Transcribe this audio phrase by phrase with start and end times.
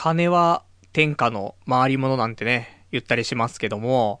[0.00, 0.62] 金は
[0.92, 4.20] 天下の回り物なんてね、言ったりしますけども、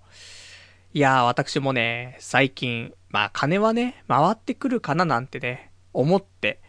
[0.92, 6.60] いやー、私もね、最近、まあ金はね、回ってくるかななんてね、思って、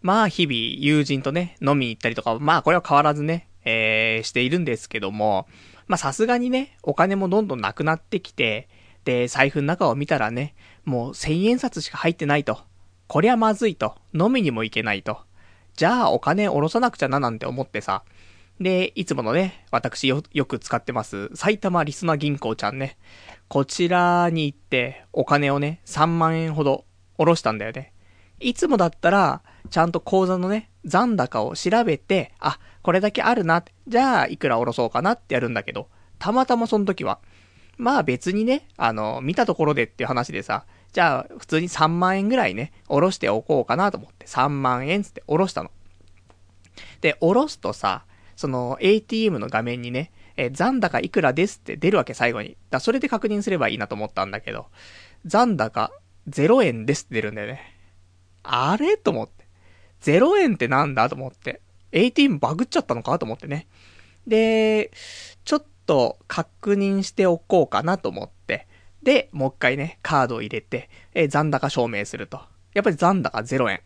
[0.00, 5.48] まあ日々友人とね、飲みに行ったりとか、まあこれは変わらずね、えー、しているんですけども、
[5.88, 8.68] まあさすがにね、お金もどんどんなくなってきて、
[9.02, 10.54] で、財布の中を見たらね、
[10.84, 12.60] もう千円札しか入ってないと。
[13.08, 13.96] こりゃまずいと。
[14.14, 15.18] 飲みにも行けないと。
[15.74, 18.04] じゃあお金下ろさなくちゃななんて思ってさ。
[18.62, 22.96] で、いつものね、私よ、よく使ってます、埼玉リスナ銀行ちゃんね。
[23.48, 26.84] こちらに行って、お金をね、3万円ほど
[27.16, 27.92] 下ろしたんだよね。
[28.40, 35.88] いつもだったら、ちゃんと口座のね、残高を調べて、あ、これだけあるな、じゃあ、いくら下ろそうかなってやるんだけど、
[36.18, 37.20] たまたまその時は、
[37.78, 45.70] まあ別にね、あの、見たところでっていう話でさ、じゃあ、普通に3万円ぐらいね、下ろしておこうかなと思って、3万円つって下ろしたの。
[47.00, 48.04] で、下ろすとさ、
[48.42, 52.56] その ATM の画面にね、え残高いくらですって出るわけ最後に。
[52.70, 54.66] だそれで確認すればいいなと思ったんだけど、
[55.24, 55.92] 残高
[56.28, 57.60] 0円ですって出るんだよね。
[58.42, 58.96] あれ？
[58.96, 59.46] と思って。
[60.02, 61.08] 0円ってなんだ？
[61.08, 61.60] と思って。
[61.92, 63.16] ATM バグっちゃったのか？
[63.20, 63.68] と思ってね。
[64.26, 64.90] で、
[65.44, 68.66] ちょっと確認しておこうかなと思って。
[69.04, 72.40] で、もう一回ね、カードを入れて、えー、残高証明すると。
[72.74, 73.82] やっぱり残高0円。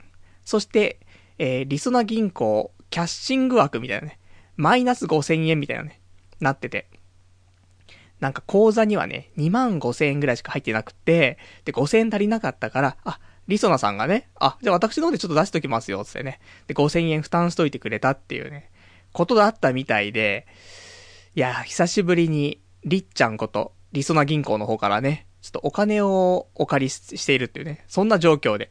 [0.47, 1.01] そして、
[1.37, 4.19] えー、リソナ銀行キャッシング枠みたいなね。
[4.57, 6.01] マイナス5000円みたいなね。
[6.41, 6.89] なってて。
[8.21, 16.41] なんか口座にはね、2万5000円ぐらいしか入ってなくて、で、5000円足りなかったから、あ、リソナさんがね、あ、じゃあ私の方でちょっと出しときますよ、つってね。
[16.67, 18.71] で、5000円負担しといてくれたっていうね、
[19.13, 20.47] ことだったみたいで、
[21.35, 28.71] いや、久しぶりに、りっちゃんこと、リソナ銀行の方からね、ちょっとお金をお借りしているっていうね、そんな状況で。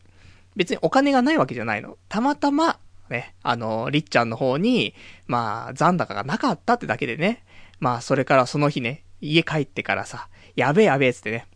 [0.55, 1.97] 別にお金がないわけじゃないの。
[2.09, 4.93] たまたま、ね、あの、りっちゃんの方に、
[5.27, 7.43] まあ、残高がなかったってだけでね、
[7.79, 11.47] まあ、それからその日ね、家帰ってからさ、やべえやべえつってね。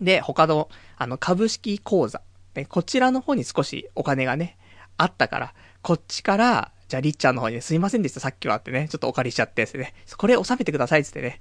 [0.00, 2.22] で、他の、あの、株式口座、
[2.54, 4.56] ね、こちらの方に少しお金がね、
[4.96, 11.40] あったから、こっちから、じゃあ、りっちゃんの方にね、すいませんでした、さっきはってね、ちょっとお借りしちゃってですね、これ収めてくださいつってね。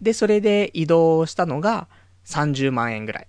[0.00, 1.88] で、それで移動したのが
[2.26, 3.26] 30万円ぐらい。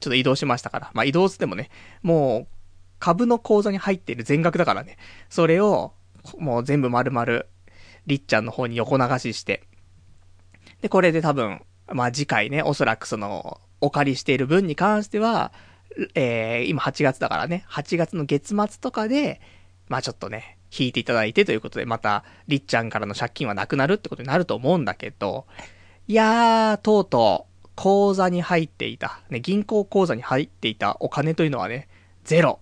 [0.00, 0.90] ちょっと移動しましたから。
[0.94, 1.70] まあ、移動つってもね、
[2.02, 2.55] もう、
[2.98, 4.96] 株の口座に入っている全額だからね。
[5.28, 5.92] それを、
[6.38, 7.44] もう全部丸々、
[8.06, 9.62] りっちゃんの方に横流しして。
[10.80, 11.62] で、これで多分、
[11.92, 15.52] まあ次回ね、おそらくその、お借りしている分に関しては、
[16.14, 19.40] えー、今8月だからね、8月の月末とかで、
[19.88, 25.46] まあちょっとね、引いていただいてということで、また、りっちゃんからの借金はなくなるってことになると思うんだけど、
[26.08, 31.88] いやー、とうとう、口座に入っていた、ね、銀行口座に入っていたお金というのはね、
[32.24, 32.60] ゼロ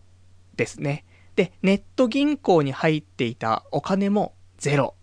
[0.57, 1.05] ですね。
[1.37, 4.95] で、ネット銀行に入っていたお金もゼロ。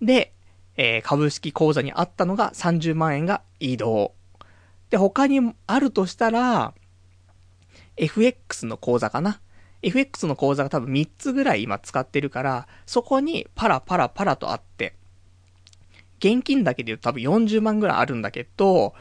[0.00, 0.32] で、
[0.76, 4.14] えー、株式口座にあったのが30万円が移動。
[4.90, 6.74] で、他にあるとしたら、
[7.96, 9.40] FX の口座かな。
[9.82, 14.96] FX の口座が多分3つぐらい今使ってるから、そこにパラパラパラとあって、
[16.18, 18.94] 現金だけで言うと多分40万ぐらいあるんだけど、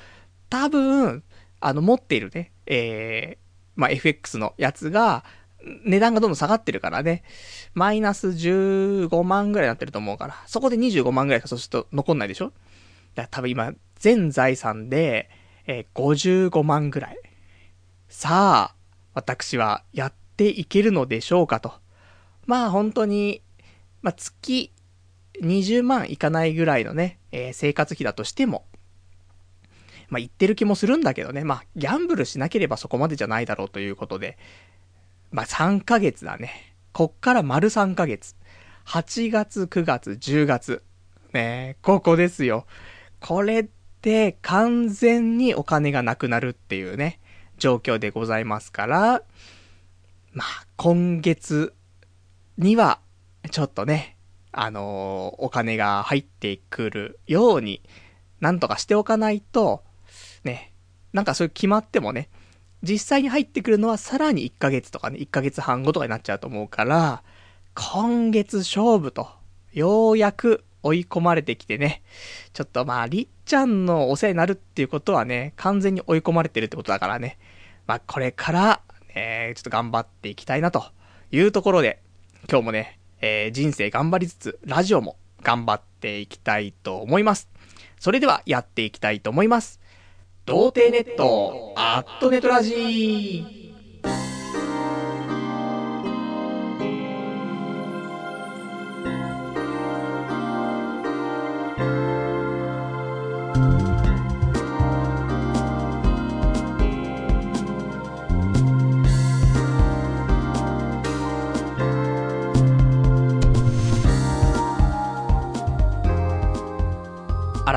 [0.50, 1.24] 多分、
[1.62, 5.24] あの持っているね、えー、まあ、FX のやつが、
[5.86, 7.24] 値段がどんどん下がってるからね。
[7.74, 10.36] マイナス15万ぐらいになってると思うから。
[10.46, 12.46] そこで25万ぐらいかそうすると残んないでしょ？
[12.46, 12.56] だか
[13.24, 15.30] ら多分今、全財産で、
[15.66, 17.18] えー、55万ぐらい。
[18.10, 18.76] さあ、
[19.14, 21.74] 私はやっていけるのでしょうかと。
[22.46, 23.42] まあ本当に、
[24.02, 24.72] まあ月
[25.42, 28.66] 20万いかないぐらいのね、えー、生活費だとしても、
[30.10, 31.44] まあ言ってる気もするんだけどね。
[31.44, 34.38] まあギャンブルしなければそこまでじゃないだろうということで、
[35.34, 36.76] まあ、3ヶ月だね。
[36.94, 38.36] こっから丸3ヶ月。
[38.86, 40.84] 8月、9月、10月。
[41.34, 42.68] ねここですよ。
[43.20, 43.66] これっ
[44.02, 47.20] て完全にお金がなくなるっていうね、
[47.58, 49.24] 状況でございますから、
[50.34, 51.74] まあ、今月
[52.60, 53.00] には、
[53.50, 54.18] ちょっとね、
[54.52, 57.82] あのー、お金が入ってくるように、
[58.40, 59.84] なんとかしておかないと、
[60.44, 60.74] ね、
[61.12, 62.30] なんかそういう決まってもね、
[62.84, 67.24] 実際に入ってくるのはさらに1ヶ月とかね、1ヶ月半後とかになっちゃうと思うから、
[67.74, 69.30] 今月勝負と、
[69.72, 72.04] ようやく追い込まれてきてね、
[72.52, 77.38] ちょっとまあ、りっちゃんのお世話になるっていうことはね、完全に追い込まれてるってことだからね、
[77.88, 78.82] まあこれから、
[79.16, 80.84] ね、ちょっと頑張っていきたいなと
[81.32, 82.00] いうところで、
[82.50, 87.48] 今日もね、えー、人生頑張りつつ、ラジオも頑張っていきたいと思います。
[88.00, 89.80] それではやっていきたいと思います。
[90.46, 93.63] 童貞ネット、アットネトラジー。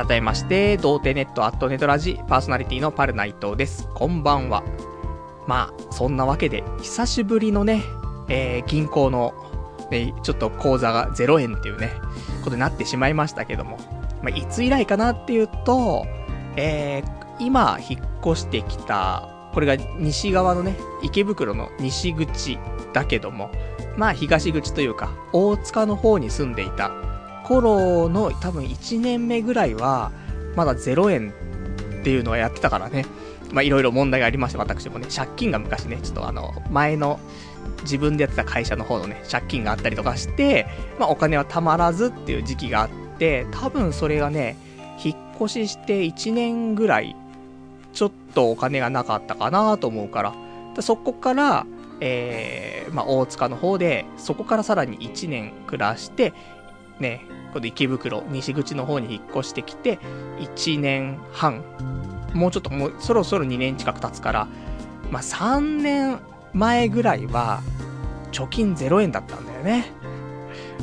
[0.07, 3.89] 改めまして、童貞ネットアットネトラジパーソナリティのパルナイトです。
[3.93, 4.63] こんばんは。
[5.47, 7.83] まあ、そんなわけで、久しぶりのね、
[8.29, 9.33] えー、銀行の、
[9.91, 11.91] ね、ちょっと口座が0円っていうね、
[12.41, 13.77] ことになってしまいましたけども、
[14.23, 16.05] まあ、いつ以来かなっていうと、
[16.55, 22.57] えー、今、引っ越してきた、これが西側のね、池袋の西口
[22.93, 23.51] だけども、
[23.97, 26.91] まあ東口というか、大塚の方に住んでいた
[27.47, 30.11] 頃の多分1年目ぐらいは、
[30.55, 31.33] まだ0円
[32.01, 33.05] っていうのはやってたからね。
[33.51, 37.19] まあいろいろ問題がありまして、私もね、借金が昔ね、ちょっとあの、前の
[37.83, 40.67] 自分でやってた会社の方のね、借金があったりとかして、
[40.99, 44.57] まあお金はたまらずっていう時期があって、多分それがね、
[45.03, 47.15] 引っ越しして1年ぐらい、
[47.93, 51.65] ちょっとお金がなかったかなと思うから、そこから、
[51.99, 56.33] えー、まあ、大塚の方で、そこからさらに1年暮らして、
[56.99, 59.99] ね、この池袋、西口の方に引っ越してきて、
[60.39, 61.63] 1年半、
[62.33, 64.47] もうちょっともうそろそろ2年近く経つから、
[65.11, 66.19] まあ、3年
[66.53, 67.61] 前ぐらいは、
[68.31, 69.91] 貯金0円だったんだよね。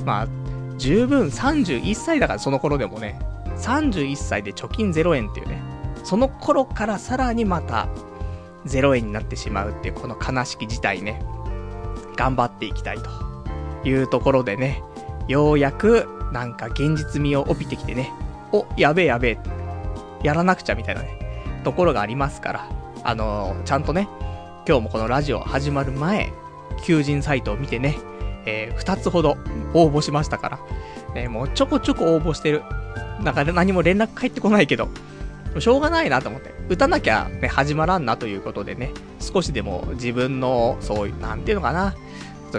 [0.05, 0.29] まあ、
[0.77, 3.19] 十分31歳だからその頃でもね、
[3.59, 5.63] 31歳で貯金0円っていうね、
[6.03, 7.89] その頃からさらにまた
[8.67, 11.23] 0円になってしまうっていうこの悲しき事態ね、
[12.17, 14.83] 頑張っていきたいというところでね、
[15.29, 18.11] ようやくなんか現実味を帯びてきてね、
[18.53, 19.39] お、やべえやべえ、
[20.23, 22.69] やらなくちゃみたいなね、ところがありますから、
[23.03, 24.09] あのー、ちゃんとね、
[24.67, 26.33] 今日もこのラジオ始まる前、
[26.85, 27.97] 求人サイトを見てね、
[28.47, 29.37] えー、2つほど
[29.75, 30.59] 応募しましたから、
[31.15, 32.63] ね、もうちょこちょこ応募してる。
[33.21, 34.89] なんか何も連絡返ってこないけど、
[35.59, 36.53] しょうがないなと思って。
[36.69, 38.91] 打たなきゃね、始まらんなということでね、
[39.21, 41.95] 少しでも自分の、そういう、なんていうのかな、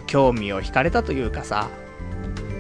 [0.08, 1.70] 興味を惹かれたというかさ、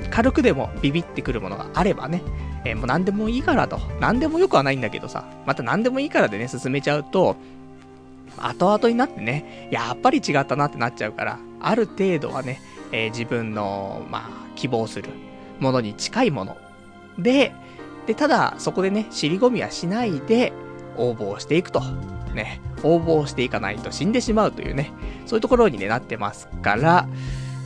[0.09, 2.21] 軽くでもビビってくるものがあればね、
[2.65, 3.79] えー、もう何でもいいからと。
[3.99, 7.35] 何でもよくはないんだけどさ、また何でもいいからでね、進めちゃうと、
[8.37, 12.61] 後々になってね、やっぱり違ったなってなっちゃうから、ある程度はね、
[12.91, 15.09] えー、自分の、まあ、希望する
[15.59, 16.57] ものに近いもの
[17.17, 17.53] で、
[18.07, 20.53] で、ただ、そこでね、尻込みはしないで、
[20.97, 21.81] 応募をしていくと。
[22.35, 24.91] ね、応募をしていかないと死んでしまうというね、
[25.25, 27.07] そういうところに、ね、なってますから、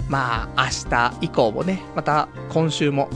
[0.10, 3.10] まあ、明日以降もね、また今週も、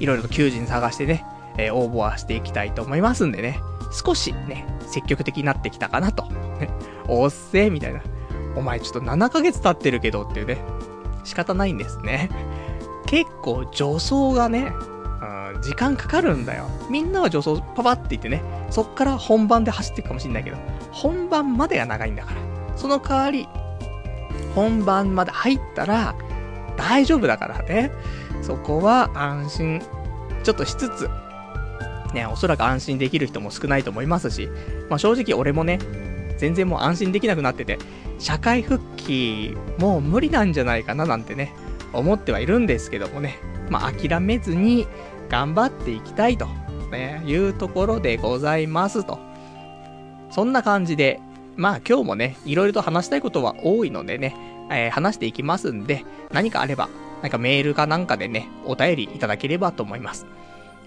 [0.00, 1.24] いろいろと求人探してね、
[1.56, 3.60] えー、応募はしていきたいと思いますんでね、
[3.92, 6.26] 少しね、積極的になってきたかなと。
[7.06, 8.02] おっせーみたいな。
[8.56, 10.58] お前ちょっと7ヶ月経ってるけどっていうね、
[11.24, 12.28] 仕方ないんですね。
[13.06, 14.72] 結構助走がね、
[15.54, 16.68] うん、時間かかるんだよ。
[16.90, 20.56] みんなは助走パパって言ってね、そっから本番で走っていくかもしんないけど、
[20.90, 22.36] 本番までが長いんだから。
[22.76, 23.48] その代わり、
[24.58, 26.16] 本番まで入ったら、
[26.76, 27.92] 大丈夫だからね。
[28.42, 29.82] そこは安心、
[30.42, 31.08] ちょっとしつつ、
[32.12, 34.48] ね、おそらく安心できる人も少ないと思いますし、
[34.90, 35.78] まあ正直俺もね、
[36.38, 37.78] 全然もう安心できなくなってて、
[38.18, 41.54] 社会復帰、もう無理なんじゃないかななんてね、
[41.92, 43.38] 思ってはいるんですけどもね、
[43.70, 44.88] まあ諦めずに
[45.28, 46.48] 頑張っていきたいと、
[46.90, 49.20] ね、いうところでございますと。
[50.30, 51.20] そんな感じで、
[51.58, 54.36] まあ今日もね、いろいろと話したいことは多いのでね、
[54.70, 56.88] えー、話していきますんで、何かあれば、
[57.20, 60.24] なんかメールかなんかでね、お便りいただければと思います。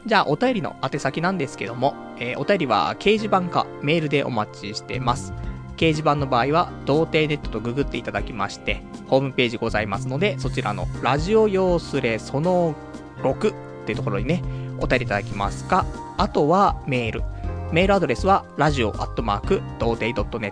[0.05, 5.33] じゃあ、お便りの宛先なんですけども、えー、お便りは掲示板かメールでお待ちしてます。
[5.75, 12.75] 掲示板の場合は、童貞ネットとググっていただきまして、ホームページございますので、そちらのラジオ用スレその
[13.23, 14.41] 6っていうところにね、
[14.79, 15.85] お便りいただきますか、
[16.17, 17.40] あとはメール。
[17.71, 20.51] メールアドレスは、ラジオアットマーク、童貞 .net、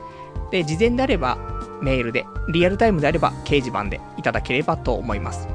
[0.51, 1.39] で、事前であれば、
[1.81, 5.47] メールで、リアルタイムであれば、掲示板でいただければと思います。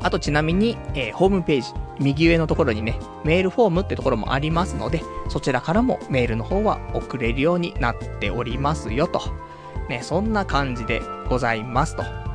[0.00, 9.20] あとちなみに、えー、ホームページ、右上のところにね、メールフォームってところもありますので、そちらからもメールの方は送れるようになっておりますよと。
[9.88, 12.27] ね、そんな感じでございますと。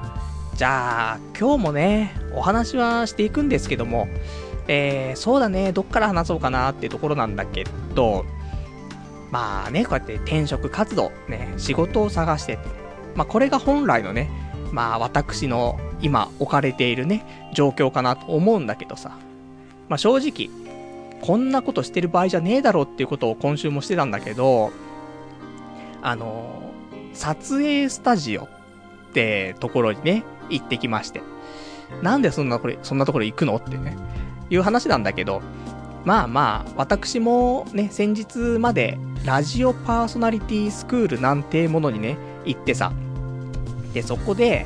[0.56, 4.08] じゃあ、今日もね、お話はしていくんですけども、
[4.68, 8.24] えー、そうだね、どっから話そうかなっていうところなんだけど、
[9.32, 12.60] まあね、こうやって転職活動、ね、仕事を探して、
[13.16, 14.30] まあこれが本来のね、
[14.72, 19.18] まあ私の今置かれているね、状況かなと思うんだけどさ。
[19.90, 20.50] まあ正直、
[21.22, 24.72] こんなことしてる場合じゃねえだろうっていうことを今週もしてたんだけど、
[26.04, 26.62] あの
[27.14, 28.48] 撮影スタジオっ
[29.14, 31.22] てところにね、行ってきまして。
[32.02, 33.56] なんでそんなこれ、そんなところ行くの？
[33.58, 33.96] ってね、
[34.50, 35.42] いう話なんだけど、
[36.06, 42.92] まあまあ、私もね、先日までラジオパーソナリティスクールなんてものにね、行ってさ、
[43.94, 44.66] で、そこで、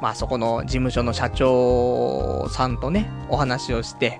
[0.00, 4.18] まあそこの事務所の社長さんとね、お話をして、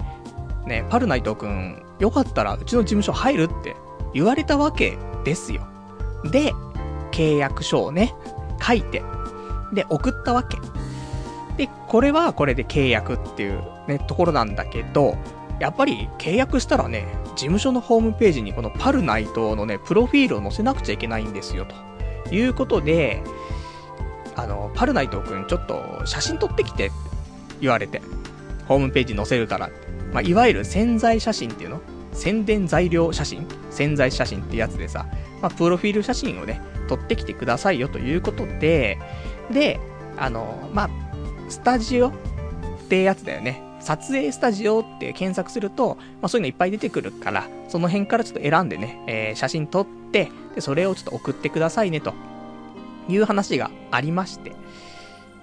[0.66, 3.74] ね、パルナイトくん、よかったらうちの事務所入るって
[4.14, 5.66] 言われたわけですよ。
[6.30, 6.52] で、
[7.10, 8.14] 契約書をね、
[8.60, 9.02] 書いて、
[9.72, 10.58] で、送ったわけ。
[11.56, 15.16] で、これはこれで契約っていうね、ところなんだけど、
[15.60, 17.06] やっぱり契約したらね、
[17.36, 21.66] 事務所のホームページにこのパルナイトのね、プロフィールを載せなくちゃいけないんですよ、
[22.24, 23.22] ということで、
[24.34, 26.94] あの、パルナイトくんちょっと写真撮ってきてって
[27.60, 28.02] 言われて、
[28.66, 29.74] ホームページ載せるからって。
[30.12, 31.80] まあ、いわゆる潜在写真っていうの？
[32.12, 33.46] 宣伝材料写真？
[33.70, 35.06] 潜在写真ってやつでさ、
[35.40, 38.98] まあ、プロフィール写真をね、撮ってきてくださいよということで、
[39.50, 39.80] で、
[40.18, 40.90] あの、まあ、
[41.52, 42.12] スタジオっ
[42.88, 43.62] てやつだよね。
[43.80, 52.14] 撮影スタジオって検索すると、まあ、そういうのいっぱい出てくるから、その辺からちょっと選んでね、えー、写真撮って、で、それをちょっと送ってくださいね、と
[53.08, 54.52] いう話がありまして。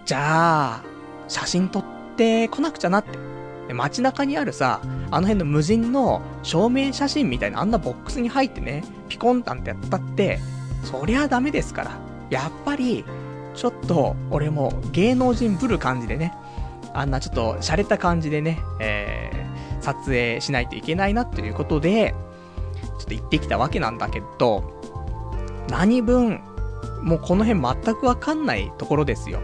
[0.06, 0.84] じゃあ、
[1.28, 1.84] 写真撮っ
[2.16, 3.20] てこなくちゃなって。
[3.68, 10.40] で街中にあるさ、あの辺の無人の証明写真みたいなあんなボックスに入ってね、ピコンなんてやったって、
[10.84, 11.92] そりゃダメですから。
[12.32, 13.06] やっぱり、
[13.54, 16.34] ちょっと、俺も芸能人ぶる感じでね、
[16.94, 22.16] あんなちょっと洒落た感じでね、えー、撮影しないといけないなっていうことで、
[23.00, 24.64] ちょっと行ってきたわけなんだけど、
[25.70, 26.42] 何分、
[27.02, 29.40] もうこの辺全くわかんないところですよ。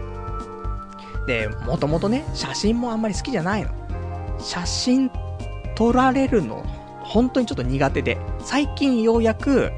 [1.26, 3.70] で、もともとね、写真もあんまり好きじゃないの。
[4.38, 5.10] 写真
[5.74, 6.64] 撮られるの、
[7.00, 9.72] 本当にちょっと苦手で、最近ようやく、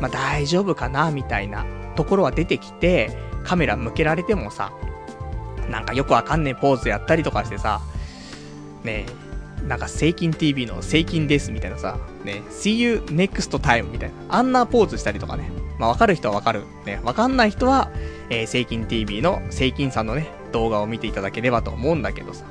[0.00, 1.64] まあ大丈夫かな、みたいな
[1.96, 4.72] ところは出てきて、カメラ向けられてもさ、
[5.70, 7.80] なんかよくわかんねえポーズやったりとかしてさ、
[8.82, 9.24] ねえ、
[9.66, 16.64] なんか、セイキン TV のセイキンですみたいなさ、ね、See you next time みたいな、あんなポーズしたりとかね、まあわかる人はわかる。
[16.84, 17.90] ね、わかんない人は、
[18.30, 22.44] えー、セイキン TV のセイキンさんのね、動画を見ていただければと思うんだけどさ、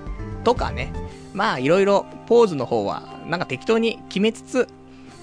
[0.44, 0.92] とかね、
[1.34, 4.68] まあいろいろポーズの方は、なんか適当に決めつつ、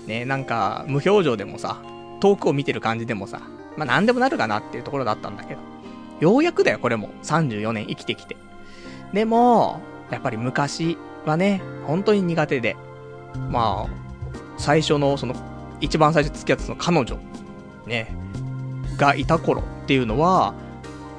[0.07, 1.83] ね、なんか無表情でもさ、
[2.21, 3.43] 遠くを見てる感じでもさ、
[3.77, 5.61] まあなんでもなるかなっていうところだったんだけど。
[6.21, 7.11] ようやくだよ、これも。
[7.23, 8.37] 34年生きてきて。
[9.12, 12.77] でも、やっぱり昔はね、本当に苦手で。
[13.49, 13.91] まあ、
[14.59, 15.35] 最初の、その、
[15.81, 17.19] 一番最初付き合ってたの彼女、
[17.87, 18.15] ね、
[18.97, 20.53] がいた頃っていうのは、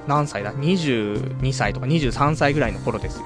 [0.08, 3.26] 何歳だ ?22 歳とか23歳ぐらいの頃ですよ。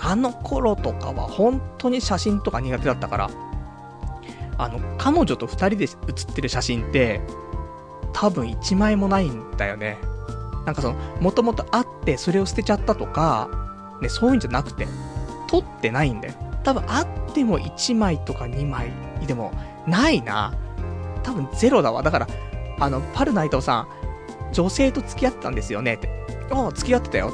[0.00, 3.30] あの頃とかは本当に写真とか苦手だったから、
[4.58, 7.20] あの、彼女と二人で写ってる写真って、
[8.14, 9.98] 多分1枚もないんだよね。
[10.64, 13.50] なんかその、もともとあってそれを捨てちゃったとか、
[14.00, 14.86] ね、そういうんじゃなくて、
[15.48, 16.34] 撮ってないんだよ。
[16.62, 18.90] 多分あっても1枚とか2枚
[19.26, 19.52] でも
[19.86, 20.54] ないな。
[21.22, 22.02] 多分ゼロだわ。
[22.02, 22.28] だから、
[22.80, 26.08] あの、パルナイトさん、女性と付き合ってたんですよねって。
[26.50, 27.32] ああ、付き合ってたよ。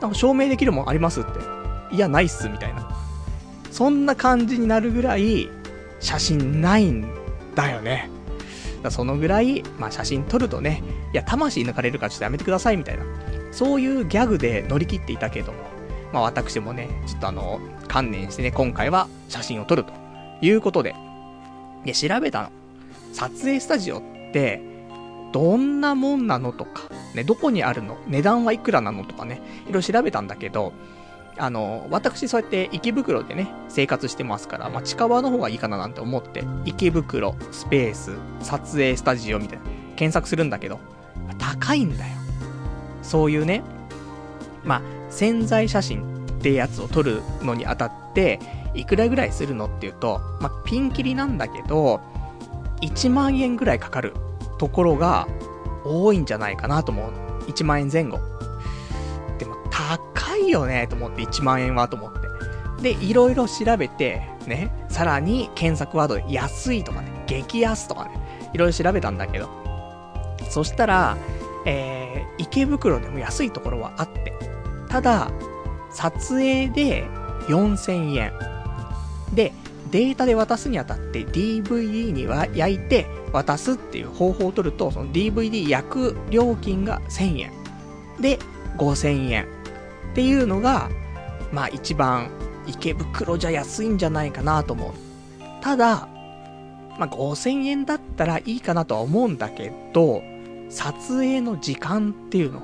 [0.00, 1.30] なんか証明できるもんありますって。
[1.94, 2.88] いや、ないっす、みたいな。
[3.70, 5.48] そんな感じになるぐらい、
[6.00, 7.08] 写真ないん
[7.54, 8.10] だよね。
[8.86, 13.04] だそのぐらい、まあ写真撮るとね、いや、魂抜かれるからちょっとやめてくださいみたいな。
[13.52, 15.58] そういうギャグで乗り切っていたけども、
[16.12, 19.92] まあ私もね、ちょっとあの、観念してね、今回は写真を撮ると
[20.40, 20.94] いうことで、
[21.84, 22.50] で、調べたの。
[23.12, 24.02] 撮影スタジオっ
[24.32, 24.60] て、
[25.32, 26.82] どんなもんなのとか、
[27.14, 30.72] ね、どこにあるの値段はいくらなのとかね、いろいろ調べたんだけど、
[31.38, 39.64] あの、私そうやって池袋でね、生活してますから、まあ、近場の方がいいかななんて思って、池袋、スペース、撮影スタジオみたいな、
[39.96, 40.78] 検索するんだけど、
[41.38, 42.12] 高いんだよ。
[43.02, 43.62] そういうね、
[44.64, 48.40] まあ、潜在写真ってやつを撮るのにあたって、
[48.74, 52.00] いくらぐらいするのっていうと、まあ、ピンキリなんだけど、
[52.82, 54.14] 1万円ぐらいかかる
[54.58, 55.26] ところが
[55.84, 57.12] 多いんじゃないかなと思う。
[57.46, 58.18] 1万円前後。
[59.68, 62.26] 高いよねと思って、1万円はと思って。
[62.82, 69.48] で、いろいろ調べて、ね、さらに検索ワードで安いとかね、激安とかね、いろいろ調べたんだけど、
[70.48, 71.16] そしたら、
[71.64, 74.32] えー、池袋でも安いところはあって、
[74.88, 75.30] ただ、
[75.90, 77.04] 撮影で
[77.48, 78.32] 4000円。
[79.34, 79.52] で、
[79.90, 87.52] データで渡すにあたって DVD には焼いて渡すっていう方法を取ると、その DVD 焼く料金が1000円。
[88.20, 88.38] で、
[88.78, 89.55] 5000円。
[90.16, 90.88] っていうのが、
[91.52, 92.30] まあ一番
[92.66, 94.92] 池袋じゃ安いんじゃないかなと思う。
[95.60, 96.08] ただ、
[96.98, 100.22] まあ5000円だったらいいかなとは思うんだけど、
[100.70, 102.62] 撮影の時間っていうの、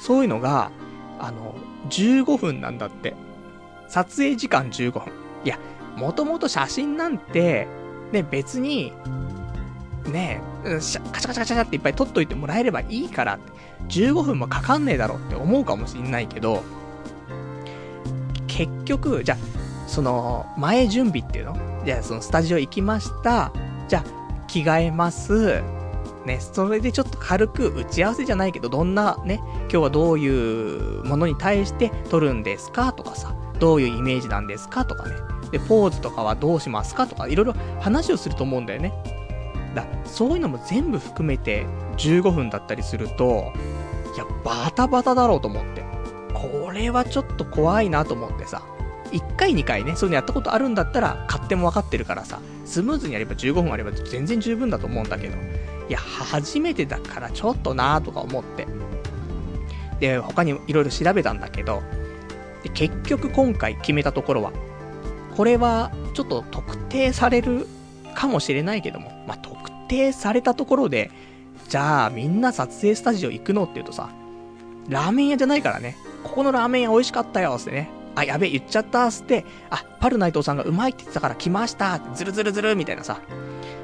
[0.00, 0.72] そういうのが、
[1.18, 1.54] あの、
[1.90, 3.14] 15分なんだって。
[3.88, 5.12] 撮影時間15分。
[5.44, 5.58] いや、
[5.98, 7.68] もともと写真なんて、
[8.10, 8.94] ね、別に、
[10.10, 13.38] ねえ、カチャカチャカチャカチャっていっぱい撮っといてもらえればいいから、
[13.88, 16.62] 15分もかかんねえだろって思うかもしんないけど、
[18.46, 19.36] 結局、じゃ、
[19.86, 21.56] その、前準備っていうの？
[21.84, 23.52] じゃあ、そのスタジオ行きました。
[23.88, 24.04] じゃあ、
[24.46, 25.62] 着替えます。
[26.26, 35.14] ね、それでちょっと軽く打ち合わせじゃないけど、どんなね、今日はどういうものに対して撮るんですかとかさ、どういうイメージなんですかとかね。
[35.50, 38.92] で、ポーズとかはどうしますかとか、いろいろ話をすると思うんだよね。
[39.74, 41.66] だそういうのも全部含めて
[41.98, 43.52] 15分だったりすると、
[44.14, 45.84] いや、バタバタだろうと思って。
[46.32, 48.62] これはちょっと怖いなと思ってさ。
[49.12, 55.36] 1回2回ね、そういうのやったことあるんだったら、勝手も分かってるからさ、スムーズにやれば15分あれば全然十分だと思うんだけど、
[55.88, 58.66] いや、初めてだからちょっとなーとか思って。
[59.98, 61.82] で、他にいろいろ調べたんだけど、
[62.74, 64.52] 結局今回決めたところは、
[65.36, 67.66] これはちょっと特定される
[68.14, 69.59] かもしれないけども、まあ、特
[69.90, 71.10] 定されたところで、
[71.68, 74.10] じゃあみんな撮影スタジオ行くのって言うとさ、
[74.88, 81.94] ラーメン屋じゃないからね、ここのラーメン屋美味しかったよってね、あ、やべえ、言っちゃったっつって、あ、パルナイトさんがうまいって言ってたから来ました。
[81.94, 83.20] って、ズルズルズルみたいなさ、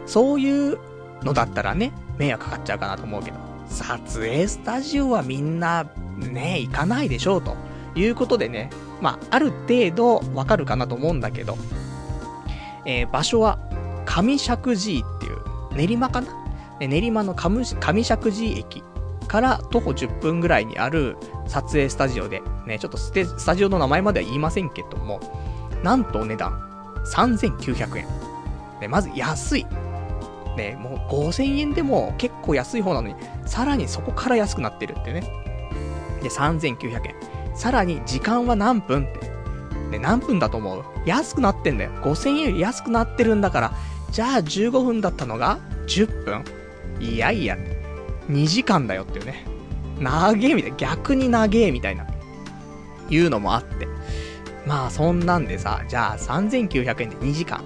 [0.07, 0.79] そういう
[1.23, 3.37] のだったらね、迷惑かかっちゃうかなと思うけど、
[3.69, 5.87] 撮影スタジオはみんな、
[6.17, 7.57] ね、行かないでしょうと。
[7.97, 8.71] いうことでね、
[9.01, 11.57] まあ、ある程度わかるかなと思うんだけど、
[12.85, 13.59] えー、場所は
[14.05, 14.81] 上石神井っ
[15.21, 15.39] ていう
[15.77, 16.29] 練馬かな？
[16.81, 18.83] 練馬の上石神井駅
[19.29, 21.17] から徒歩10分ぐらいにある
[21.47, 25.21] 撮影スタジオで、ね、ちょっとススタジオの名前までは言いませんけども、
[25.83, 26.53] なんとお値段
[27.13, 28.07] 3900円。
[28.81, 29.67] ね、まず安い。
[30.57, 33.15] ね、もう5000円でも結構安い方なのに、
[33.47, 35.21] さらにそこから安くなってるってね。
[36.23, 37.15] で、3900円。
[37.55, 39.31] さらに時間は何分って。
[39.91, 40.85] ね、何分だと思う？
[41.05, 41.91] 安くなってんだよ。
[42.03, 43.73] 5000円より安くなってるんだから、
[44.11, 46.45] じゃあ15分だったのが10分
[47.01, 47.57] いやいや、
[48.29, 49.47] 2時間だよっていうね。
[50.01, 50.77] 長えみたいな。
[50.77, 52.07] 逆に長えみたいな。
[53.09, 53.87] いうのもあって。
[54.67, 57.63] まあそんなんでさ、じゃあ3900円で2時間。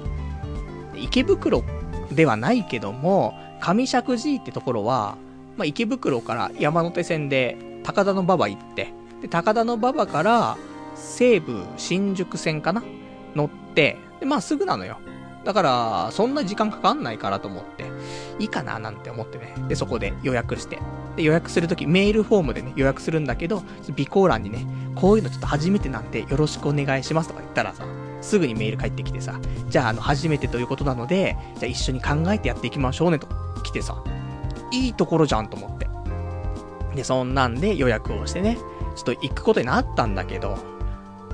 [0.96, 1.62] 池袋
[2.10, 5.16] ではないけども、上石神井ってところは、
[5.56, 10.58] まあ池袋から山手線で高田馬場行って、で、高田馬場から
[10.94, 12.82] 西武新宿線かな？
[13.34, 14.98] 乗って、で、まあすぐなのよ。
[15.44, 17.84] だから、そんな時間かかんないからと思って、
[18.38, 19.54] いいかななんて思ってね。
[19.68, 20.78] で、そこで予約して。
[21.16, 27.84] で、予約するとき、メールフォームでね、予約するんだけど、備考欄にね、こういうのちょっと初めてなんでよろしくお願いしますとか言ったらさ、
[28.20, 33.26] すぐにメール返ってきてさ、じゃあ、あの、初めてということなので、じゃあ一緒に考えてやっていきましょうねと
[33.62, 34.02] 来てさ、
[34.72, 35.88] いいところじゃんと思って。
[36.94, 38.58] で、そんなんで予約をしてね、
[38.94, 40.58] ちょっと行くことになったんだけど、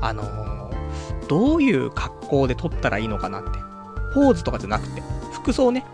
[0.01, 3.65] あのー、どういう格好で撮ったらいいのかなって。
[4.16, 5.85] ポーズとかじゃなくて、服装ね。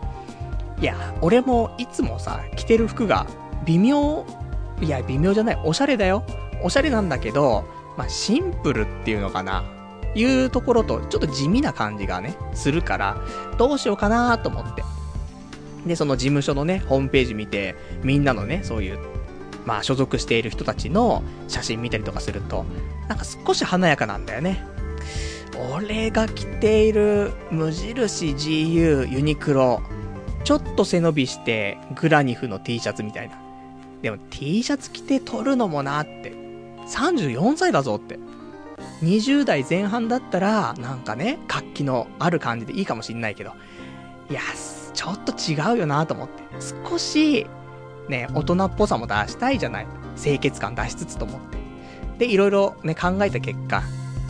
[0.81, 3.27] いや、俺もいつもさ、着てる服が
[3.67, 4.25] 微妙、
[4.81, 6.25] いや、微妙じゃない、おしゃれだよ。
[6.63, 7.65] おしゃれなんだけど、
[7.99, 9.65] まあ、シンプルっていうのかな。
[10.15, 13.17] いうところと、ちょっと地味な感じがね、するから、
[13.59, 14.85] どうしようかなと思って。
[15.87, 18.99] で、その事務所のね、ホームページ見て、みんなのね、そういう、
[19.65, 22.67] まあ、所属している人たちの写真見たりとかすると、
[23.09, 24.65] なんか少し華やかなんだよね。
[25.59, 29.83] 俺が着ている無印 GU ユニクロ、
[30.45, 33.39] ちょっと背伸びしてグラニフの T シャツみたいな。
[34.03, 36.33] でも T シャツ着て撮るのもなって。
[36.89, 38.19] 34歳だぞって。
[39.03, 43.53] 20代前半だったら、なんかね、活気のある感じでいいかもしんないけど、
[44.31, 44.41] いや、
[44.93, 46.43] ちょっと違うよなと思って。
[46.91, 47.47] 少し、
[48.09, 49.87] ね、大人っぽさも出したいじゃない。
[50.21, 51.59] 清潔感出しつつと思って。
[52.19, 53.83] で、いろいろね、考えた結果、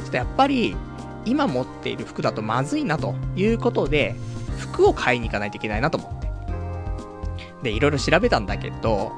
[0.03, 0.77] ちょっとやっぱり、
[1.25, 4.15] 今持っている服だとまずいなということで、
[4.59, 6.29] 服を買いに行かないといけないなと思って。
[7.63, 9.13] で、いろいろ調べたんだけど、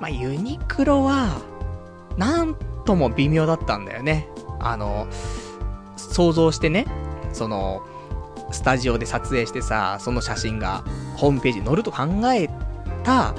[0.00, 1.40] まあ、ユニクロは、
[2.16, 4.28] なんとも微妙だったんだよね。
[4.58, 5.06] あの、
[5.96, 6.86] 想像してね、
[7.32, 7.82] その、
[8.52, 10.82] スタジオで撮影してさ、その写真が
[11.16, 12.48] ホームページに載ると考え
[13.04, 13.34] た、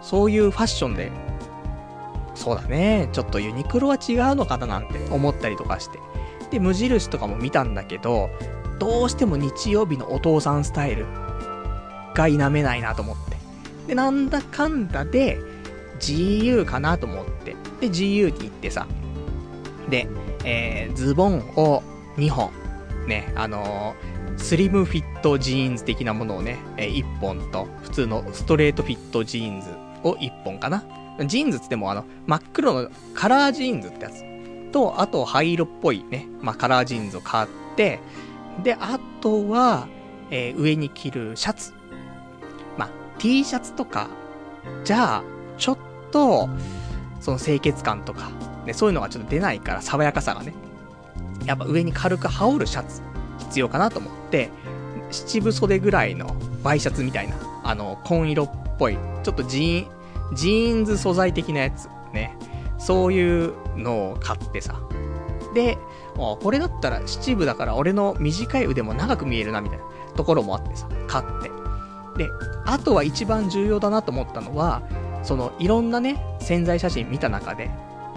[0.00, 1.10] そういうファッションで、
[2.34, 5.98] そうだね、ちょっとユニクロは違うのかななんて思ったりとかして。
[6.54, 8.30] で、無印とかも見たんだけど、
[8.78, 11.04] どうしても日曜日のお父さんスタイル
[12.14, 13.36] が否めないなと思って。
[13.88, 15.40] で、なんだかんだで、
[15.98, 17.56] GU かなと思って。
[17.80, 18.86] で、GU に行ってさ。
[19.90, 20.06] で、
[20.44, 21.82] えー、ズボンを
[22.16, 22.50] 2本。
[23.08, 29.70] ね、あのー、スリムフィットジーンズ的なものをね、えー、1本と、普通のストレートフィットジーンズ
[30.04, 30.84] を1本かな。
[31.26, 34.33] ジーンズってもあの、真っ黒のカラージーンズってやつ。
[34.74, 38.00] と、あと灰色っぽいね、まあ、カラージーンズを買って、
[38.64, 39.86] で、あとは、
[40.32, 41.72] えー、上に着るシャツ。
[42.76, 44.08] まあ、T シャツとか、
[44.82, 45.24] じゃあ、
[45.58, 45.78] ちょっ
[46.10, 46.48] と、
[47.20, 48.30] その清潔感とか、
[48.66, 50.52] ね、そういうのがちょっと出ないから、爽やかさがね。
[51.44, 53.00] やっぱ上に軽く羽織るシャツ、
[53.38, 54.50] 必要かなと思って、
[55.12, 56.34] 七分袖ぐらいの
[56.64, 62.36] ワイシャツみたいな、あの、紺色っぽい、ちょっとジーン、ジーンズ素材的なやつ、ね。
[62.76, 64.80] そういうのを買ってさ。
[65.54, 65.78] で、
[66.16, 69.84] これだったら七分だから俺の短い腕も長く見えるな、みたいな
[70.16, 71.50] ところもあってさ、買って。
[72.16, 72.30] で、
[72.66, 74.82] あとは一番重要だなと思ったのは、
[75.22, 77.70] その、いろんなね、宣材写真見た中で、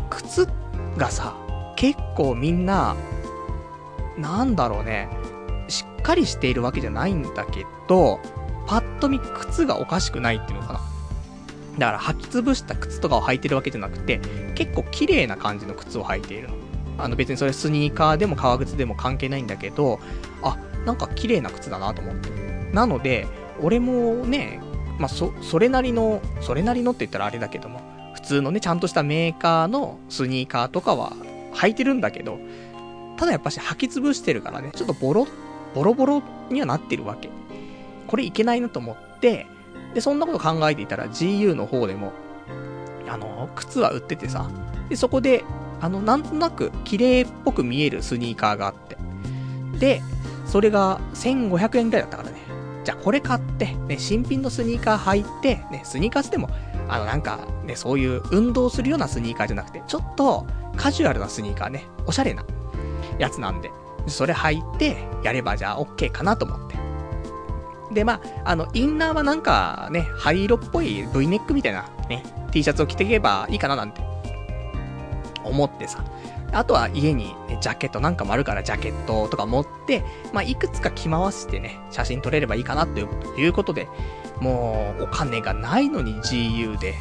[0.10, 0.48] 靴
[0.98, 1.36] がさ、
[1.76, 2.96] 結構みんな、
[4.17, 5.10] なんだろうね、
[5.67, 8.20] しっかりしているわけじゃないんだけど、
[8.65, 10.80] パッと見靴がおかしくないっていうのかな。
[11.78, 14.20] だから履き潰した靴とかを履いてるわけじゃなくて、
[14.56, 16.56] 結構綺麗な感じの靴を履いているの。
[17.00, 20.00] あの別にそれスニーカーでも革靴でも関係ないんだけど、
[20.42, 22.30] あ、なんか綺麗な靴だなと思って。
[22.74, 23.28] なので、
[23.62, 24.60] 俺もね、
[24.98, 27.82] まあ、そ、それなりの、それなりのって言ったらあれだけども、
[28.16, 31.13] 普通のね、ちゃんとしたメーカーのスニーカーとかは
[31.54, 32.40] 履いてるんだけど、
[33.18, 35.28] ただやっぱし履き潰してるからね、ちょっとボロ、
[35.76, 37.30] ボロボロにはなってるわけ。
[38.08, 39.46] これいけないなと思って、
[39.93, 42.13] で、そんなこと考えていたら GU の方でも、
[43.08, 44.50] あの、靴は売っててさ、
[44.89, 45.43] で、そこで、
[45.82, 48.97] あの、なんとなく綺麗っぽく見えるスニーカーがあって、
[49.80, 50.02] で、
[50.45, 52.38] それが1500円ぐらいだったからね。
[52.84, 56.50] じゃあこれ買って、ね、新品のスニーカー履いて、ね、スニーカーつっても、
[56.88, 60.47] あのなんか、ね、そういう運動するようなスニーカーじゃなくて、ちょっと
[60.78, 62.45] カジュアルなスニーカーね、おしゃれな
[63.19, 63.71] やつなんで、
[64.08, 66.87] それ履いて、やればじゃあ OK かなと思って。
[67.91, 74.02] で、まあ、あの、インナーはなんかね、灰色っぽい V ネックみたいなね、T シャツを着ていけばいいかななんて、
[75.43, 76.04] 思ってさ。
[76.54, 83.88] あとは家に、ね、ジャケットなんかもあるからジャケットとか持って、まあ、いくつか着回してね、写真撮れればいいかなっていうことで、
[84.39, 86.95] もう、お金がないのに GU で、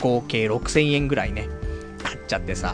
[0.00, 1.48] 合計6000円ぐらいね、
[2.02, 2.72] 買っちゃってさ、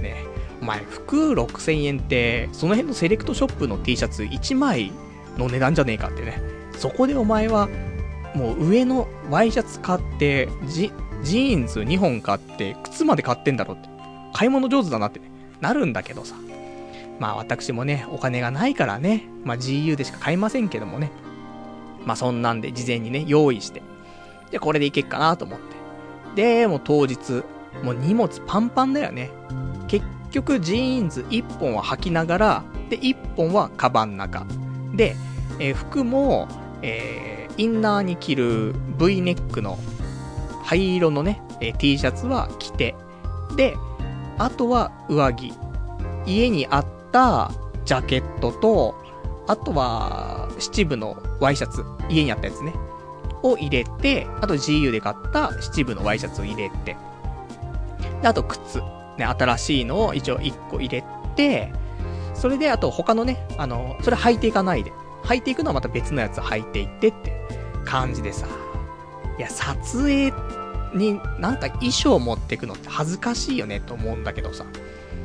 [0.00, 0.24] ね、
[0.60, 4.92] お前、服6000円って、その辺のセレクトショップの T シャツ1枚
[5.38, 6.61] の値段じゃねえかってね。
[6.82, 7.68] そこでお前は、
[8.34, 10.92] もう上のワイシャツ買って、ジ、
[11.22, 13.88] ジーンズ2本買って、靴まで買ってんだろって。
[14.32, 16.34] 買い物上手だなってね、なるんだけどさ。
[17.20, 21.12] まあ私もね、お金がないからね、まあ GU でしか買いませんけどもね。
[22.04, 23.80] まあそんなんで事前にね、用意して。
[24.50, 25.60] で、これでいけっかなと思っ
[26.34, 26.42] て。
[26.62, 27.44] で、もう当日、
[27.84, 29.30] もう荷物パンパンだよね。
[29.86, 34.44] 結局ジーンズ1本は履きながら、で、1本はカバン中。
[34.96, 35.14] で、
[35.60, 36.48] えー、服も、
[36.82, 39.78] えー、インナーに着る V ネックの
[40.64, 42.94] 灰色のね、えー、T シャツは着て、
[43.56, 43.76] で、
[44.38, 45.52] あとは上着。
[46.24, 47.50] 家にあった
[47.84, 48.94] ジャケットと、
[49.46, 52.72] あとは七分のワイシャツ、家にあったやつね。
[53.42, 56.96] を入れて、あと GU で買った七分のワイシャツを入れて、
[58.22, 58.80] で、あと靴。
[59.18, 61.04] ね、新しいのを一応1個入れ
[61.36, 61.72] て、
[62.34, 64.92] それであと他のね、あの、それ履いていかないで。
[65.24, 67.32] 履いていくのはまた別のやつ履いていってって
[67.84, 68.46] 感じでさ。
[69.38, 70.32] いや、撮影
[70.94, 74.64] になんか衣装持ってくのって恥ずかしいよねと思うんだけどさ。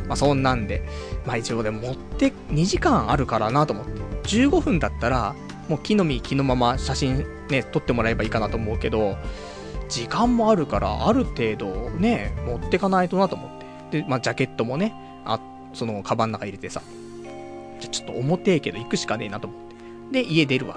[0.08, 0.88] まあそんなんで、
[1.26, 4.08] まあ一応で持って2時間あるからなと思って。
[4.28, 5.36] 15分だったら、
[5.70, 9.18] もう木の実木のまま写真ね、撮ってもらえばいいかなと思うけど、
[9.90, 14.02] 時間もあるから、ある程度ね、持ってかないとなと思って。
[14.02, 14.94] で、まあジャケットもね、
[15.26, 15.40] あ、
[15.74, 16.82] その、カバンの中入れてさ。
[17.80, 19.67] じゃ、ちょっと重てえけど行くしかねえなと思って。
[20.12, 20.76] で、家出るわ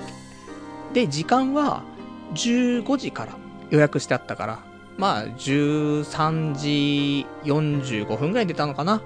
[0.92, 1.02] け。
[1.02, 1.82] で、時間は
[2.34, 3.32] 15時から
[3.70, 4.58] 予約してあったから、
[4.98, 9.02] まあ、13時45分ぐらいに出たのかな。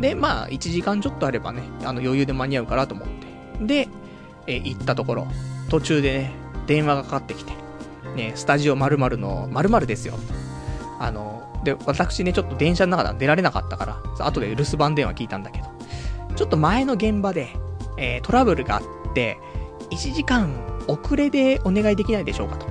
[0.00, 3.64] で、まあ、1時間ちょっとあればね、あの余裕で間に合うかなと思って。
[3.64, 3.88] で、
[4.46, 5.28] え行ったところ、
[5.68, 6.32] 途中でね、
[6.66, 7.52] 電話がかかってきて、
[8.16, 10.14] ね、スタジオ〇〇の〇〇ですよ。
[10.98, 15.66] あの、で、私ね、ちょっと電車の中で出られなかったから、後で留守番電話聞いたんだけど、
[16.36, 17.48] ちょっと前の現場で、
[17.98, 18.82] えー、トラブルがあっ
[19.14, 19.38] て、
[19.92, 20.50] 1時間
[20.88, 22.66] 遅れでお願いできないでしょうかと。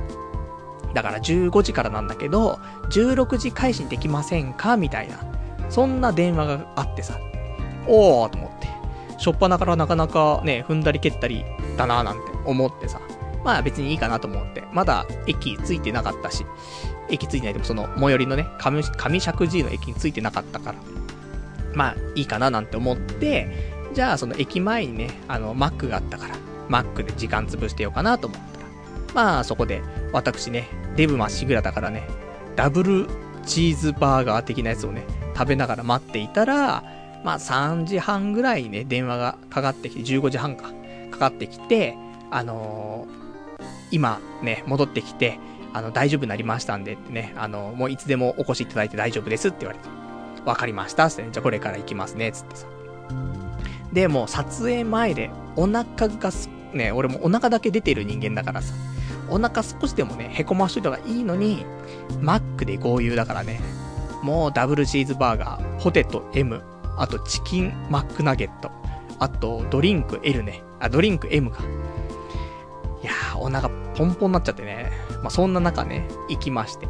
[0.93, 5.19] だから15時からなんだけど、16時開始できませんかみたいな。
[5.69, 7.19] そんな電話があってさ。
[7.88, 8.67] おーと思って。
[9.17, 11.45] しょっぱなからなかなかね、踏んだり蹴ったり
[11.77, 12.99] だなーなんて思ってさ。
[13.43, 14.63] まあ別にいいかなと思って。
[14.73, 16.45] まだ駅着いてなかったし。
[17.10, 20.79] 駅着いてないでもその最寄りのね、上上石神井の駅に着いてなかったから。
[21.73, 26.36] まあいいかななんて思って、じゃあその駅前にね、あの、マックがあったから、
[26.71, 28.65] マックで時間潰してようかなと思ったら。
[29.13, 29.81] まあそこで、
[30.13, 32.07] 私ね、デブまっしぐらだからね、
[32.55, 33.07] ダブル
[33.45, 35.03] チーズバーガー的なやつをね、
[35.36, 36.84] 食べながら待っていたら、
[37.23, 40.71] まあ3時半ぐらいね、電話がかかってきて、15時半か、
[41.12, 41.97] かかってきて、
[42.31, 45.39] あのー、今ね、戻ってきて、
[45.73, 49.89] あの、大丈夫になりましたんでってね、あの、もういつでもお越しいただいて大丈夫ですって言われて、
[50.45, 52.67] わかりましたってね、じゃあこれから行きますね、つってさ。
[53.93, 58.73] で、もう撮影前で、お腹がす、ね、俺もお腹だけ出てる人間だからさ、
[59.29, 61.65] お腹少しでもね、へこましといた方がいいのに、
[62.21, 63.60] マックで豪遊だからね、
[64.23, 66.62] もうダブルチーズバーガー、ポテト M、
[66.97, 68.71] あとチキンマックナゲット、
[69.19, 71.63] あとドリンク L ね、あ、ドリンク M か。
[73.01, 74.91] いやー、お腹ポンポンになっちゃってね。
[75.21, 76.88] まあ、そんな中ね、行きまして。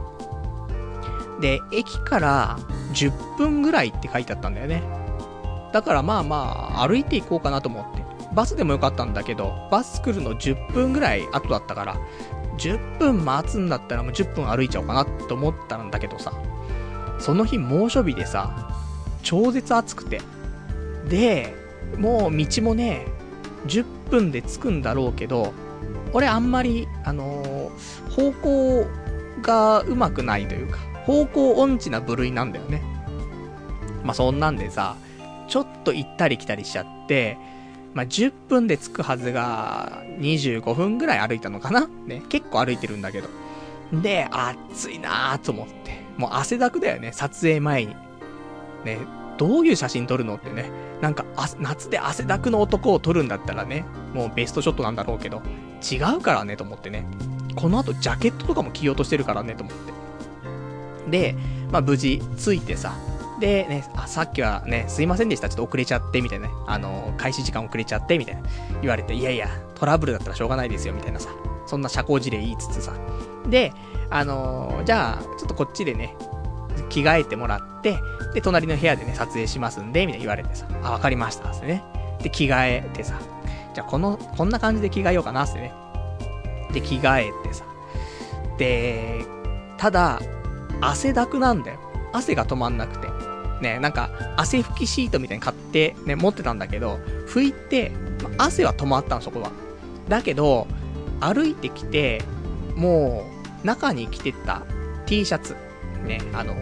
[1.40, 2.60] で、駅から
[2.94, 4.84] 10分ぐらいって書いてあったんだよね。
[5.74, 8.01] だからまあまあ、歩いていこうかなと思って。
[8.34, 11.98] バスでもよかったんだけど、バス来るの10分ぐらい後だったから、
[12.58, 16.34] 10分待つんだったらもう10分歩いちゃおうかなって思ったんだけどさ、
[17.20, 18.72] その日猛暑日でさ、
[19.24, 20.22] 超絶暑くて。
[21.08, 21.54] で、
[21.98, 23.06] もう道もね、
[23.68, 25.54] 10分で着くんだろうけど、
[26.14, 28.88] 俺あんまり、あのー、方向
[29.42, 32.82] がうまくないというか、方向音痴な部類なんだよね。
[34.04, 34.96] まあ、そんなんでさ、
[35.48, 37.38] ちょっと行ったり来たりしちゃって、
[37.94, 43.30] まあ、10分で着くはずが、25分ぐらい歩いたのかなね、結構歩いてるんだけど。
[43.92, 46.02] で、暑いなーと思って。
[46.18, 47.96] もう汗だくだよね、撮影前に。
[48.86, 49.00] ね、
[49.38, 50.72] どういう写真撮るのってね。
[51.02, 51.26] なんか、
[51.60, 55.42] 夏で汗だくの男を撮るんだったらね、もうベストショットなんだろうけど、
[55.82, 57.06] 違うからねと思ってね。
[57.56, 59.92] この後ジャケットとかも着ようとしてるからねと思って。
[61.10, 61.36] で、
[61.72, 62.94] まあ無事着いてさ、
[63.42, 66.54] で、ね、あ、さっきはね、すいませんでした、ちょっと遅れちゃって、みたいなね。
[66.68, 68.42] あの、開始時間遅れちゃって、みたいな。
[68.82, 71.30] 言われて、いやいや、トラブルだったらしょうがないですよ、みたいなさ。
[71.66, 72.94] そんな社交辞令言いつつさ。
[73.50, 73.74] で、
[74.12, 76.16] あの、じゃあ、ちょっとこっちでね、
[76.90, 77.98] 着替えてもらって、
[78.36, 81.84] で、隣の部屋でね、撮影しますんで、みたいな言われてさ、あ、わかりました、ってね。
[82.22, 83.16] で、着替えてさ、
[83.74, 85.74] じゃあこの、こんな感じで着替えようかな、ってね。
[86.74, 87.66] で、着替えてさ。
[88.60, 89.26] で、
[89.78, 90.20] ただ、
[90.80, 91.80] 汗だくなんだよ。
[92.14, 93.08] 汗が止まんなくて。
[93.62, 97.92] ね、なんか、汗拭きシートみたいに買って、ね、持ってたんだけど、拭いて、
[98.38, 99.52] 汗は止まったの、そこは。
[100.10, 100.68] だけど、
[101.20, 102.22] 歩いてきて、
[102.76, 103.24] も
[103.64, 104.64] う、中に着てた
[105.06, 105.56] T シャツ。
[106.06, 106.56] ね、あの、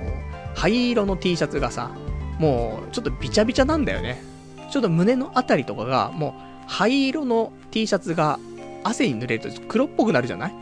[0.56, 1.92] 灰色の T シャツがさ、
[2.38, 4.22] もう、ちょっとビチャビチャなんだよね。
[4.70, 8.38] ちょっと胸のあたりとかが、もう、灰色の T シャツが
[8.84, 10.54] 汗に濡れると黒っぽくなるじゃない？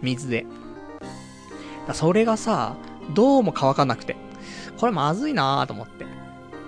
[0.00, 0.46] 水で。
[1.92, 2.74] それがさ、
[3.14, 4.16] どうも乾かなくて。
[4.82, 6.04] これまずいなーと思って。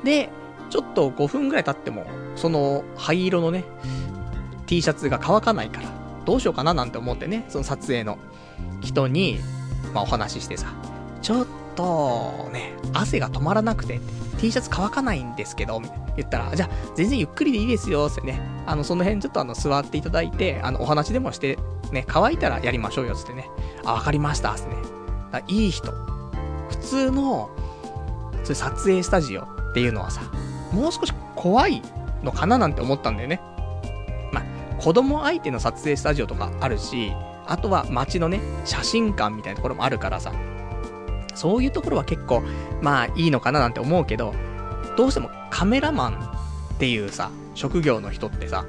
[0.05, 0.31] で、
[0.71, 3.65] ちょっと5分ぐらい経っても、その灰色のね、
[4.67, 5.89] T シャツが乾かないから、
[6.25, 8.19] どうしようかななんて思ってね、その撮影の
[8.81, 9.41] 人に、
[9.93, 10.73] まあお話ししてさ、
[11.23, 13.99] ちょっと、ね、汗が止まらなくて、
[14.39, 15.83] T シャツ乾かないんですけど、
[16.17, 18.41] 言ったら、じゃあ、全然ゆっくりでいいですよ、ってね。
[18.65, 21.59] あの、その辺ちょっとあの、座っていただいて、あの、お話でもして、
[21.91, 23.51] ね、乾いたらやりましょうよ、つってね。
[23.85, 24.77] あ、わかりました、つってね。
[25.49, 25.91] いい人。
[26.69, 27.51] 普通の、
[28.45, 30.23] そういう撮影スタジオっていうのはさ、
[30.73, 31.83] もう少し怖い
[32.23, 33.41] のかななんて思ったんだよね。
[34.33, 34.45] まあ、
[34.79, 37.13] 子供相手の撮影スタジオとかあるし、
[37.47, 40.33] あとは街のね、写真館みたいなところもあるからさ、
[41.35, 42.43] そういうところは結構、
[42.81, 44.35] まあいいのかななんて思うけど、
[44.97, 46.31] どうしてもカメラマン
[46.75, 48.65] っていうさ、職業の人ってさ、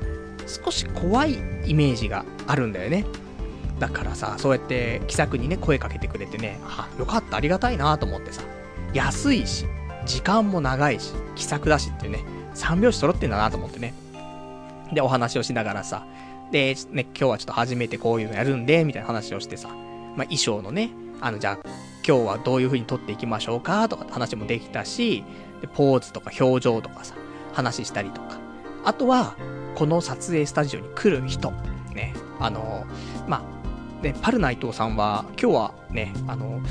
[0.48, 1.34] 少し怖い
[1.66, 3.06] イメージがあるんだよね。
[3.80, 8.42] だからさ、そうやって気さくにね、声かけてくれてね、あ、よかった、ありがたいなと思ってさ、
[8.96, 9.66] 安いし、
[10.06, 13.94] 時間も長いし、気さくだしっていうね、三拍子揃ってんだなと思ってね。
[14.94, 16.08] で、お話をしながらさ、
[16.52, 19.68] で、ね、今日はちょっと初めてこういうのやるんで、みたいな話をしてさ、
[20.16, 21.70] まあ、衣装のね、あの、じゃあ、
[22.08, 25.26] 今日はどういう風に撮っていきましょうかとかって話もできたし、
[25.60, 27.16] でポーズとか表情とかさ、
[27.52, 28.40] 話したりとか。
[28.86, 29.36] あとは、
[29.76, 31.52] この撮影スタジオに来る人。
[31.94, 32.14] ね。
[32.40, 32.86] あの、
[33.28, 33.44] ま
[34.02, 36.62] あ、ね、パルナイトさんは、今日はね、あの、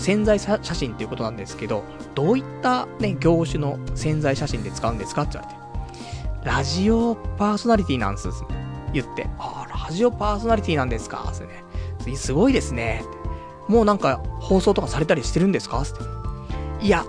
[0.00, 1.84] 潜在写真っていうことなんですけど、
[2.14, 5.60] どういったね、業種の潜在写真で使うんですかって言われて。
[6.42, 8.28] ラジオパーソナリティなんです。
[8.94, 9.28] 言って。
[9.38, 12.16] ああ、ラジオパーソナリティなんですかってね。
[12.16, 13.04] すごいですね。
[13.68, 15.92] もうなんか放送とかされたりしてるんですかって。
[16.84, 17.04] いや、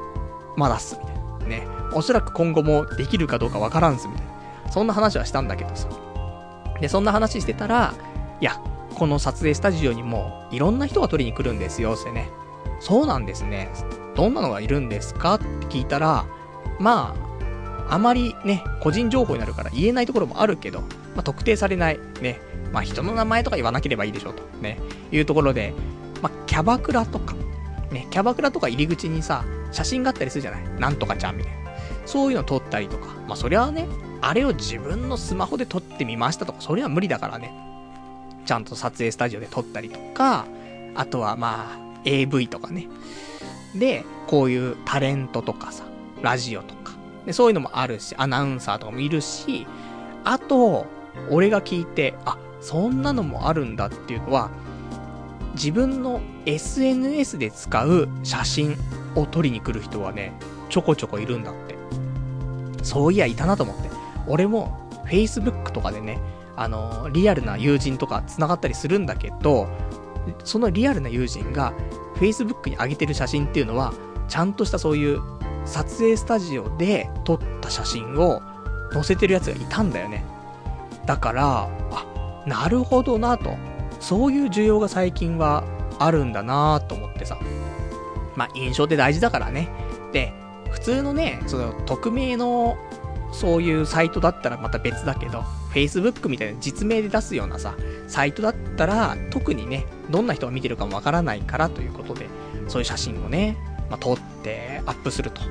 [0.57, 0.97] まだっす。
[0.99, 1.65] みたいな。
[1.65, 1.67] ね。
[1.93, 4.07] おそらく今後もできるかどうかわからんす。
[4.09, 4.25] みたい
[4.65, 4.71] な。
[4.71, 5.87] そんな話はしたんだけどさ。
[6.81, 7.93] で、そんな話してたら、
[8.41, 8.59] いや、
[8.95, 12.29] この撮影スタジオにもいろんな人が撮りに来るんですよ、ってね。
[12.81, 13.69] そうなんですね。
[14.15, 15.35] どんなのがいるんですか？
[15.35, 16.25] って聞いたら、
[16.79, 17.15] ま
[17.87, 22.41] あ、あまりね、個人情報になるから言えないところもあるけど、まあ、特定されない、ね、
[22.73, 24.79] まあ、人の名前とか言わなければいいでしょうと、ね、
[25.11, 25.73] いうところで、
[26.21, 27.35] まあ、キャバクラとか、
[27.91, 30.79] ね、キャバクラとか入り口にさ、写真があったりするじゃない？
[30.79, 31.61] なんとかちゃんみたいな。
[32.05, 33.87] そういうの撮ったりとか、まあ、そりゃあね、
[34.21, 37.53] あれを自分のスマホで撮ってみましたとか、それは無理だからね。
[38.45, 40.45] ちゃんと撮影スタジオで撮ったりとか、
[40.95, 42.87] あとはまあ、AV とかね。
[43.75, 45.83] で、こういうタレントとかさ、
[46.21, 46.93] ラジオとか。
[47.25, 49.67] で、そういうのもあるし、アナウンサーとかもいるし、
[50.23, 50.85] あと、
[51.29, 54.49] 俺が聞いて、あ、そんなのもあるんだっていうのは、
[55.53, 58.77] 自分の SNS で使う写真
[59.15, 60.33] を撮りに来る人はね、
[60.69, 61.75] ちょこちょこいるんだって。
[62.83, 63.89] そういや、いたなと思って。
[64.27, 66.19] 俺も、Facebook とかでね、
[66.55, 69.67] あの、リアルな友人とか繋がったりするんだけど、
[70.43, 71.73] そのリアルな友人が
[72.15, 73.93] Facebook に上げてる写真っていうのは、
[74.27, 75.21] ちゃんとしたそういう
[75.65, 78.41] 撮影スタジオで撮った写真を
[78.93, 80.23] 載せてるやつがいたんだよね。
[81.05, 83.55] だから、あ、なるほどなと。
[83.99, 85.63] そういう需要が最近は
[85.99, 87.37] あるんだなと思ってさ。
[88.35, 89.69] まあ、印象って大事だからね。
[90.13, 90.33] で、
[90.71, 92.77] 普通のね、その、匿名の、
[93.31, 97.75] そういうサイトだったらまた別だけど、Facebook みたいな実名で出すようなさ、
[98.07, 102.27] サイトだったら、特にね、どんな人が見てるかもわからないからということで、
[102.67, 103.57] そういう写真をね、
[103.89, 105.41] まあ、撮ってアップすると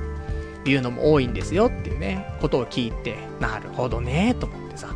[0.69, 4.89] いうのも多いんですよっていうね、ことを聞いて、なるほどね、と思ってさ。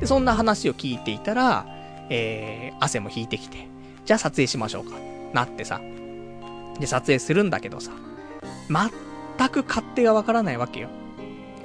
[0.00, 1.66] で、そんな話を聞いていたら、
[2.08, 3.68] えー、汗も引いてきて、
[4.04, 4.96] じゃあ撮影しましょうか。
[5.32, 5.80] なってさ。
[6.80, 7.92] で、撮影するんだけどさ、
[8.68, 10.88] 全く勝手がわからないわけよ。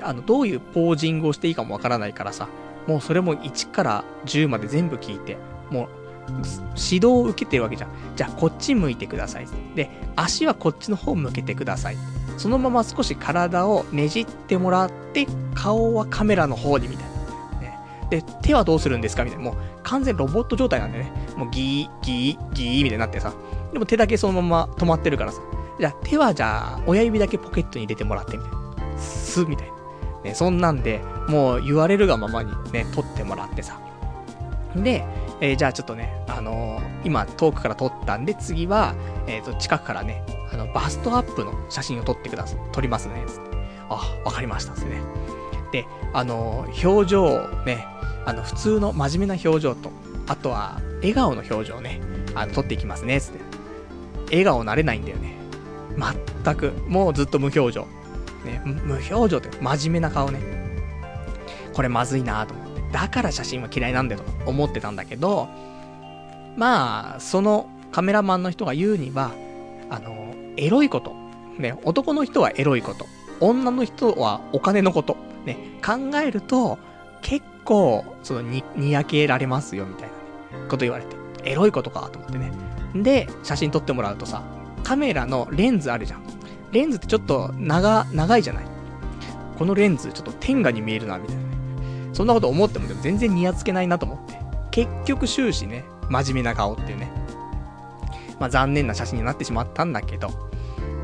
[0.01, 2.47] あの、どういうポージングをしていいかもわからないからさ、
[2.87, 5.37] もうそれも1から10まで全部聞いて、
[5.69, 5.89] もう、
[6.75, 7.89] 指導を受けてるわけじゃん。
[8.15, 9.47] じゃあ、こっち向いてください。
[9.75, 11.97] で、足はこっちの方向けてください。
[12.37, 17.17] そのまま少し体をねじってもらって、顔はカメラの方にみたいな。
[18.09, 19.45] で、手はどうするんですかみたいな。
[19.45, 21.11] もう完全ロボット状態なんでね。
[21.35, 23.33] もうギー、ギー、ギーみたいになってさ。
[23.73, 25.41] でも手だけそのまま止まってるからさ。
[25.79, 28.97] じゃあ手はじゃあ親指だけポケットに入れてもらってみたいな。
[28.97, 29.76] スみたいな。
[30.23, 33.79] ね、そんなんで、もう言われるがままにね、撮ってもらってさ。
[34.75, 35.05] で、
[35.39, 38.95] えー、じゃあちょっとね、あのー、今遠くから撮ったんで次は、
[39.27, 42.59] えっ、ー、と、近くからね、あの、バストアップの写真を撮ってください。
[42.71, 43.57] 撮りますね、つって。
[43.89, 45.01] あ、わかりました、ですね。
[45.71, 47.85] で、あの表情をね、
[48.25, 49.91] あの、普通の真面目な表情と、
[50.27, 52.01] あとは、笑顔の表情をね、
[52.35, 53.39] あの、撮っていきますね、つって。
[54.29, 55.35] 笑顔慣れないんだよね。
[56.43, 57.87] 全く、もうずっと無表情。
[58.47, 60.39] ね、無表情って真面目な顔ね。
[61.73, 62.81] これまずいなと思って。
[62.91, 65.47] だから写真は嫌いなんだよと思ってたんだけど、
[66.55, 69.31] まあ、そのカメラマンの人が言うには、
[69.89, 71.13] あの、エロいこと。
[71.59, 73.05] ね、男の人はエロいこと。
[73.39, 75.17] 女の人はお金のこと。
[75.45, 76.77] ね、考えると、
[77.21, 80.09] 結構、そのに、にやけられますよ、みたい
[80.51, 81.15] な、ね、こと言われて。
[81.43, 82.51] エロいことか、と思ってね。
[82.95, 84.43] で、写真撮ってもらうとさ、
[84.83, 86.36] カメラのレンズあるじゃん。
[86.71, 88.65] レンズってちょっと長、長いじゃない？
[89.57, 91.47] このレンズちょっと天下に見えるな、みたいなね。
[92.13, 94.39] そんなこと思ってもでも全然ニヤつけないなと思って。
[94.71, 97.11] 結局終始ね、真面目な顔っていうね。
[98.39, 100.29] まあ残念な写真になってしまったんだけど。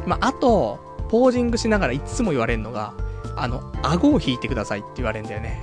[0.05, 2.93] まああと、ポージングしながらいつも言われるのが、
[3.35, 5.59] あの、顎を引いてくださいって言われるんだよね。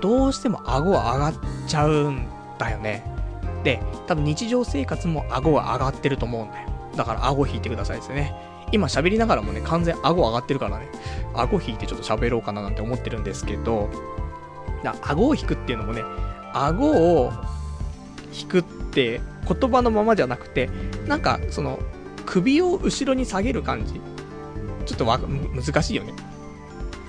[0.00, 1.34] どうしても顎は上がっ
[1.66, 2.26] ちゃうん
[2.58, 3.04] だよね。
[3.64, 6.68] で、多分日常生活も顎が上がってると思うんだよ。
[6.96, 8.34] だから顎引いてくださいですよね。
[8.72, 10.88] 今喋りながらもね、完全顎上がってるからね、
[11.34, 13.90] 顎引いてちょっと喋ろうかななんて思ってるんですけど、
[14.82, 16.02] だ顎を引くっていうのもね、
[16.52, 17.32] 顎を
[18.32, 20.70] 引くって言葉のままじゃなくて、
[21.06, 21.78] なんかその
[22.26, 24.00] 首を後ろに下げる感じ。
[24.86, 26.12] ちょっとわ、難しいよね。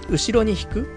[0.09, 0.87] 後ろに引く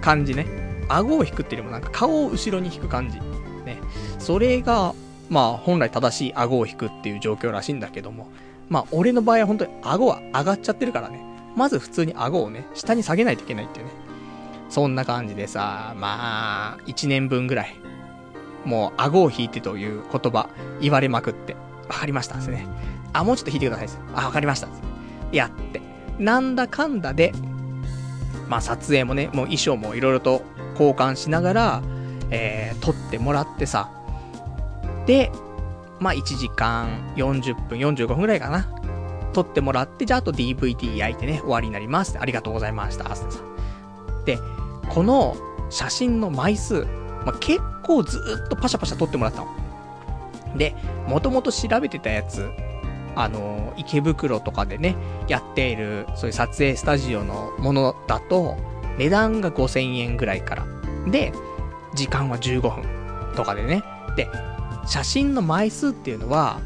[0.00, 0.46] 感じね。
[0.88, 3.18] 顎を引くっていうよりもなんか顔を後ろに引く感じ。
[3.64, 3.80] ね。
[4.18, 4.94] それが、
[5.30, 8.28] まあ本来正しい顎を引くっていう状況らしいんだけども、
[8.72, 11.22] まあ俺の場合は本当に顎は上がっちゃってるからね。
[11.54, 13.92] まず普通に顎をね、下に下げないといけないっていうね。
[14.70, 17.76] そんな感じでさ、まあ、1年分ぐらい、
[18.64, 20.48] もう顎を引いてという言葉
[20.80, 21.54] 言われまくって、
[21.90, 22.66] わかりましたですね。
[23.12, 24.00] あ、もうちょっと引いてくださいです。
[24.14, 24.68] あ、わかりました。
[25.32, 25.82] やって。
[26.18, 27.34] なんだかんだで、
[28.48, 30.42] まあ撮影もね、もう衣装もいろいろと
[30.72, 31.82] 交換しながら、
[32.30, 33.90] えー、撮ってもらってさ。
[35.04, 35.30] で、
[36.02, 38.68] まあ1時間40分、45分ぐらいかな。
[39.32, 42.18] 撮ってもらって、じゃああと DVD 焼いてね、終わりになります。
[42.18, 43.14] ありがとうございました。
[43.14, 44.24] さん。
[44.24, 44.38] で、
[44.90, 45.36] この
[45.70, 46.84] 写真の枚数、
[47.24, 49.48] まあ、結構ずっとパシャパシャ撮ってもらったの。
[50.56, 50.74] で、
[51.08, 52.50] もともと調べてたやつ、
[53.14, 54.96] あの、池袋とかでね、
[55.28, 58.56] やっている、そういう撮影スタジオのものだと、
[58.98, 60.66] 値段が5000円ぐらいから。
[61.06, 61.32] で、
[61.94, 63.82] 時間は15分とかでね。
[64.16, 64.28] で、
[64.86, 66.60] 写真の枚数っていうのは、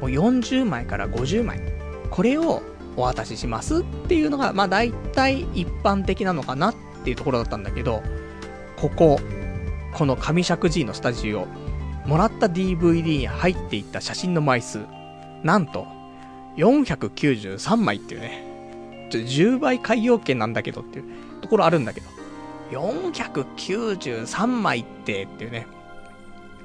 [0.00, 1.60] もう40枚から50枚。
[2.10, 2.62] これを
[2.96, 8.02] お渡ししますっていうのが、まあ大体一般的なのかなっていうところだったんだけど、
[8.76, 9.20] ここ、
[9.94, 11.46] この上尺寺のスタジオ、
[12.06, 14.80] もらった DVD に入っていった写真の枚数、
[15.42, 15.86] なんと、
[16.56, 21.04] 493枚っていうね、ちょ10倍海洋圏なんだけどっていう
[21.40, 22.06] ところあるんだけど、
[22.70, 25.66] 493枚ってっていうね。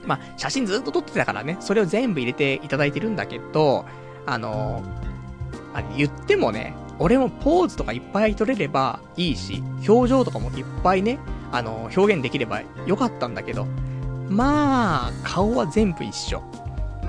[0.05, 3.85] まあ、写真ずっと撮ってたからね、それを全部入れていただいてるんだけど、
[4.25, 4.83] あの
[5.73, 11.19] あ言ってもね、俺もポーズとかいっぱい撮れればいいし、表情とかもいっぱいね、
[11.51, 13.65] あの表現できればよかったんだけど、
[14.29, 16.41] まあ、顔は全部一緒。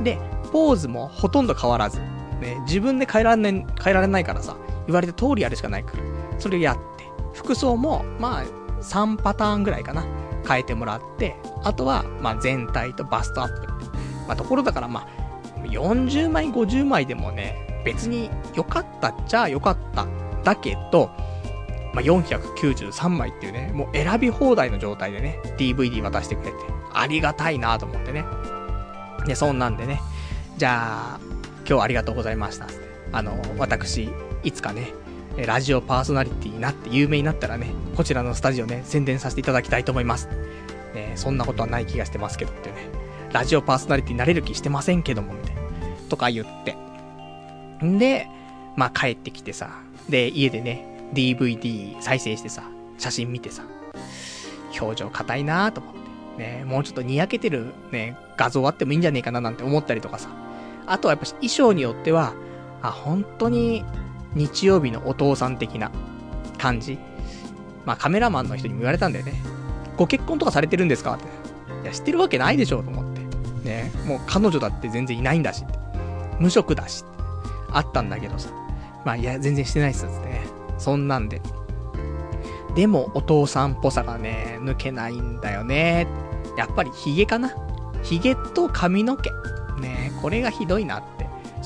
[0.02, 0.18] で、
[0.50, 2.00] ポーズもほとんど変わらず。
[2.40, 6.02] ね、自分で変えられない、変えられないからさ、言われた通りやるしかないから。
[6.40, 8.44] それやって、服装も、まあ、
[8.82, 10.04] 3パターンぐらいかな。
[10.46, 13.66] 変えてもらって、あとは、まあ、全体とバストアップ。
[14.26, 15.22] まあ、ところだから、まあ、
[15.66, 20.06] 40枚、50枚でもね、別に良かったっちゃ良かった。
[20.44, 21.10] だけど、
[21.94, 26.56] まあ、493枚っていうね、もう選び放題の状態でね、DVD 渡してくれて、
[26.92, 28.24] ありがたいなと思ってね。
[29.26, 30.00] で、そんなんでね、
[30.56, 31.20] じゃあ、
[31.58, 32.66] 今日はありがとうございました。
[33.12, 34.10] あの、私、
[34.42, 34.92] いつかね、
[35.36, 40.28] ラジオパーソナリティになって有名になったらね、こちらのスタジオね、宣伝させていただきたいと思います。
[40.94, 42.90] ね、そんなことはない気がしてますけどってね、
[43.32, 45.62] ラジオパーソナリティになれる気してませんけども、みたいな。
[46.10, 46.76] とか言って。
[47.84, 48.28] んで、
[48.76, 49.70] まあ帰ってきてさ、
[50.08, 52.64] で、家でね、DVD 再生してさ、
[52.98, 53.64] 写真見てさ、
[54.78, 56.02] 表情硬いなーと思って。
[56.38, 60.30] ね、もうちょっとにやけてるね、画像あってもいいんじゃねえかななんて思ったりとかさ。
[60.86, 62.34] あとはやっぱ衣装によっては、
[62.80, 63.84] あ、本当に
[64.34, 65.90] 日曜日のお父さん的な
[66.58, 66.98] 感じ。
[67.84, 69.34] まあカメラマンの人にも言われたんだよね。
[69.96, 71.24] ご結婚とかされてるんですかって。
[71.82, 73.20] いや、知ってるわけないでしょと思って。
[73.68, 75.64] ね、もう彼女だって全然いないんだし。
[76.38, 77.04] 無職だし。
[77.70, 78.50] あったんだけどさ。
[79.04, 80.42] まあいや、全然してないっすね。
[80.78, 81.40] そんなんで。
[82.74, 86.06] でもお父さんっぽさがね、抜けないんだよね。
[86.56, 87.52] やっぱりヒゲかな
[88.02, 89.30] ヒゲと髪の毛。
[89.80, 91.21] ねこれがひどいなって。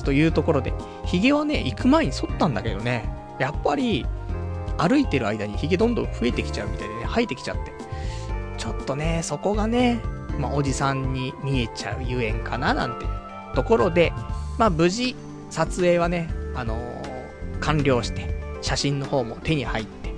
[0.07, 0.71] というところで、
[1.03, 4.05] ヒゲはね、行く前に剃ったんだけどね、やっぱり、
[4.77, 7.73] 歩いてる間にヒゲどんどん増えてきちゃうみたいでね、生えてきちゃって。
[8.57, 9.99] ちょっとね、そこがね、
[10.39, 13.05] まあ、おじさんに見えちゃうゆえんかな、なんて。
[13.53, 14.13] ところで、
[14.57, 15.13] まあ、無事、
[15.49, 20.13] 撮影はね、あのー、完了して、写真の方も手に入って、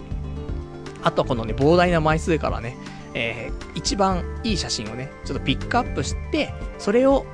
[1.01, 2.77] あとはこのね、膨大な枚数からね、
[3.15, 7.25] えー、一番いい写真をね、ちょっとピックアップして、それを、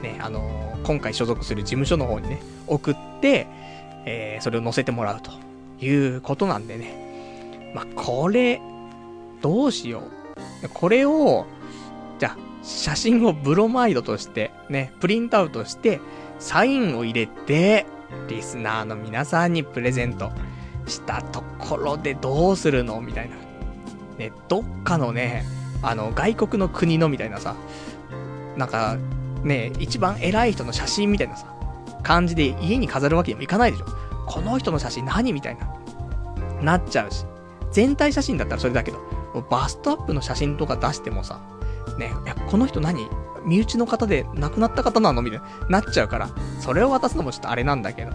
[0.00, 3.46] ね、あのー今回所属する事務所の方にね、送って、
[4.04, 5.32] えー、それを載せてもらうと
[5.84, 7.72] いうことなんでね。
[7.74, 8.60] まあ、これ、
[9.40, 10.02] どうしよ
[10.62, 10.68] う。
[10.72, 11.46] これを、
[12.18, 16.00] じゃあ、写真をブロマイドとして、ね、プリントアウトして、
[16.38, 17.86] サインを入れて、
[18.28, 20.30] リスナーの皆さんにプレゼント
[20.86, 23.36] したところでどうするのみたいな。
[24.18, 25.44] ね、どっかのね、
[25.82, 27.56] あの、外国の国のみたいなさ、
[28.56, 28.96] なんか、
[29.44, 31.46] ね、一番偉い人の写真みたいなさ、
[32.02, 33.86] 感じで家に飾るわけにもいかないでしょ。
[34.26, 35.68] この人の写真何みたいな。
[36.62, 37.26] なっちゃうし。
[37.70, 38.98] 全体写真だったらそれだけど、
[39.50, 41.40] バストアップの写真とか出してもさ、
[41.98, 43.06] ね、いや、この人何？
[43.44, 45.20] 身内の方で亡くなった方なの？
[45.20, 46.30] みたいな、なっちゃうから、
[46.60, 48.12] それを渡すのもちょっとあれなんだけど。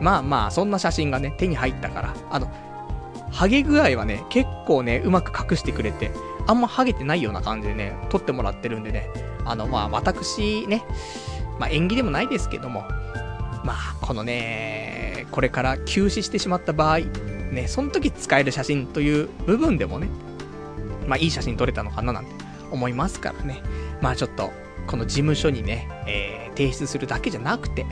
[0.00, 2.50] まあまあ、そんな写真がね、手に入ったから、あの、
[3.30, 6.10] ハゲ具合はね、結構ね、うまく隠してくれて、
[6.46, 9.08] あんまハゲてないような感じでね、撮ってもらってるんでね、
[9.44, 10.84] あの、まあ、私ね、
[11.58, 12.82] まあ、縁起でもないですけども、
[13.64, 20.08] まあ、このね、これから休止してしまった場合、ね、その時使える写真という部分でもね、
[21.06, 22.32] まあ、いい写真撮れたのかななんて
[22.70, 23.62] 思いますからね。
[24.00, 24.50] まあ、ちょっと、
[24.86, 27.86] この事務所にね、えー、提出するだけじゃなくて、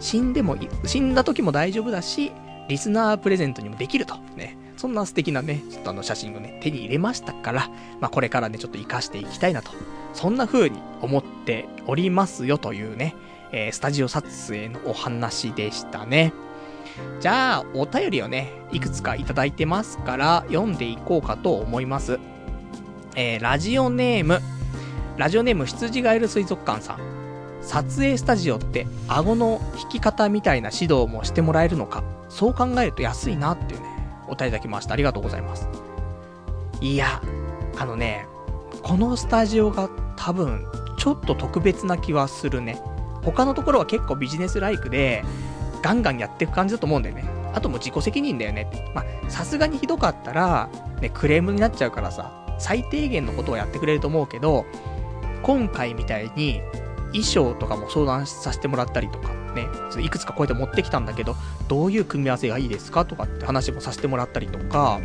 [0.00, 2.32] 死んでも死んだ時も大丈夫だし、
[2.68, 4.16] リスナープレゼントにもできると。
[4.36, 4.56] ね。
[4.80, 7.68] そんな素敵なね、ちょっとあの写真をね、手に入れましたから、
[8.00, 9.72] まあ、これからね、ちょっと活かしていきたいなと。
[10.14, 13.14] そんな風に思っておりますよというね、
[13.52, 16.32] えー、スタジオ撮影のお話でしたね。
[17.20, 22.18] じゃあ、お便りをね、いくつかいただいてますから、読んでいこうかと思います。
[23.16, 24.40] えー、ラジオネーム、
[25.18, 27.00] ラジオネーム羊ガエル水族館さん。
[27.60, 33.99] 撮影スタジオって顎の引き方みたいな指導もしてもらえるのか、そう考えると安いなっていうね、
[34.30, 34.94] お便りいただきました。
[34.94, 35.68] ありがとうございます。
[36.80, 37.20] いや、
[37.78, 38.26] あのね、
[38.82, 40.66] このスタジオが多分、
[40.98, 42.80] ちょっと特別な気はするね。
[43.22, 45.24] 他のところは結構ビジネスライクで、
[45.82, 47.24] ガンガンやっていく感じだと思うんだよね。
[47.52, 48.92] あともう自己責任だよね。
[48.94, 50.68] まあ、さすがにひどかったら、
[51.00, 54.66] ね、クレームになっちゃうからさ、最低限のことをやってくれると思うけど、
[55.42, 56.60] 今回みたいに、
[57.12, 59.68] 衣装とかも相談させてもらったりとか、ね、
[60.00, 61.36] いくつかこうやって持ってきたんだけど、
[61.68, 65.00] どういう組み合わせがいいですかとかって話もさせてもらったりとか、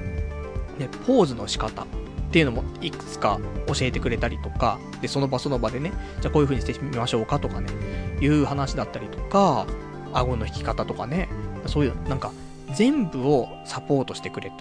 [0.78, 1.86] ね、ポーズの仕方っ
[2.32, 5.92] ていうのもいくつか教えてくれたりとか、で、その場その場でね、
[6.22, 7.70] じゃあこういう風にしてみましょうかとかね、
[8.22, 9.66] いう話だったりとか、
[10.14, 11.30] 顎の引き方とかね、
[11.66, 12.32] そういう、なんか、
[12.74, 14.56] 全部をサポートしてくれと。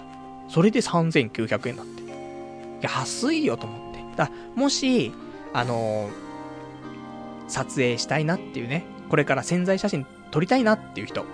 [0.47, 2.03] それで3900円だって。
[2.81, 3.99] 安いよと思って。
[4.15, 5.11] だもし、
[5.53, 6.24] あのー、
[7.47, 11.25] 撮影したいなっていうね、これから潜在写真撮りたいなっていう人、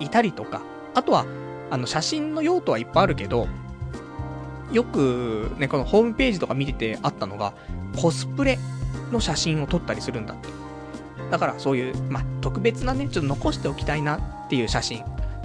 [0.00, 0.62] いたりとか、
[0.94, 1.26] あとは、
[1.70, 3.46] あの、写真の用途はいっぱいあるけど、
[4.72, 7.54] よくね、このホームページとか見ててあったのが、
[8.00, 8.58] コスプレ
[9.10, 10.48] の写真を撮ったりするんだって。
[11.30, 15.04] だからそういう、ま特別なね、ちょっと残しておきたいなっていう写真。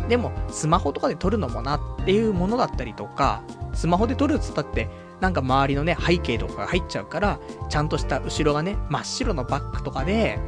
[0.09, 3.41] でも、スマホとかで撮るのもなっていうものだったりとか、
[3.73, 4.89] スマホで撮るっつったって、
[5.21, 7.39] なんか周りのね、背景とかが入っちゃうから、
[7.69, 10.39] ちゃんとした後ろがね、真っ白のバッグとかで、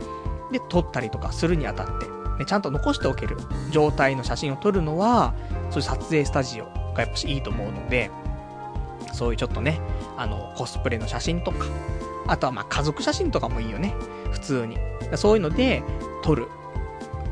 [0.52, 2.08] で、撮ったりとかするにあたって、
[2.40, 3.38] ね、ちゃんと残しておける
[3.72, 5.34] 状態の写真を撮るのは、
[5.70, 8.12] そういう撮影スタジオがやっぱしいいと思うので、
[9.14, 9.80] そういうちょっとね、
[10.18, 11.66] あの、コスプレの写真とか、
[12.28, 13.96] あとはまあ家族写真とかもいいよね。
[14.32, 14.78] 普通に。
[15.16, 15.82] そういうので
[16.24, 16.48] 撮る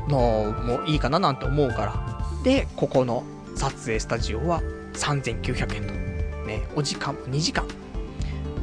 [0.08, 2.42] のもいいかななんて思うから。
[2.42, 3.24] で、ここの
[3.54, 4.62] 撮影スタジオは
[4.94, 6.05] 3900円と。
[6.46, 7.66] ね、お時間も2時間。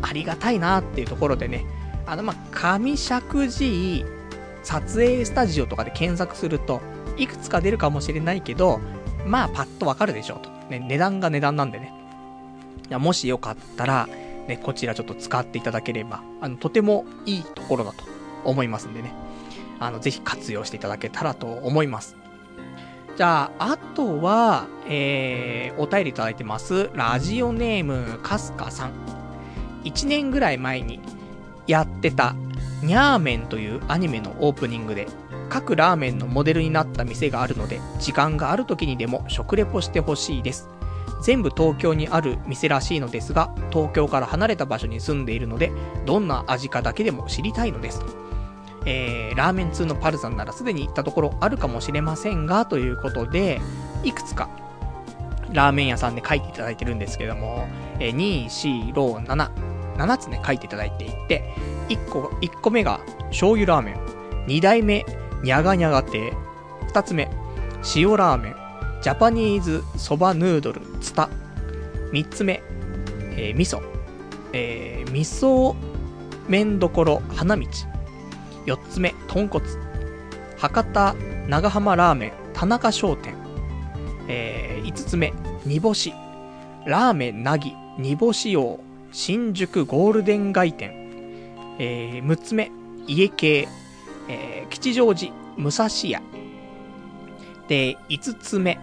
[0.01, 1.65] ありがたいなっていうところでね、
[2.05, 4.07] あのまあ、上石寺
[4.63, 6.81] 撮影スタジオとかで検索すると、
[7.17, 8.79] いくつか出るかもしれないけど、
[9.25, 10.49] まあパッとわかるでしょうと。
[10.69, 11.93] ね、値段が値段なんでね。
[12.89, 14.07] いや、もしよかったら、
[14.47, 18.03] ね、こちらちょっと使っていただければ、あの、とてもいいところだと
[18.43, 19.13] 思いますんでね。
[19.79, 22.17] あの、ぜひ活用していただけたらと思います。
[23.15, 26.89] じゃあ、あとは、えー、お便りいただいてます。
[26.95, 28.91] ラジオネーム、かすかさん。
[29.83, 30.99] 1年ぐらい前に
[31.67, 32.35] やってた、
[32.81, 35.07] ニャーメンというアニメのオープニングで、
[35.49, 40.67] 各ラーメンのモデルになった店があるので、時間がある時にでも食レポしてほしいです。
[41.21, 45.71] 全部東京にある店らしいのですが、東京から離れた場所に住んでいるので、
[46.07, 48.01] どんな味かだけでも知りたいのです。
[48.85, 53.61] えー、ラーメン通のパルさんならすでに行ったところあるかもしれませんが、ということで、
[54.03, 54.49] いくつか、
[55.51, 57.67] ラーメン屋さんで書いていただいてるんですけども、
[57.99, 59.49] えー、2、4、6、7、
[59.97, 61.53] 7つね、書いていただいていて、
[61.89, 63.95] 1個、1個目が、醤油ラーメン。
[64.47, 65.05] 2代目、
[65.43, 66.33] にゃがにゃが亭。
[66.93, 67.29] 2つ目、
[67.95, 68.55] 塩ラーメン。
[69.01, 71.29] ジャパニーズそばヌードルツタ。
[72.11, 72.63] 3つ目、
[73.35, 73.81] えー、味噌。
[74.53, 75.75] えー、味噌
[76.47, 77.65] 麺どころ花道。
[78.65, 79.65] 4つ目、豚骨。
[80.57, 81.15] 博多
[81.47, 83.35] 長浜ラーメン田中商店。
[84.27, 85.33] えー、5つ目、
[85.65, 86.13] 煮干し。
[86.85, 88.79] ラーメンなぎ煮干し用
[89.11, 90.91] 新宿ゴールデン街店。
[91.79, 92.71] えー、6つ目、
[93.07, 93.67] 家系。
[94.29, 96.21] えー、吉祥寺武蔵屋。
[97.67, 98.79] で、5つ目、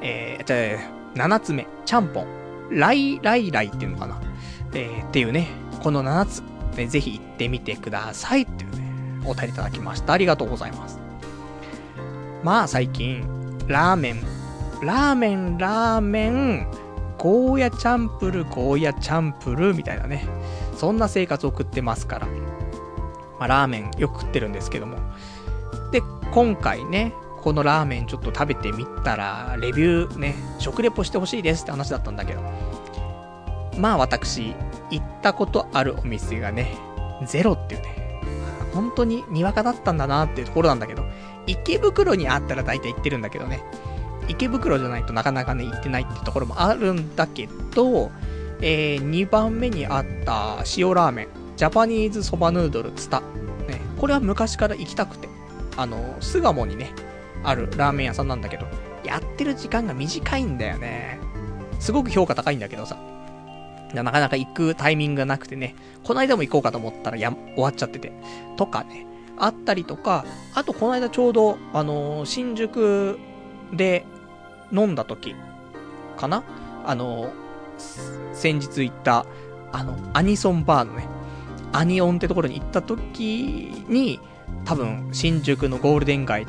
[0.00, 0.78] えー、
[1.14, 2.26] 7つ目、ちゃんぽん。
[2.70, 4.20] ライライライっていうのかな。
[4.74, 5.48] えー、っていうね、
[5.82, 6.42] この7つ、
[6.90, 8.67] ぜひ行ってみてくださいって、
[9.24, 10.12] お便りいただきました。
[10.12, 10.98] ありがとうございます。
[12.42, 13.26] まあ最近、
[13.66, 14.22] ラーメン、
[14.82, 16.70] ラーメン、ラーメン、
[17.18, 20.26] ゴーヤチャンプル、ゴーヤチャンプル、みたいなね、
[20.76, 22.26] そんな生活を送ってますから。
[23.38, 24.98] まあラーメンよく食ってるんですけども。
[25.90, 26.02] で、
[26.32, 27.12] 今回ね、
[27.42, 32.42] このラーメンちょっと食べてみたら、レビューね、食レポしてほしいですって話だったんだけど。
[33.78, 34.54] まあ私、
[34.90, 36.76] 行ったことあるお店がね、
[37.26, 37.97] ゼロっていうね、
[38.72, 41.04] 本当ににわかだったんだなっていうところなんだけど、
[41.46, 43.62] 池袋にあったら大体行ってるんだけどね、
[44.28, 48.10] 池袋じゃないとなかなかね、行ってないってところもあるんだけど、
[48.60, 53.20] えー、2番目にあった塩ラーメン、ジャパニーズそばヌードルツタ。
[53.68, 55.28] ね、これは昔から行きたくて、
[55.76, 56.92] あの、巣鴨にね、
[57.44, 58.66] あるラーメン屋さんなんだけど、
[59.04, 61.18] やってる時間が短いんだよね。
[61.78, 62.98] すごく評価高いんだけどさ。
[63.94, 65.74] なかなか行くタイミングがなくてね、
[66.04, 68.12] この間も行こうかと思ったらや、終わっちゃってて。
[68.56, 69.06] とかね、
[69.38, 70.24] あったりとか、
[70.54, 73.18] あとこの間ちょうど、あのー、新宿
[73.72, 74.04] で
[74.72, 75.34] 飲んだ時
[76.16, 76.42] かな？
[76.84, 77.30] あのー、
[78.34, 79.26] 先日行った、
[79.72, 81.06] あの、アニソンバーのね、
[81.72, 84.20] アニオンってところに行った時に、
[84.64, 86.46] 多分、新宿のゴールデン街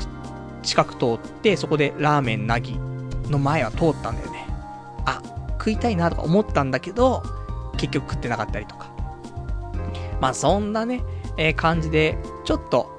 [0.64, 2.80] 近く通って、そこでラーメンなぎ
[3.30, 4.48] の前は通ったんだよね。
[5.06, 5.22] あ、
[5.60, 7.24] 食いたいなとか思ったんだけど、
[7.78, 8.92] 結局食ってなかったりとか。
[10.22, 11.04] まあそんなね、
[11.38, 12.96] えー、感じで、ちょっと、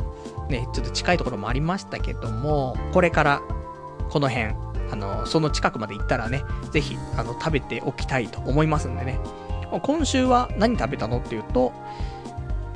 [0.49, 3.43] ね、ちょっと近いところもありましたけども、これから、
[4.11, 4.55] この辺、
[4.91, 9.19] あの、その近くまで行ったらね、ぜひ、あの、食べておきたいと思いますんでね。
[9.83, 11.73] 今週は何食べたのっていうと、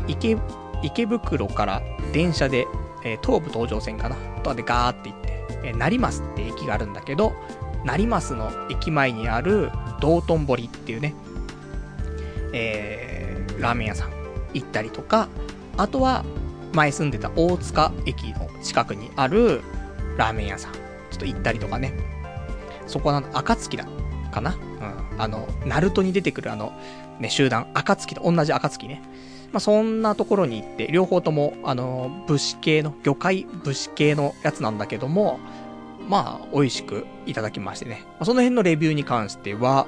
[0.06, 0.36] 池、
[0.82, 1.82] 池袋から
[2.12, 2.66] 電車で
[3.04, 7.34] えー、東武東上線かなとかでガーって行って、えー、成増って駅があるんだけど、
[7.84, 9.70] 成増の駅前にある
[10.00, 11.14] 道頓堀っていうね、
[12.52, 14.10] えー、ラーメン屋さん
[14.54, 15.28] 行ったりとか、
[15.76, 16.24] あとは
[16.72, 19.62] 前住んでた大塚駅の近くにある、
[20.16, 20.80] ラーメン屋さん、ちょ
[21.16, 21.92] っと行ったりとかね。
[22.86, 23.86] そこは暁だ、
[24.30, 24.54] かな？
[24.54, 25.20] うん。
[25.20, 26.72] あの、ナルトに出てくるあの、
[27.18, 29.02] ね、集団、暁と同じ暁ね。
[29.52, 35.38] まあ、そんなところに行って、両方とも、あの、武士系の、魚介武士系のやつなんだけども、
[36.08, 38.04] まあ、美味しくいただきましてね。
[38.22, 39.86] その辺のレビューに関しては、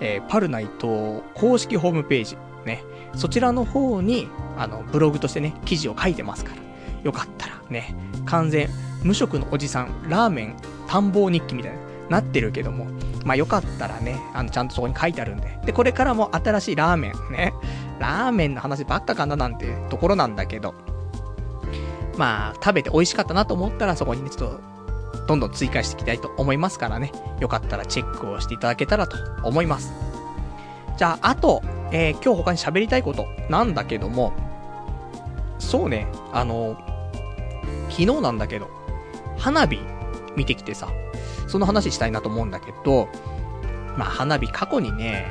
[0.00, 2.82] えー、パルナイト公式ホームページ、ね。
[3.14, 6.62] そちらの方に、あの、ブログとしてね、記事を書いてますから。
[7.02, 7.94] よかったら、ね。
[8.26, 8.68] 完全、
[9.02, 10.56] 無職のおじさん、ラーメン、
[10.86, 12.86] 探訪日記みたいな、なってるけども。
[13.24, 15.58] まあ、よかったらね、あの、ちゃんとそこに書いてあるんで。
[15.64, 17.52] で、これからも新しいラーメン、ね。
[17.98, 20.74] ラーメンの話ばっかかななんてところなんだけど。
[22.16, 24.60] まあ、食べて美味しかったなと思ったら、そこにね、ちょっと、
[25.28, 27.12] どんどん追加していきたいと思いますからね。
[27.38, 29.16] よかったらチェックをしていただけたらと
[29.46, 29.92] 思います。
[30.96, 31.62] じゃあ、あと、
[31.92, 34.32] えー、今日他に喋りたいことなんだけども、
[35.58, 36.78] そうね、あの、
[37.90, 38.70] 昨日なんだけど、
[39.36, 39.78] 花火
[40.34, 40.88] 見てきてさ、
[41.46, 43.08] その話したいなと思うんだけど、
[43.98, 45.26] まあ花火過去にね、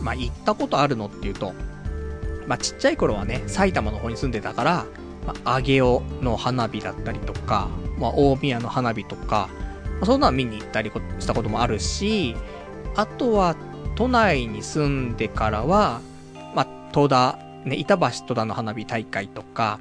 [0.00, 1.54] まあ行ったことあるのっていうと、
[2.46, 4.86] まあちっちゃい頃はね、埼玉の方に住んでたから、
[5.26, 7.68] まあ、上尾の花火だったりとか、
[8.00, 9.48] まあ、大宮の花火とか、
[9.84, 12.34] まあ、そんなの見に行ったりしたこともあるし、
[12.96, 13.54] あとは、
[13.94, 16.00] 都内に住んでからは、
[16.54, 19.78] まあ、戸田、ね、板橋戸田の花火大会とか、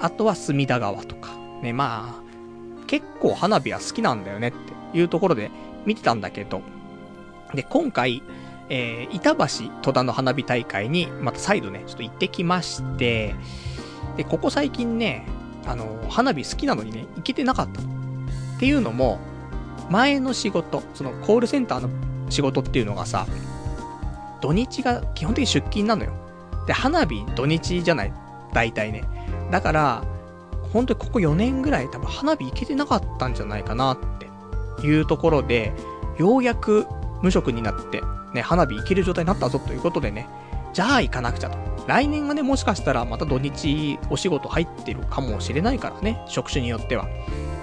[0.00, 1.30] あとは隅田川とか、
[1.60, 2.22] ね、まあ、
[2.86, 4.52] 結構花火は好きなんだよねっ
[4.92, 5.50] ていうところで
[5.86, 6.62] 見てたんだけど、
[7.54, 8.22] で、今回、
[8.68, 13.34] えー、板橋戸田の花火大会に、また再度ね、ちょっと行ってきまして、
[14.16, 15.26] で、ここ最近ね、
[15.66, 17.88] あの、花火好きなのにね、行けてなかったの。
[18.56, 19.18] っていうのも、
[19.90, 21.90] 前の仕事、そのコールセンターの
[22.30, 23.26] 仕事っていうのがさ、
[24.40, 26.12] 土日が基本的に出勤なのよ。
[26.66, 28.12] で、花火土日じゃない
[28.52, 29.04] 大体ね。
[29.50, 30.04] だから、
[30.72, 33.98] 本当にここ4年ぐらい多分花火行けてなかったんじゃないかなっ
[34.78, 35.72] ていうところで、
[36.18, 36.86] ようやく
[37.22, 38.02] 無職になって、
[38.34, 40.28] ね、花火行ける状態になったぞということでね、
[40.72, 41.58] じゃあ行かなくちゃと。
[41.86, 47.08] 来年はね、もしかしたらまた土日お仕事入ってるかもしれないからね、職種によっては。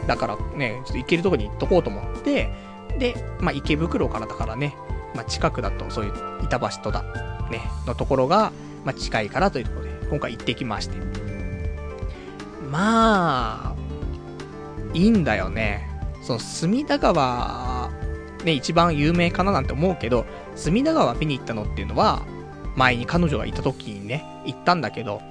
[0.07, 2.51] だからね、ちょっと行けるとこに行っとこうと思って、
[2.97, 4.75] で、まあ、池袋からだからね、
[5.15, 7.03] まあ、近くだとそういう板橋戸田、
[7.49, 8.51] ね、のところが、
[8.83, 10.97] まあ、近いからというところで、今回行ってきまして。
[12.69, 13.75] まあ、
[14.93, 15.89] いいんだよね。
[16.21, 17.89] その隅田川、
[18.43, 22.23] ね、一番有名かななんて思うけど、隅田川見に行ったのっていうのは、
[22.79, 25.21] 前に彼女がいた時にね、行ったんだけど、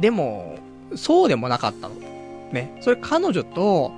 [0.00, 0.58] でも、
[0.96, 1.94] そうでもなかったの。
[2.52, 2.76] ね。
[2.80, 3.92] それ彼女と、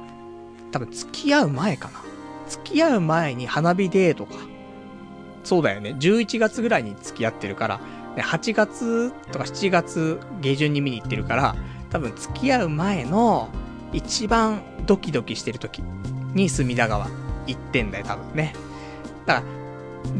[0.71, 2.03] 多分付き合う前かな。
[2.49, 4.35] 付き合う前に花火デーとか。
[5.45, 5.97] そうだよね。
[5.99, 7.79] 11月ぐらいに付き合ってるから、
[8.17, 11.57] ね、8月とか7月下旬に見に行ってるから、
[11.89, 13.49] 多分付き合う前の
[13.95, 15.83] 一番ドキドキしてる時
[16.35, 17.09] に隅田川
[17.47, 18.55] 行ってんだよ、多分ね。
[19.25, 19.47] だから、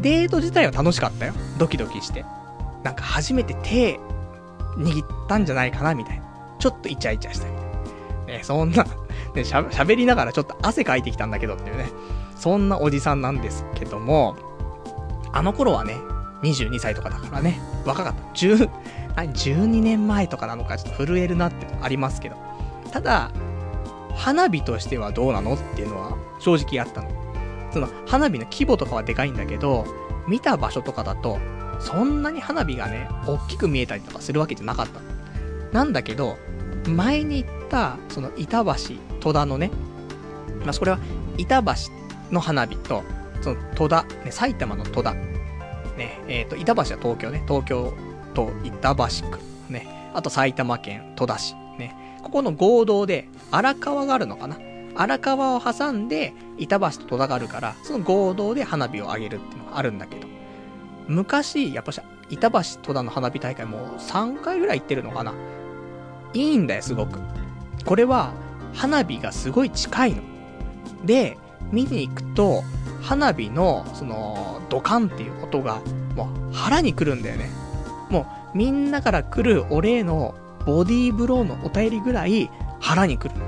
[0.01, 1.33] デート自体は楽しかったよ。
[1.59, 2.25] ドキドキして。
[2.83, 3.99] なんか初めて手
[4.77, 6.23] 握ったんじゃないかなみたいな。
[6.59, 7.69] ちょっとイチャイチャしたみたいな。
[8.37, 8.85] ね、そんな、
[9.33, 11.89] ね、しゃ、喋りながらちょっと汗かいてきたんだけどっていうね。
[12.35, 14.35] そんなおじさんなんですけども、
[15.31, 15.97] あの頃はね、
[16.43, 18.21] 22歳とかだからね、若かった。
[18.33, 18.69] 10、
[19.15, 22.37] 12年前とかなのかちょっと震えるなってありますけど。
[22.91, 23.31] ただ、
[24.15, 27.09] 花火としてはどうなのっていうのは正直あったの。
[27.71, 29.85] その花火の規模とかはでかいんだけど、
[30.27, 31.39] 見た場所とかだと、
[31.79, 34.99] そんなに花火がね、大きく見えたりとかするわけじゃなかった。
[35.71, 36.37] なんだけど、
[36.87, 38.73] 前に行った、その板橋、
[39.19, 39.71] 戸田のね、
[40.63, 40.99] まあ、それは
[41.37, 41.71] 板橋
[42.31, 43.03] の花火と、
[43.41, 47.93] その戸田、ね、埼玉の戸田、ね、えっ、ー、と、板橋は東京ね、東京
[48.33, 54.57] と板橋区、ね、あと埼玉県戸田市、ね、ここの合同で荒川があるのかな。
[54.95, 60.27] 荒川を挟んで板橋と戸田があるから、その合同で花火を上げるっていうのがあるんだけど、
[61.09, 65.33] 昔、やっぱし、板橋戸田の花火大会もう3回ぐらい行ってるのかな
[66.33, 67.19] いいんだよ、すごく。
[67.83, 68.31] これは、
[68.73, 70.21] 花火がすごい近いの。
[71.05, 71.37] で、
[71.71, 72.63] 見に行くと、
[73.01, 75.81] 花火の、その、ドカンっていう音が、
[76.15, 77.49] もう腹に来るんだよね。
[78.11, 80.35] もう、みんなから来るお礼の
[80.65, 83.45] ボディーブローのお便りぐらい腹に来るの。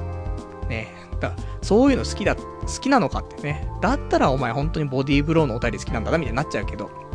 [0.68, 0.88] ね
[1.20, 2.41] だそういうの好きだ、好
[2.82, 3.68] きなのかってね。
[3.82, 7.11] だったらお前本当にボディーブローのお便り好きなんだな、みたいになっちゃうけど。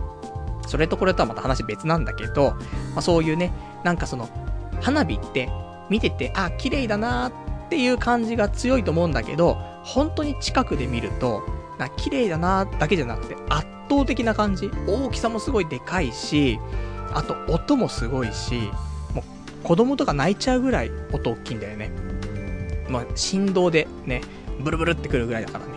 [0.67, 2.53] それとこれとはまた話別なんだけど、
[2.95, 3.53] まあ、そういうね、
[3.85, 4.29] なんかその、
[4.81, 5.49] 花火って
[5.89, 7.33] 見てて、あ、綺麗だなっ
[7.71, 9.55] ていう感じが強いと思うんだけど、
[9.85, 11.43] 本当に近くで見ると、
[11.79, 14.71] な、綺麗だなだけじゃなくて、圧倒的な感じ。
[14.87, 16.59] 大きさもすごいでかいし、
[17.15, 18.71] あと音もすごいし、
[19.15, 19.25] もう
[19.63, 21.91] 子供とか泣いちゃうぐらい音大きいんだよね。
[22.89, 24.23] まあ、振動でね、
[24.61, 25.73] ブルブルってくるぐらいだからね。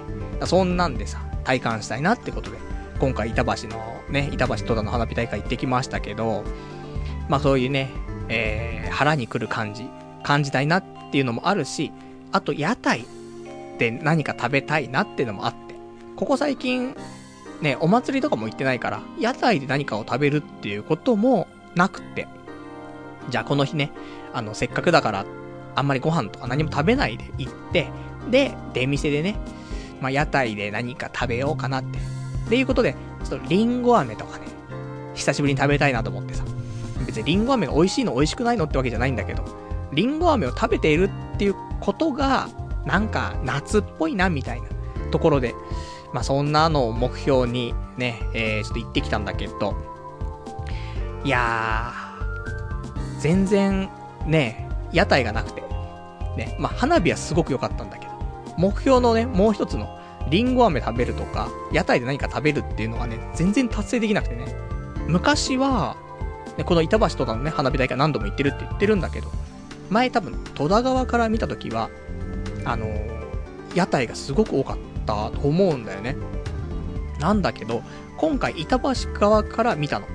[0.46, 2.58] そんなんでさ、体感したいなってことで、
[3.00, 6.44] 今回板橋のね、板橋戸田の花火大会行ってきましたけど、
[7.30, 7.90] まあそういうね、
[8.28, 9.88] えー、腹に来る感じ、
[10.24, 11.92] 感じたいなっていうのもあるし、
[12.32, 13.06] あと屋台
[13.78, 15.76] で何か食べたいなっていうのもあって、
[16.18, 16.96] ここ最近、
[17.62, 22.28] ね、お祭りとかも行ってないから、屋台で何かを食べるっていうこともなくって、
[23.30, 23.92] じゃあこの日ね、
[24.34, 25.26] あの、せっかくだから、
[25.76, 27.88] あんまりご飯とか何も食べないで行って、
[28.30, 29.38] で、出店でね、
[30.02, 32.19] まあ、屋台で何か食べようかなって。
[32.50, 34.48] っていうことで、ちょっとリンゴ飴とかね、
[35.14, 36.44] 久しぶりに食べたいなと思ってさ。
[37.06, 39.46] 別にリンゴ飴が美味しいの美味しくないのってわけじゃないんだけど、
[39.94, 42.50] リンゴ飴を食べているっていうことが、
[42.88, 44.68] なんか夏っぽいなみたいな
[45.12, 45.54] ところで、
[46.12, 49.76] まあそんなのを目標にね、えー、ちょっと行ってきたんだけど、
[51.24, 53.90] いやー、全然
[54.26, 55.62] ね、屋台がなくて、
[56.36, 58.12] ね、まあ花火はすごく良かったんだけど、
[58.58, 59.99] 目標のね、もう一つの、
[60.30, 64.46] リンゴ飴食べるとか、屋台で何か食べるっていうのがね、全然達成できなくてね。
[65.08, 65.98] 昔は、
[66.58, 69.30] ね、この板橋とかのね、花火大会何度も行ってるって言ってるんだけど、
[69.90, 71.90] 前多分、戸田川から見た時は、
[72.66, 73.10] あのー、
[73.76, 76.16] 屋台がすごく多かったと思うんだよね。
[77.20, 77.82] なんだけど、
[78.18, 80.08] 今回板橋側から見たの。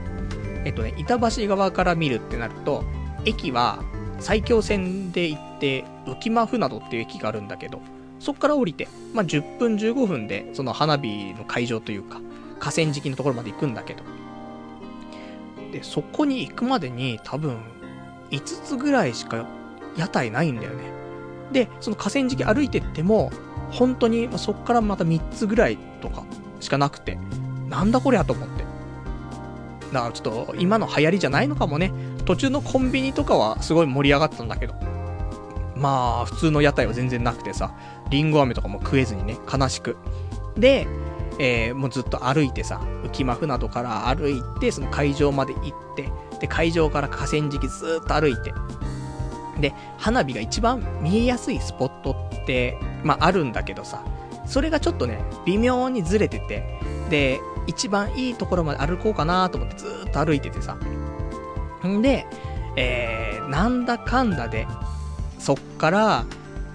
[0.65, 2.85] えっとね、板橋側から見るってなると、
[3.25, 3.83] 駅は
[4.21, 7.81] 埼京線で行って、浮間船戸っていう駅があるんだけど、
[8.25, 12.23] そっから降りて、まあ、10分15分で、その花火の会場というか、
[12.59, 14.03] 河川敷のところまで行くんだけど、
[15.73, 17.59] で、そこに行くまでに多分、
[18.31, 19.47] 5つぐらいしか
[19.99, 20.85] 屋台ないんだよね。
[21.53, 23.31] で、その河川敷歩いてっても、
[23.71, 26.25] 本当に、そっからまた3つぐらいとか
[26.61, 27.19] しかなくて、
[27.69, 28.65] なんだこりゃと思って。
[29.93, 31.93] だからちょっと、今の流行りじゃないのかもね。
[32.25, 34.95] 途中のコンビニとかはすごい盛り上がったんだけど。
[35.77, 37.75] まあ、普通の屋台は全然なくてさ、
[38.11, 39.97] リンゴ飴とかも食えずにね、悲しく。
[40.57, 40.87] で、
[41.39, 48.53] えー、もうずっと歩いてさ、浮間船戸から歩いて、その会場まで行って、で、会場から河川敷ずっと歩いて、
[49.61, 54.05] で、花火が一番見えやすいスポットって、まああるんだけどさ、
[54.47, 56.81] それがちょっとね、微妙にずれてて、
[57.11, 60.77] で、一番いいところまで歩こうかなと思ってずっと歩いててさ。
[61.87, 62.27] んで、
[62.77, 64.67] えー、なんだかんだで、
[65.39, 66.25] そっから、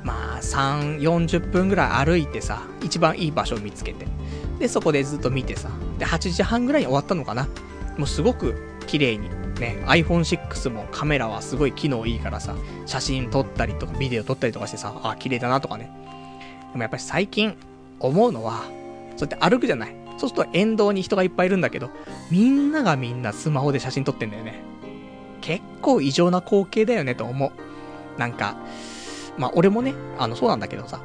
[0.04, 4.08] まあ、3、40分ぐらい歩いてさ、一番いい場所を見つけて。
[4.60, 5.70] で、そこでずっと見てさ。
[5.98, 7.48] で、8時半ぐらいに終わったのかな。
[7.98, 8.56] もうすごく
[8.88, 9.30] 綺麗に。
[9.60, 15.92] ね、iPhone6 もカメラはすごい機能いいからさ、写真撮ったりとか、ビデオ撮ったりとかしてさ、あ、綺麗だなとかね。
[16.72, 17.56] でもやっぱり最近、
[18.00, 18.64] 思うのは、
[19.18, 19.96] そうやって歩くじゃない。
[20.18, 21.90] そうすると沿道に人がいっぱいいるんだけど、
[22.32, 24.62] みんながみんなスマホで写真撮ってんだよね。
[25.42, 28.20] 結構異常な光景だよねと思う。
[28.20, 28.56] なんか、
[29.40, 31.02] まあ、俺もね、あの、そうなんだけどさ、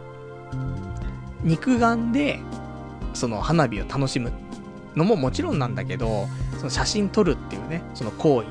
[1.43, 2.41] 肉眼で、
[3.15, 4.33] その花火を楽しむ
[4.97, 6.27] のももちろんなんだけど、
[6.59, 8.49] その写真撮るっていうね、その行為。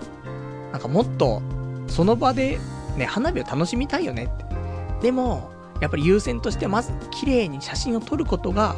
[0.72, 1.42] なんかもっと、
[1.88, 2.60] その場で、
[2.98, 4.46] ね、花火を楽しみたいよねって。
[5.02, 8.76] でも、やっぱり優先としてまず、綺麗に写真を撮ることが、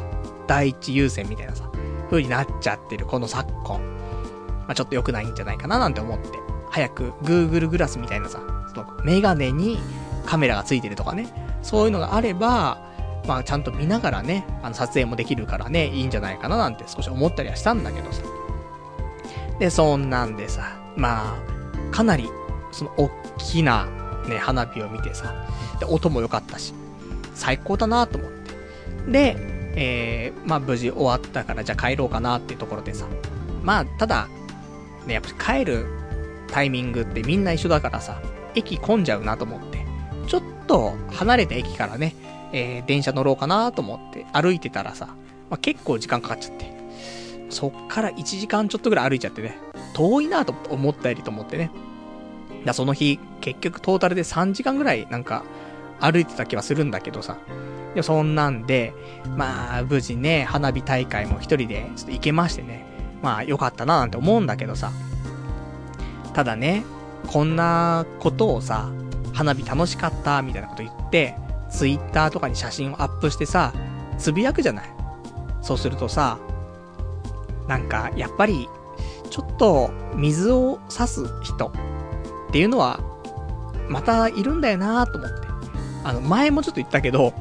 [0.48, 1.70] 第一優先みたいなさ、
[2.10, 3.78] 風になっちゃってるこの昨今。
[4.66, 6.30] まあ、ちょっと良くないんじゃないかななんて思って。
[6.70, 8.40] 早く Google グラスみたいなさ、
[8.74, 9.78] そのメガネに
[10.26, 11.26] カメラがついてるとかね、
[11.62, 12.84] そういうのがあれば、
[13.26, 18.22] まあちゃんと見ながらね、あの撮影もできるからね、いいんじゃないかななんて少し思ったりはしたんだけどさ。
[19.58, 22.28] で、そんなんでさ、まあ、かなり、
[22.72, 23.86] その、おっきな、
[24.28, 25.46] ね、花火を見てさ、
[25.80, 26.74] で、音も良かったし、
[27.34, 29.10] 最高だなと思って。
[29.10, 29.36] で、
[29.76, 33.06] えー、まあ無事終わったから、じゃあ帰ろうかなっていうところでさ、
[33.62, 34.28] まあ、ただ、
[35.06, 35.86] ね、やっぱり帰る
[36.48, 38.20] タイミングってみんな一緒だからさ、
[38.54, 39.85] 駅混んじゃうなと思って、
[40.26, 42.14] ちょっと離れた駅からね、
[42.52, 45.06] えー、電車乗ろうかなと思って歩いてたらさ、
[45.50, 46.72] まあ、結構時間かかっちゃって、
[47.50, 49.58] そっから1時間ちょっとぐらい歩いちゃってね、
[49.94, 51.70] 遠いなと思ったりと思ってね。
[52.64, 55.44] だその日、結局トータルで3時間ぐらいなんか
[56.00, 57.38] 歩いてた気はするんだけどさ。
[57.94, 58.92] でそんなんで、
[59.36, 62.84] まあ、無事ね、花火大会も一人でちょっと行けましてね。
[63.22, 64.92] まあ、良かったななんて思うんだけどさ。
[66.34, 66.84] ただね、
[67.26, 68.90] こんなことをさ、
[69.36, 71.36] 花火楽しかったみたいなこと言って、
[71.70, 73.74] ツイッターとかに写真をアップしてさ、
[74.16, 74.84] つぶやくじゃない？
[75.60, 76.38] そうするとさ、
[77.68, 78.66] なんか、やっぱり、
[79.28, 81.72] ちょっと、水を差す人っ
[82.52, 83.00] ていうのは、
[83.88, 85.46] またいるんだよなと思って。
[86.04, 87.34] あの、前もちょっと言ったけど、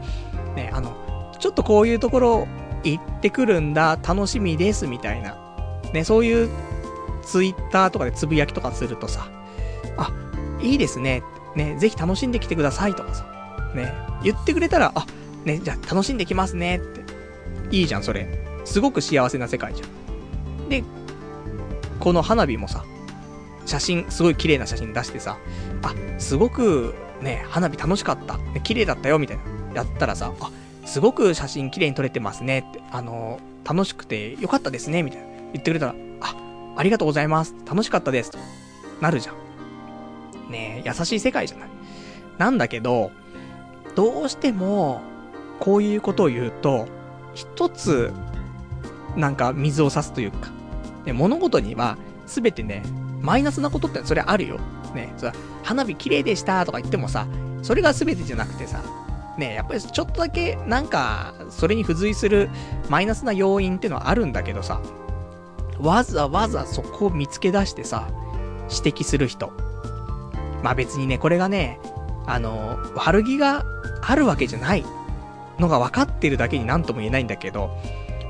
[0.55, 2.47] ね、あの、ちょっとこういうところ
[2.83, 5.37] 行ってくるんだ、楽しみです、みたいな。
[5.93, 6.49] ね、そういう
[7.21, 9.27] ツイッターとかでつぶやきとかするとさ、
[9.97, 10.09] あ、
[10.59, 11.21] いいですね。
[11.55, 13.25] ね、ぜひ楽しんできてくださいとかさ、
[13.73, 13.93] ね、
[14.23, 15.05] 言ってくれたら、あ、
[15.45, 17.03] ね、じゃあ楽しんできますねって。
[17.71, 18.27] いいじゃん、それ。
[18.65, 20.69] すごく幸せな世界じゃん。
[20.69, 20.83] で、
[21.99, 22.83] この花火もさ、
[23.65, 25.37] 写真、すごい綺麗な写真出してさ、
[25.81, 28.37] あ、すごくね、花火楽しかった。
[28.37, 29.43] ね、綺麗だったよ、みたいな。
[29.75, 30.51] やったらさ、あ、
[30.85, 35.27] すごく写真綺麗に撮れてますねって、あの楽しくてよかったですね、みたいな。
[35.53, 36.35] 言ってくれたら、あ、
[36.77, 37.55] ありがとうございます。
[37.65, 38.31] 楽しかったです。
[38.31, 38.37] と。
[39.01, 39.44] なるじゃん。
[40.49, 41.69] ね、優しい世界じゃない。
[42.37, 43.11] なんだけど、
[43.95, 45.01] どうしても、
[45.59, 46.87] こういうことを言うと、
[47.33, 48.11] 一つ、
[49.15, 50.51] なんか水を差すというか、
[51.05, 52.83] ね、物事には、すべてね、
[53.21, 54.59] マイナスなことってそれあるよ。
[54.93, 55.13] ね、
[55.63, 57.27] 花火綺麗でしたとか言ってもさ、
[57.61, 58.81] それが全てじゃなくてさ、
[59.37, 62.49] ね、やっぱりちょっとだけなんか、それに付随する
[62.89, 64.81] マイナスな要因ってのはあるんだけどさ、
[65.79, 68.07] わざわざそこを見つけ出してさ、
[68.69, 69.51] 指摘する人。
[70.63, 71.79] まあ別にね、これがね、
[72.25, 73.63] あの、悪気が
[74.01, 74.85] あるわけじゃない
[75.59, 77.77] のが分かってるだけになんとも言えないんだけど、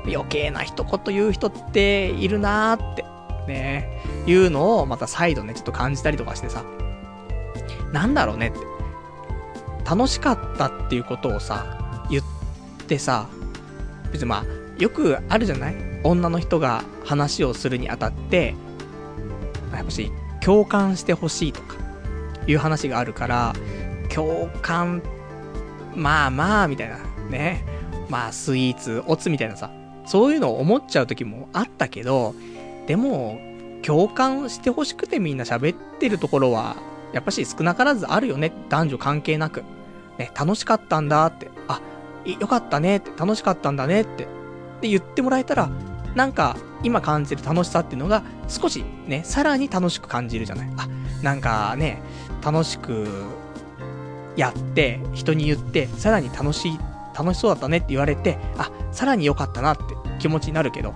[0.06, 3.04] 余計な一言言う人っているなーって、
[3.48, 6.64] ね、いうのをまた再度ね、ちょっと感じたりとかしてさ、
[7.92, 8.58] なんだろうねって。
[9.88, 12.24] 楽しかったっていうことをさ、言っ
[12.86, 13.28] てさ、
[14.12, 14.44] 別にまあ、
[14.78, 15.76] よくあるじゃない？
[16.02, 18.54] 女の人が話をするにあたって、
[19.72, 20.10] やっぱし、
[20.40, 21.76] 共感してほしいとか、
[22.46, 23.52] いう話があるから、
[24.12, 25.02] 共感、
[25.94, 26.98] まあまあ、みたいな、
[27.30, 27.64] ね。
[28.08, 29.70] まあ、スイーツ、オツみたいなさ、
[30.04, 32.34] そういうのを思っちゃう時もあったけど、
[32.86, 33.40] でも、
[33.82, 36.76] 共感してほしくてみんな喋ってるところは、
[37.12, 38.52] やっぱし少なからずあるよね。
[38.68, 39.64] 男女関係なく。
[40.18, 41.50] ね、楽しかったんだって。
[41.68, 41.80] あ、
[42.24, 44.24] よかったねって、楽しかったんだねって。
[44.24, 44.26] っ
[44.80, 45.70] て言ってもらえたら、
[46.14, 50.72] なんか、今感じる楽しさっていうのが、少しね、さらに楽しく感じるじゃない。
[50.76, 50.88] あ、
[51.22, 52.00] なんかね、
[52.44, 53.06] 楽しく
[54.36, 56.78] やって、人に言って、さらに楽しい、
[57.16, 59.82] 楽しそうだったねって言われて、あ、さらに良かったなって
[60.18, 60.94] 気持ちになるけど、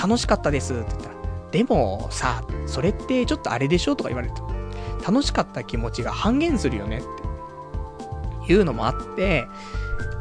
[0.00, 1.14] 楽しかったですって言ったら、
[1.50, 4.50] でもさ、それってちょっとあれでしょとか言われると、
[5.06, 9.46] 楽しかった気持ちが半減するよねっていうのもあって、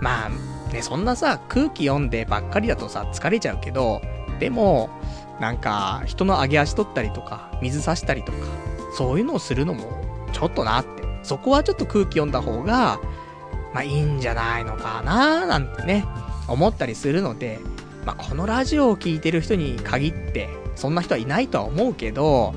[0.02, 0.30] まあ、
[0.74, 4.02] ね、そんなさ、空気読んでばっかりだとさ、疲れちゃうけど、
[4.40, 4.90] でも、
[5.40, 8.38] なんか、人の上げ足取ったりとか、水差したりとか、
[8.92, 11.00] そういうのをするのも、ちょっとなって。
[11.24, 13.00] そこはちょっと空気読んだ方が、
[13.74, 16.06] まあいいんじゃないのかななんてね、
[16.48, 17.60] 思ったりするので、
[18.06, 22.54] まあこのラジオを聴いてる人に限って、そんな人はいないとは思うけど、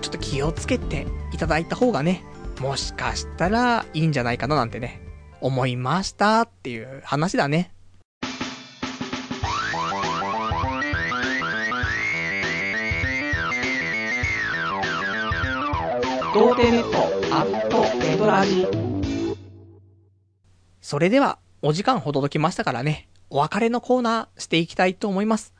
[0.00, 2.22] ちょっと気をつけていただいた方がね、
[2.60, 5.02] もしかしたらいいんじゃないかななんてね、
[5.40, 7.72] 思いましたっていう話だね。
[16.38, 18.64] 童貞ネットアットエドラジ
[20.80, 25.52] それでは、お時間ほど届きましたからね、お別れのコーナーしていきたいと思います。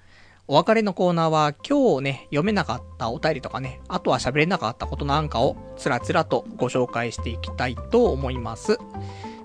[0.47, 8.79] お別れのコーナーは今日ね、読めなかったお便りとかね、あとは喋れなかったことなんかをつらつらとご紹介していきたいと思います。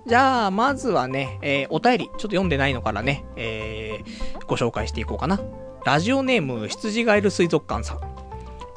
[0.05, 5.39] じゃあ、まずはね、えー、お便り、ちょっと読んでないのからね、えー、ご紹介していこうかな。
[5.83, 7.99] ラジオネーム、羊ガエル水族館さん。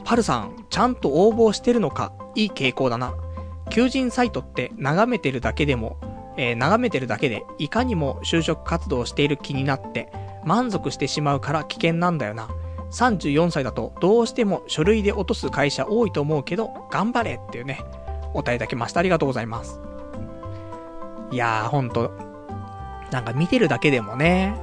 [0.07, 3.14] パルさん、ちゃんと応募してるのか、いい傾向だな。
[3.70, 5.99] 求人サイトって眺めてるだけでも、
[6.37, 10.12] えー、眺めてるだけで、いかにも就職活動をしている気になって、
[10.45, 12.49] 満足してしまうから危険なんだよな。
[12.93, 17.80] 34歳だとどうしても書類で落とす会社多いと思うけど、頑張れっていうね、
[18.32, 19.01] お答えだきました。
[19.01, 19.80] ありがとうございます。
[21.32, 22.12] いやー、ほんと、
[23.11, 24.57] なんか見てるだけでもね、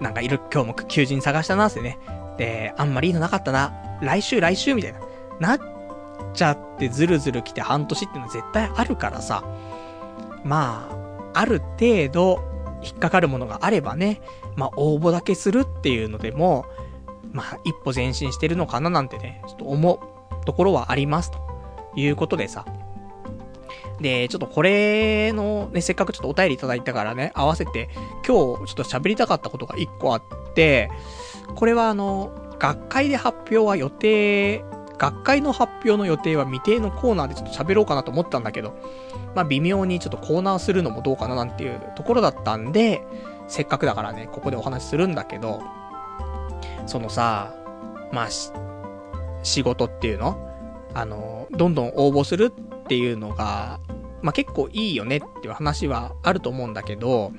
[0.00, 1.98] なんかいる、今日も求人探したなってね。
[2.36, 3.72] で、あんまりいいのなかったな。
[4.00, 5.00] 来週来週みたいな。
[5.40, 5.73] なっ
[6.34, 9.44] ちゃってずるずる来て半年っていうのは絶対あるからさ。
[10.44, 10.88] ま
[11.34, 12.38] あ、ある程度
[12.82, 14.20] 引っかかるものがあればね、
[14.56, 16.66] まあ、応募だけするっていうのでも、
[17.32, 21.38] まあ、一歩前進してるのかななんてね、ちょっと思うところはありますと
[21.96, 22.66] いうことでさ。
[24.00, 30.22] で、ちょっとこれのね、せっかくちょっとお便りいただいたからね、合わせて、今日ちょっと喋りたかったことが一個あっ
[30.54, 30.90] て、
[31.54, 34.64] これはあの、学会で発表は予定、
[34.98, 38.74] 学会の発表の予定は未定のコーナーでちょっと喋ろうかなと思ったんだけど、
[39.34, 43.02] まあ微妙にちょっとコーナーするのもどうかななんていうところだったんで、
[43.48, 45.62] せっかくだからね、ここでお話しするんだけど、
[46.86, 47.54] そのさ、
[48.12, 48.28] まあ、
[49.42, 50.36] 仕事っていうの？
[50.94, 53.80] あの、どんどん応募するっていうのが、
[54.22, 57.32] まあ、結構いいよねっていう話はあると思うんだけど、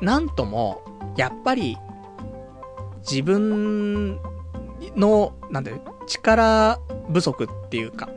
[0.00, 0.82] なんとも、
[1.16, 1.78] やっぱり、
[3.08, 4.20] 自分
[4.96, 6.80] の、なんだよ、力
[7.12, 8.08] 不足っていうか、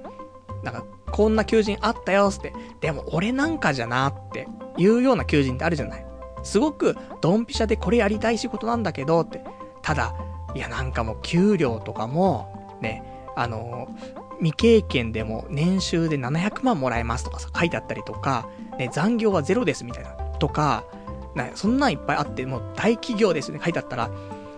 [0.64, 6.06] なんか、こんな求人あったよって、でも俺なんかじゃなっていうような求人ってあるじゃない
[6.44, 9.44] すごくドンピシャでこれやりたい仕事なんだけどって。
[9.82, 10.16] ただ、
[10.56, 13.04] いやなんかもう給料とかも、ね、
[13.36, 13.88] あの
[14.40, 20.12] 未経験でも年収で700万もらえますとかさ、書いてあったりとか、ね、残業はゼロですみたいな。
[20.40, 20.84] とか、
[21.36, 24.10] なそんなんいっぱいあって、もう大企業ですよね、書いてあったら、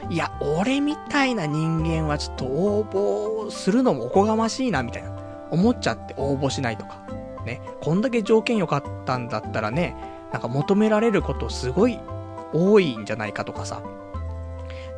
[0.09, 2.83] いや、俺みたいな人間はちょっと応
[3.47, 5.11] 募するのもおこがましいな、みたいな。
[5.51, 7.05] 思っちゃって応募しないとか。
[7.45, 7.61] ね。
[7.81, 9.95] こんだけ条件良かったんだったらね、
[10.31, 11.99] なんか求められることすごい
[12.53, 13.81] 多いんじゃないかとかさ。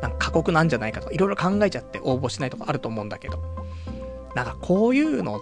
[0.01, 3.39] なんか過酷なんじゃないかとか、いろいろ考えちゃって応募しないとかあると思うんだけど。
[4.33, 5.39] なんかこういうのっ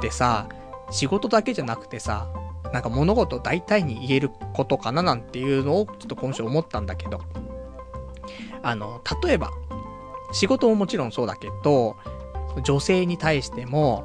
[0.00, 0.48] てさ、
[0.90, 2.28] 仕事だけじゃなくてさ、
[2.72, 7.20] なんか物事大体に言えることかななんていうのをちょっと今週思ったんだけど。
[8.62, 9.50] あの、例えば、
[10.32, 11.96] 仕事ももちろんそうだけど、
[12.62, 14.04] 女性に対しても、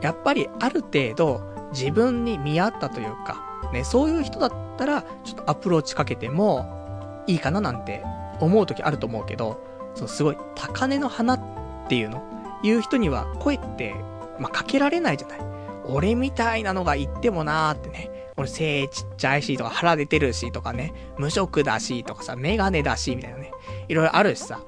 [0.00, 1.40] やっぱりある程度
[1.72, 3.42] 自分に見合ったというか、
[3.72, 8.02] ね、そういう人だったら、ちょっとアプローチかけてもいいかななんて
[8.40, 9.60] 思う時あると思うけど、
[9.94, 11.40] そう、すごい高嶺の花っ
[11.88, 12.22] ていうの、
[12.62, 13.94] 言う人には声って、
[14.38, 15.40] まあ、かけられないじゃない。
[15.84, 18.10] 俺みたいなのが言ってもなーってね。
[18.36, 20.94] 俺背ちっちゃいしとか腹出てるしとかね。
[21.18, 23.52] 無職だしとかさ、メガネだしみたいなね。
[23.88, 24.60] いろいろあるしさ。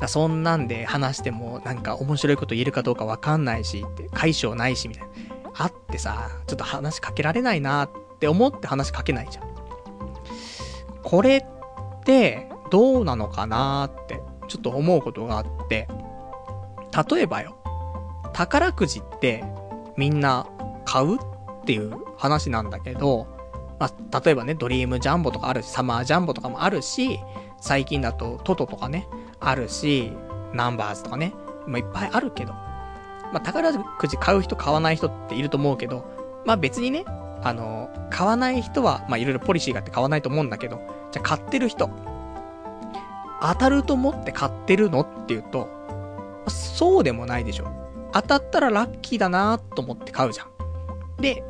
[0.00, 5.10] だそんなんで話してもなんか面白いこと言えるかどうかわかんないしって、解消ないしみたいな。
[5.54, 9.50] あってさ、ちょっと話しかけられないなって思って話しかけないじゃん。
[11.02, 15.86] これってどうなのかなってちょっと思うことがあって、
[17.10, 17.56] 例えばよ、
[18.32, 19.44] 宝くじって
[19.96, 20.46] みんな
[20.86, 21.18] 買うっ
[21.66, 23.26] ていう話なんだけど、
[23.78, 27.20] まあ、例えばね、ドリームジャンボとかあるし、サマージャンボとかもあるし、
[27.60, 29.08] 最近だとトトとかね、
[29.38, 30.12] あるし、
[30.52, 31.34] ナンバーズとかね、
[31.66, 36.04] まあ、いっぱいあるけど、まあ、宝くじ買う人買わない人っていると思うけど、
[36.44, 37.04] まあ別にね、
[37.42, 40.80] あの、買わない人は、まあいろいろポリシーがあって買わないと思うんだけど、
[41.12, 41.90] じゃ買ってる人、
[43.40, 45.68] 当たると思って買ってるのっていうと、
[46.48, 47.68] そうでもないでしょ。
[48.12, 51.22] 当たったらラッキーだなと思って買うじゃん。
[51.22, 51.44] で、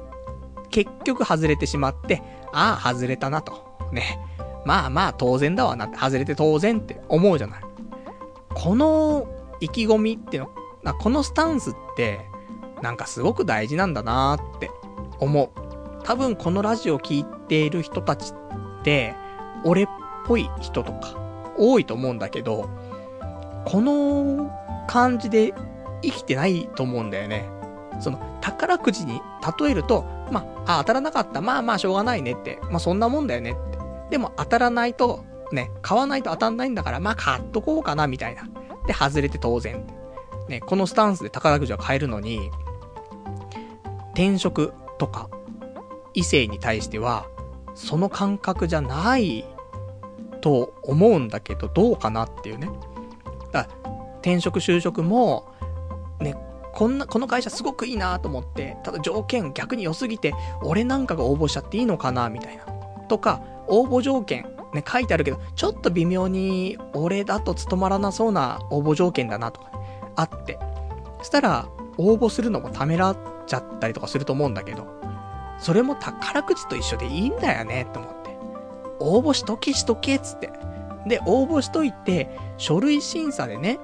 [0.71, 3.65] 結局外れてしまって、ああ、外れたなと。
[3.93, 4.19] ね。
[4.65, 7.63] まあまあ当然だわなって、外れて当然って思うじゃない。
[8.55, 9.27] この
[9.61, 10.49] 意気込みっていう
[10.85, 12.27] の、このスタンスって、
[12.83, 14.71] なんかすごく大事なんだなって
[15.19, 15.51] 思う。
[16.05, 19.15] 多分このラジオ聴いている人たちって、
[19.65, 19.87] 俺っ
[20.27, 21.15] ぽい人とか
[21.57, 22.69] 多いと思うんだけど、
[23.67, 24.51] この
[24.89, 25.53] 感じで
[26.03, 27.49] 生きてないと思うんだよね。
[28.01, 29.21] その、宝くじに
[29.61, 31.41] 例えると、まあ、あ、当たらなかった。
[31.41, 32.59] まあまあ、しょうがないねって。
[32.71, 33.70] まあ、そんなもんだよねって。
[34.11, 38.49] でも、当たらないと、ね、買わないと当たんないんだから、まあ、買っとこうかな、みたいな。
[38.87, 39.87] で、外れて当然。
[40.49, 42.51] ね、このスタンスで宝くじは買えるのに、
[44.13, 45.29] 転職とか、
[46.13, 47.27] 異性に対しては、
[47.75, 49.45] その感覚じゃない
[50.41, 52.69] と思うんだけど、どうかなっていうね。
[53.53, 53.69] だ
[54.23, 55.53] 転職就職も、
[56.21, 56.37] ね、
[56.73, 62.65] こんな、この会社すごくいいなと思って、ただ条件逆に良すぎて、俺なんかが応募しちゃっていいのかなみたいな。
[63.09, 64.45] とか、応募条件、
[64.75, 70.59] ね、書いてあるけど、ちょっと微妙に、俺だと務まらなそうな応募条件だなとか、ね、あって。
[71.19, 74.87] そしたら、応募するのもためらっちゃったりとかすると思うんだけど、
[75.59, 78.31] それも宝くじと一緒でいいんだよね、と思って。
[78.99, 80.51] 応募しとけしとけ、つって。
[81.07, 83.79] で、応募しといて、書類審査でね、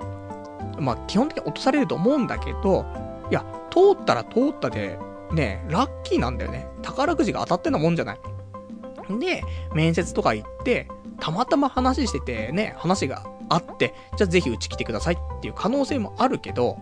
[0.78, 2.84] まあ、基本的に落とされると思うんだけど、
[3.30, 4.98] いや、通ったら通ったで、
[5.32, 6.68] ね、ラッキーなんだよね。
[6.82, 8.20] 宝くじが当たってんなもんじゃない。
[9.10, 9.44] で、
[9.74, 10.88] 面接とか行って、
[11.20, 16.78] たまたま話しててね、話があって、じゃあぜひうち来てくださいっていう可能性もあるけど、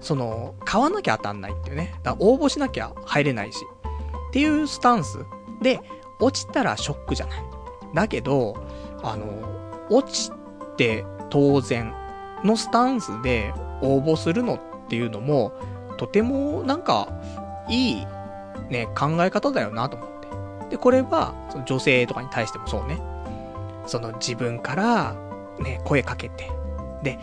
[0.00, 1.94] その、買わなきゃ当たんないっていうね。
[2.02, 3.58] だ応募しなきゃ入れないし。
[4.28, 5.24] っていうスタンス
[5.60, 5.80] で、
[6.20, 7.42] 落ちたらショックじゃない。
[7.94, 8.56] だけど、
[9.02, 9.26] あの、
[9.90, 10.30] 落ち
[10.76, 11.92] て当然
[12.44, 15.52] のスタンスで応募するのっていうのも、
[15.98, 17.08] とてもなんか、
[17.68, 18.06] いい、
[18.70, 20.11] ね、考え方だよなと思。
[20.72, 22.98] で、これは、その女性とかに対してもそうね。
[23.86, 25.14] その自分から、
[25.60, 26.50] ね、声かけて。
[27.02, 27.18] で、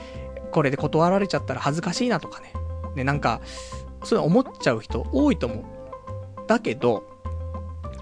[0.52, 2.54] これで断られちゃったら恥ずかしいなとかね。
[2.96, 3.42] ね、なんか、
[4.04, 5.64] そういうの思っちゃう人多いと思う。
[6.46, 7.04] だけど、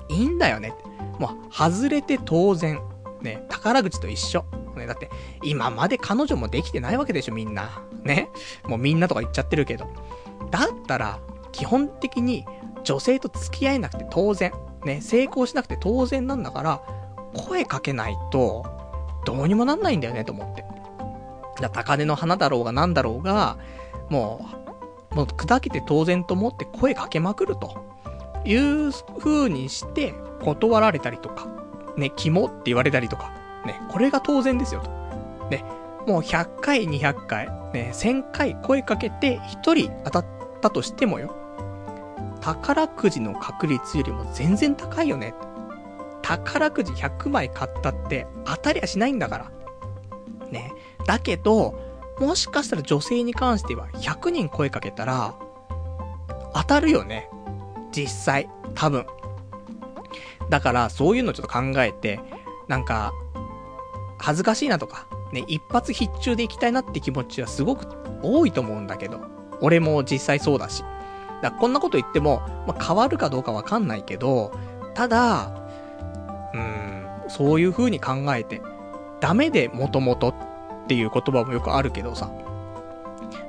[0.10, 0.74] いいんだよね。
[1.18, 2.82] もう、外れて当然。
[3.22, 4.44] ね、宝口と一緒。
[4.76, 5.10] ね、だって、
[5.44, 7.82] 今まで彼女もできてないわけでしょ、みんな。
[8.04, 8.30] ね。
[8.66, 9.88] もうみんなとか言っちゃってるけど。
[10.52, 11.22] だったら、
[11.54, 12.46] 基本的に
[12.84, 14.52] 女性と付き合えなくて当然。
[14.88, 16.82] ね、成功しなくて当然なんだから、
[17.36, 18.66] 声かけないと、
[19.26, 20.66] どうにもなんないんだよね、と思って。
[21.62, 23.58] だ高根の花だろうがなんだろうが、
[24.10, 24.46] も
[25.12, 27.86] う、もう砕けて当然と思って声かけまくると
[28.46, 31.58] いう風にして断られたりとか
[31.98, 33.32] ね、肝って言われたりとか、
[33.66, 34.92] ね、これが当然ですよと。
[35.50, 35.64] ね、
[36.06, 40.26] もう100回、200回、ね、1000回声かけて1人当たっ
[40.62, 41.36] たとしてもよ。
[42.42, 45.34] 宝くじの確率よりも全然高いよね。
[46.22, 49.52] 宝くじ100枚買ったって当たりはしないんだから。
[50.52, 50.74] ね。
[51.06, 51.80] だけど、
[52.20, 55.36] もしかしたら女性に関しては100人声かけたら、
[56.54, 57.30] 当たるよね。
[57.92, 58.50] 実際。
[58.76, 59.06] 多分。
[60.50, 62.20] だからそういうのちょっと考えて、
[62.68, 63.12] なんか、
[64.20, 67.86] 恥ずかしいなとか、ね、一発必中で行きたいなって気持ちはすごく
[68.22, 69.22] 多いと思うんだけど、
[69.62, 70.84] 俺も実際そうだし。
[71.42, 74.52] だこんなこと言っても、まあ、変わるかどうかわかんないけど、
[74.94, 75.52] ただ、
[76.54, 78.62] うん、そういう風に考えて、
[79.20, 80.36] ダメでもともとっ
[80.88, 82.32] ていう言葉もよくあるけどさ、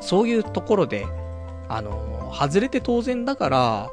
[0.01, 1.07] そういうところで、
[1.69, 3.91] あの外れて当然だから、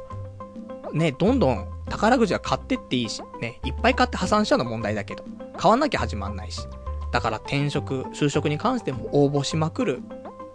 [0.92, 5.24] ね、どんどん宝くじは買ってっていいし、ね、いっぱい買って破産しちゃうの問題だけど、
[5.56, 6.66] 買わなきゃ始まんないし。
[7.12, 10.02] だから転職、就職に関しても応募しまくる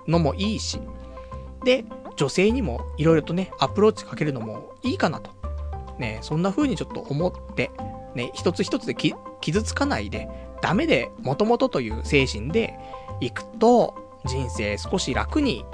[0.08, 0.82] のもいいし。
[1.64, 1.86] で、
[2.16, 5.32] 女性にも色々とね、アプローチかけるのもいいかなと。
[5.98, 7.72] ね、そんな風にちょっと思って、
[8.16, 10.28] ね、一つ一つで傷つかないで、
[10.62, 12.78] ダメで元々とという精神で
[13.20, 13.96] 行くと、
[14.26, 15.66] 人生少し楽に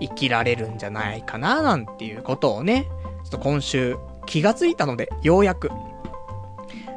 [0.00, 2.88] 生きられるんじゃないかな、なんていうことをね、
[3.24, 5.68] ちょっと今週気がついたので、ようやく。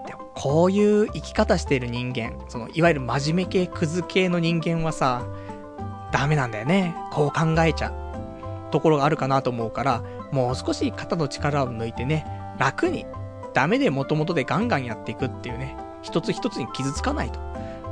[0.05, 5.25] でも、こういう生き方してる人間、その、いわゆる真面目系、クズ系の人間はさ、
[6.11, 6.95] ダメなんだよね。
[7.11, 7.91] こう考えちゃ。
[8.73, 12.25] ところがあるかなと思うから、もう少し肩の力を抜いてね、
[12.57, 13.05] 楽に、
[13.53, 17.39] ダメで元々でガンガンやっていくっていうね、一つ一つに傷つかないと。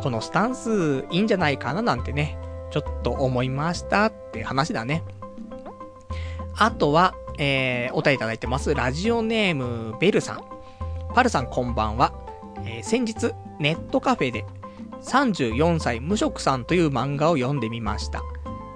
[0.01, 2.35] このスタンスいいんじゃないかななんてね、
[2.71, 5.03] ちょっと思いましたって話だね。
[6.57, 8.73] あとは、えー、お便りいただいてます。
[8.73, 10.43] ラジオネーム、ベルさん。
[11.13, 12.11] パルさんこんばんは。
[12.65, 14.45] えー、先日、ネットカフェで、
[15.03, 18.23] 34歳無職さんという漫画を読んでみました。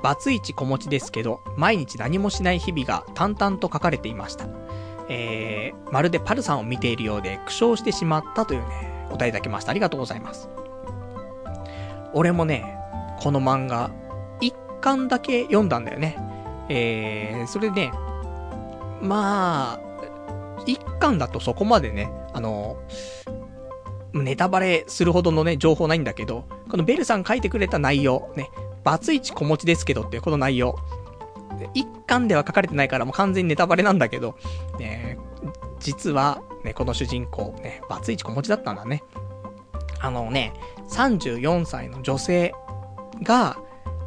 [0.06, 4.46] バツイチ子持ちですけど、毎日何もしない日々が淡々と書かれていました。
[5.10, 9.72] えー、まるでパルさんを見ているようで苦笑してしまったというね、お便りいただきました。
[9.72, 10.48] ありがとうございます。
[12.14, 12.78] 俺もね、
[13.20, 13.90] この漫画、
[14.42, 16.20] 一巻だけ読んだんだよね。
[16.70, 17.92] えー、それでね、
[19.02, 22.78] まあ、一巻だとそこまでね、あの、
[24.14, 28.52] ネタバレするほどのね、情報ないんだけど、このベルさん書いてくれた内容、ね、
[28.86, 30.78] バツイチ子持ちですけどっていうこの内容。
[31.74, 34.38] 一巻では書かれてないからもう完全にネタバレなんだけど、
[34.78, 35.18] ね、
[35.80, 39.04] 実は、ね、この主人公、ね、バツイチ子持ちだったんだね。
[40.00, 40.54] あのね、
[40.90, 42.54] 34歳の女性
[43.24, 43.58] が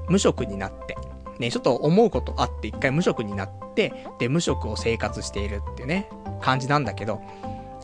[0.09, 0.97] 無職になって、
[1.39, 6.09] ね、ちょっと思うことあって一回無職になって、で、無職を生活しているっていうね、
[6.41, 7.20] 感じなんだけど、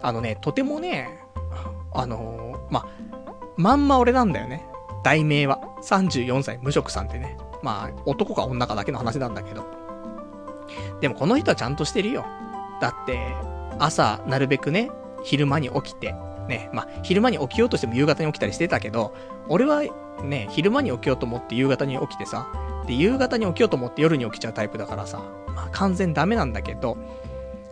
[0.03, 1.21] あのね、とてもね、
[1.93, 2.89] あのー、ま、
[3.57, 4.67] まんま俺なんだよね。
[5.05, 5.61] 題名は。
[5.83, 7.37] 34歳無職さんってね。
[7.63, 9.65] まあ、男か女かだけの話なんだけど。
[11.01, 12.25] でもこの人はちゃんとしてるよ。
[12.81, 13.21] だって、
[13.79, 14.91] 朝、なるべくね、
[15.23, 16.15] 昼間に起きて、
[16.49, 19.15] ね、まあ、昼間に起きようとしても夕方に起きたりしてたけど、
[19.49, 19.83] 俺は
[20.23, 22.49] ね、昼間に起きようと思って夕方に起きてさ、
[22.87, 25.23] で、夕方に起きようと思って夜に起きちゃうタイプだからさ、
[25.55, 26.97] まあ、完全ダメなんだけど、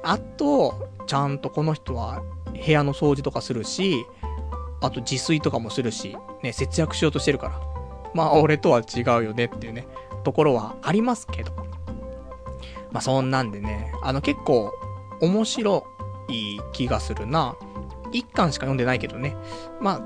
[0.02, 0.74] あと、
[1.06, 2.22] ちゃんとこの人は
[2.52, 4.06] 部屋の掃除とかするし、
[4.82, 7.60] あと自炊とかもするし、ね、節約しようとしてるから。
[8.14, 9.86] まあ、俺とは違うよねっていうね、
[10.24, 11.52] ところはありますけど。
[12.90, 14.72] まあ、そんなんでね、あの結構、
[15.20, 15.86] 面白
[16.28, 17.56] い気がするな。
[18.12, 19.36] 一巻しか読んでないけどね。
[19.80, 20.00] まあ、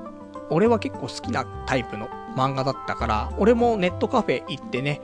[0.49, 5.01] 俺は結構好きなタイプの漫画だったから、俺もネットカフェ行ってね、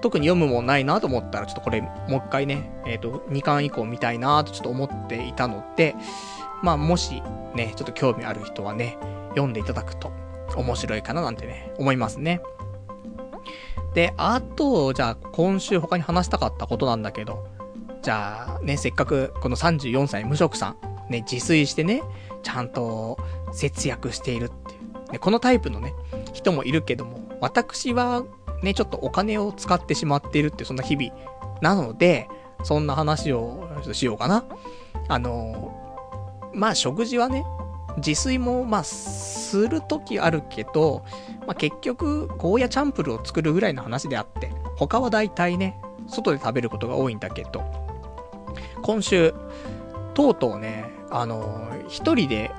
[0.00, 5.94] 特に読むもんないなと思ったら、ちょっとこれ、もう一回ね、えっ、ー、と、2巻以降見たいなとちょっと思っていたので、
[6.62, 7.22] まあ、もし、
[7.54, 8.96] ね、ちょっと興味ある人はね、
[9.30, 10.12] 読んでいただくと
[10.56, 12.40] 面白いかななんてね、思いますね。
[13.94, 17.46] で、あと、じゃあ、今週他に話したかったことなんだけど、
[18.00, 20.76] じゃあ、ね、せっかく、この34歳無職さん、
[21.10, 22.02] ね、自炊してね、
[22.42, 23.18] ちゃんと
[23.52, 25.12] 節約しているっていう。
[25.12, 25.94] ね、このタイプのね、
[26.32, 28.24] 人もいるけども、私は
[28.62, 31.12] ね、ちょっとお金を使ってしまっているってそんな日々
[31.60, 32.28] なので、
[32.62, 34.44] そんな話をしようかな。
[35.08, 35.81] あの、
[36.54, 37.44] まあ食事はね、
[37.96, 41.04] 自炊もまあするときあるけど、
[41.46, 47.64] まあ結局、ゴーヤチャンプルを作るぐらいの話であって、他は大体ね、外で食べることが多いんだけど、
[48.82, 49.34] 今週、
[50.14, 52.50] とうとうね、あの、一人で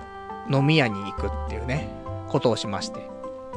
[0.51, 1.87] 飲み屋に行くっていうね、
[2.29, 2.99] ことをしまして。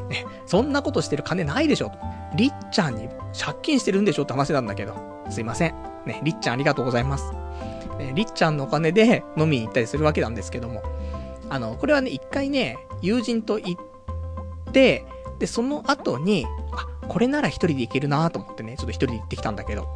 [0.09, 1.93] ね、そんなことしてる金ないでしょ。
[2.37, 3.09] りっちゃんに
[3.39, 4.95] 借金してるんでしょって話なんだけど。
[5.31, 5.75] すいません。
[6.05, 7.33] ね、りっちゃんありがとうございます。
[8.15, 10.83] りっちゃんのお金で飲みに行ったりするわけなんですけども。
[11.49, 15.07] あの、これはね、一回ね、友人と行って、
[15.39, 19.89] で、その後に、あ、これなら一人で行けるなと思ってね、ちょっと一人で行ってきたんだけど、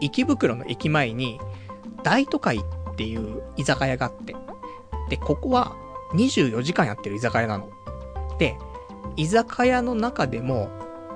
[0.00, 1.40] 池袋の駅前に、
[2.02, 4.36] 大都会っていう居酒屋があって、
[5.08, 5.74] で、ここは
[6.14, 7.68] 24時間やってる居酒屋なの。
[8.38, 8.56] で、
[9.16, 10.68] 居酒屋の中でも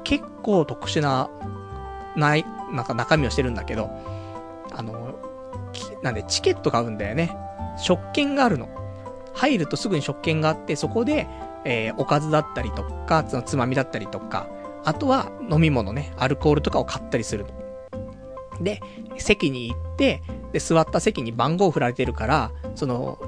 [0.04, 1.30] 結構特殊な、
[2.16, 3.90] ない、なんか中身をしてるんだけど、
[4.72, 5.07] あの、
[6.02, 7.36] なんでチケット買うんだよね。
[7.76, 8.68] 食券があるの。
[9.34, 11.26] 入るとすぐに食券があって、そこで、
[11.64, 14.48] えー、おかずだったりとか、そのつまみだったりとか、
[14.84, 17.68] あとは飲み物ね、アルコールとかを買ったりするの。
[18.60, 18.80] で、
[19.18, 20.22] 席に行って、
[20.52, 23.18] で、座った席に番号を振られてるから、その、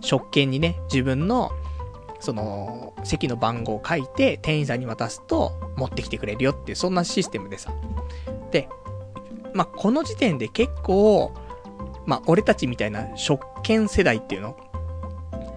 [0.00, 1.50] 食券にね、自分の、
[2.20, 7.72] その、席の番号を書いて、店員さんに渡すと、持ってきてくれるよっていう、そんなシステムでさ。
[8.50, 8.68] で、
[9.52, 11.32] まあ、この時点で結構、
[12.06, 14.56] まあ、俺たちみたいな食券世代っていうの？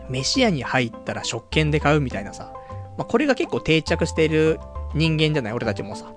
[0.10, 2.54] 飯屋に入ったら食券で買うみたいなさ。
[2.98, 4.60] まあ、これが結構定着している
[4.94, 5.54] 人間じゃない？
[5.54, 6.14] 俺たちもさ。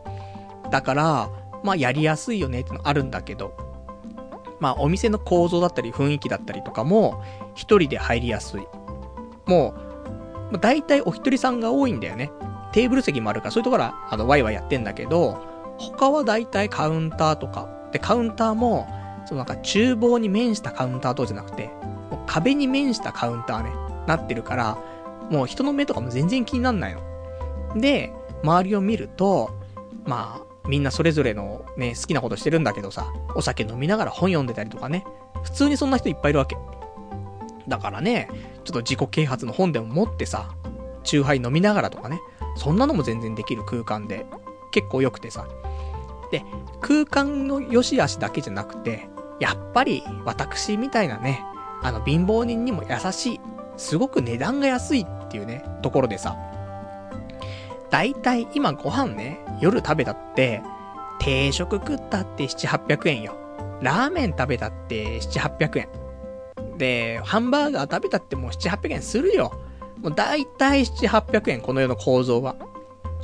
[0.70, 1.30] だから、
[1.62, 3.56] まあ、やりやすいよねってのあるんだけど、
[4.60, 7.22] まあ、お店の構造だったり雰囲気だったりとかも、
[7.54, 8.66] 一人で入りやすい。
[9.46, 9.80] もう、
[10.50, 12.30] まあ大体お一人さんが多いんだよね。
[12.72, 15.38] テーブル席もあるから、そういうところは、あの、ワイワイやってんだけど、
[15.78, 17.68] 他は大体カウンターとか。
[17.92, 18.86] で、カウンターも、
[19.26, 21.66] そのなんか厨房に面したカウンターとじゃなくて、
[22.10, 23.70] もう壁に面したカウンターね、
[24.06, 24.78] なってるから、
[25.30, 27.02] もう人の目とかも全然気になんないの。
[27.76, 28.12] で、
[28.42, 29.50] 周りを見ると、
[30.04, 35.04] まあ、みんなそれぞれのね、好きなことしてるんだけどさ、お酒飲みながら本読んでたりとかね、
[35.42, 36.56] 普通にそんな人いっぱいいるわけ。
[37.68, 38.28] だからね、
[38.64, 40.50] ちょっと自己啓発の本でも持ってさ、
[41.02, 42.20] チューハイ飲みながらとかね、
[42.56, 44.26] そんなのも全然できる空間で、
[44.72, 45.46] 結構良くてさ。
[46.30, 46.44] で、
[46.80, 49.08] 空間の良し悪しだけじゃなくて、
[49.40, 51.44] やっぱり私みたいなね、
[51.82, 53.40] あの貧乏人にも優しい、
[53.76, 56.36] すごく値段が安いっていうね、ところでさ、
[57.90, 60.62] だいたい今ご飯ね、夜食べたって、
[61.18, 63.36] 定食食ったって7、800円よ。
[63.80, 65.88] ラーメン食べたって7、800円。
[66.78, 69.52] で、ハンバーガー食べたってもう7、800円するよ。
[70.02, 72.56] もうだいたい7、800円、この世の構造は。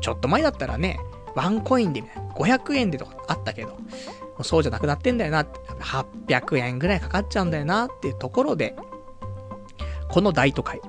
[0.01, 0.99] ちょっと前だったらね、
[1.35, 3.77] ワンコインでみたいな、500円でとかあったけど、も
[4.41, 8.77] うそうじゃなくなってんだよなって、800円ぐらいかかっちゃうんだよなっていうところで、
[10.09, 10.81] この大都会。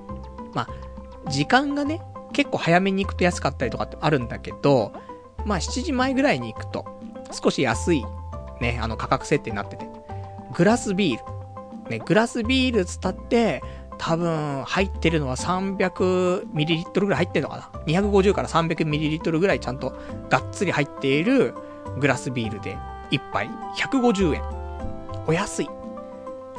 [0.53, 2.01] まあ、時間がね、
[2.33, 4.91] 結構早めに行くと安かったりとかってあるんだけど、
[5.45, 6.85] まあ7時前ぐらいに行くと、
[7.31, 8.03] 少し安い、
[8.59, 9.87] ね、あの価格設定になってて、
[10.53, 11.89] グラスビール。
[11.89, 13.61] ね、グラスビールつったって、
[13.97, 19.95] 多分、入ってるのは 300ml ぐらい入ってるのかな ?250 から 300ml ぐらいちゃんと
[20.29, 21.53] がっつり入っている
[21.99, 22.77] グラスビールで、
[23.11, 24.62] 1杯150円。
[25.27, 25.69] お安い。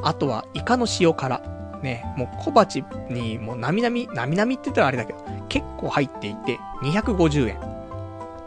[0.02, 1.40] あとは、イカの塩辛。
[1.82, 5.18] ね、もう小鉢にもうなみなみ、なみなみって言ったらあれだけど、
[5.48, 7.60] 結構入っていて、250円。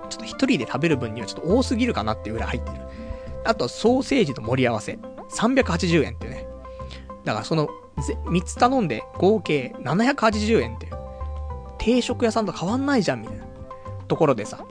[0.09, 2.77] ちょっと一人で食べる分にはちょっと多すぎるかなっていうぐらい入ってる。
[3.45, 4.97] あと、ソーセージの盛り合わせ。
[5.29, 6.47] 380円ってね。
[7.25, 7.67] だからその、
[7.97, 10.89] 3つ頼んで合計780円って。
[11.77, 13.45] 定食屋さんと変わんないじゃん、みたいな。
[14.07, 14.65] ところでさ。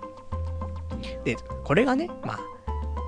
[1.25, 2.41] で、これがね、まあ、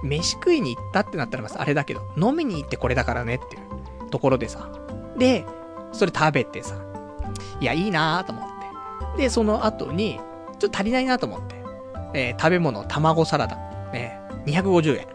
[0.02, 4.70] 飯食いに行ったってなったらまあ、れだけど、飲みに行ってこれだからねっていうところでさ。
[5.16, 5.44] で、
[5.92, 6.76] それ食べてさ、
[7.60, 8.44] いや、いいなーと思っ
[9.16, 9.22] て。
[9.22, 10.20] で、その後に、
[10.58, 11.56] ちょっと足りないなと思って。
[12.14, 13.56] えー、食べ物、卵サラダ。
[13.92, 15.06] ね、250円。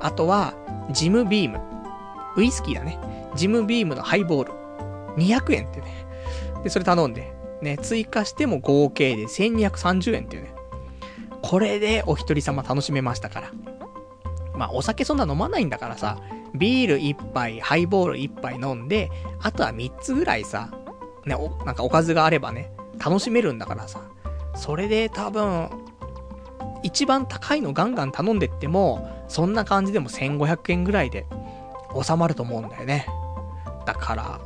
[0.00, 0.54] あとは、
[0.90, 1.60] ジムビーム。
[2.36, 2.98] ウイスキーだね。
[3.34, 4.52] ジムビームのハイボール。
[5.16, 6.06] 200円ってね。
[6.62, 7.32] で、それ頼んで。
[7.62, 10.54] ね、追加しても合計で1230円っていうね。
[11.42, 13.50] これでお一人様楽しめましたから。
[14.60, 16.18] まあ、お酒そんな飲まないんだからさ、
[16.54, 19.10] ビール1杯、ハイボール1杯飲んで、
[19.40, 20.70] あとは3つぐらいさ、
[21.24, 22.70] ね、お、なんかおかずがあればね、
[23.02, 24.02] 楽しめるんだからさ。
[24.54, 25.70] それで多分、
[26.82, 31.24] 一番高いのガンガン頼んでっても、そんな感じでも1500円ぐらいで
[31.98, 33.06] 収まると思うんだよね。
[33.86, 34.40] だから、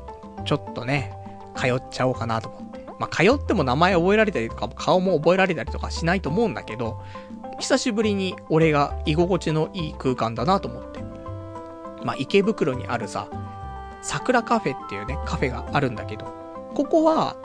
[0.44, 1.12] ちょっとね、
[1.56, 2.84] 通っちゃおうかなと思って。
[3.00, 7.02] まあ、通っても名前覚えられたりとか、顔も覚えられたりとかしないと思うんだけど、
[7.58, 11.02] 久しぶりに俺が居心地のいい空間だなと思って。
[12.04, 13.28] まあ、池袋にあるさ、
[14.02, 16.26] 桜カフェっていうね、カフェがあるんだけど、
[16.74, 17.36] ここは、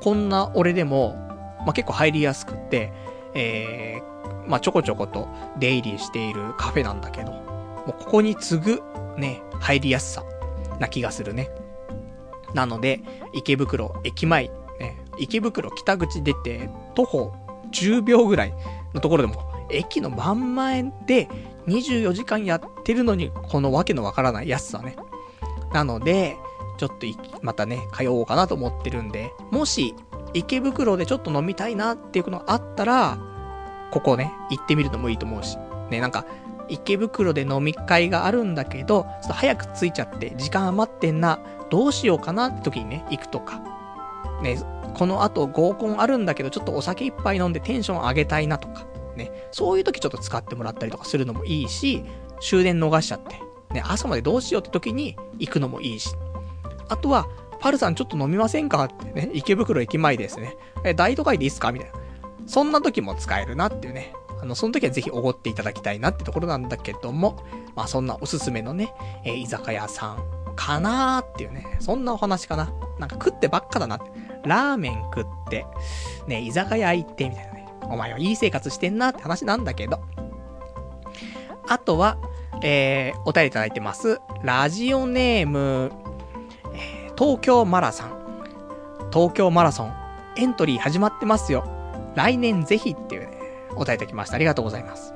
[0.00, 1.16] こんな俺でも、
[1.60, 2.92] まあ、結構入りやすくって、
[3.34, 5.28] えー、まあ、ちょこちょこと
[5.58, 8.82] 出入りしているカフェなんだけど、もうここに次ぐ、
[9.18, 10.24] ね、入りやすさ、
[10.78, 11.50] な気がするね。
[12.54, 13.00] なので、
[13.32, 14.44] 池袋駅前、
[14.78, 17.32] ね、池袋北口出て、徒歩
[17.72, 18.54] 10秒ぐらい
[18.94, 21.28] のところでも、駅の真ん前で
[21.66, 24.96] 24時間やってるのに、このわけのわからない安さね。
[25.72, 26.36] なので、
[26.76, 27.06] ちょっと
[27.42, 29.94] またね、通おうかなと思ってるんで、もし、
[30.32, 33.18] 池袋でちょっと飲みたいなっていうのがあったら、
[33.90, 35.56] ここね、行ってみるのもいいと思うし。
[35.90, 36.26] ね、なんか、
[36.68, 41.38] 池袋で飲み会があるんだけど、ちょっと早く着いちゃって、時間余ってんな、
[41.70, 43.60] どうしようかなって時にね、行くとか。
[44.42, 44.58] ね、
[44.94, 48.86] この後合コンあるんだけど、ちょっとお酒一杯飲んでテンション上げたいなとか。
[49.16, 52.04] ね、そういう時ちょっと使ってもらったりとかするのもいいし、
[52.40, 53.36] 終電逃しちゃって、
[53.74, 56.14] ね、朝までどうしようって時に行くのもいいし。
[56.88, 57.26] あとは、
[57.60, 60.56] パルさんちょっと飲みませんかってね、池袋駅前ですね。
[60.84, 61.94] え、大都会でいいっすかみたいな。
[62.46, 64.12] そんな時も使えるなっていうね。
[64.40, 67.42] あの、その時はぜひおごっていただきたいなってところなんだけども、
[67.74, 68.92] まあそんなおすすめのね、
[69.24, 70.18] え、居酒屋さん
[70.54, 72.72] かなーっていうね、そんなお話かな。
[72.98, 74.10] なんか食ってばっかだなって。
[74.44, 75.66] ラーメン食って、
[76.26, 77.53] ね、居酒屋行ってみたいな。
[77.90, 80.00] お前はいい生活してんなって話なんだけど。
[81.68, 82.18] あとは、
[82.62, 84.20] えー、お便りいただいてます。
[84.42, 85.92] ラジオネーム、
[86.74, 88.24] えー、東京マラソン。
[89.12, 89.94] 東京マラソン、
[90.36, 91.64] エントリー始まってますよ。
[92.16, 93.38] 来年ぜひっていうね、
[93.76, 94.36] お便りいただきました。
[94.36, 95.14] ありがとうございます。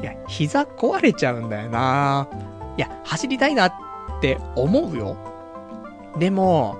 [0.00, 2.28] いや、膝壊れちゃうんだよな
[2.76, 3.72] いや、走りたいなっ
[4.20, 5.16] て思うよ。
[6.18, 6.76] でも、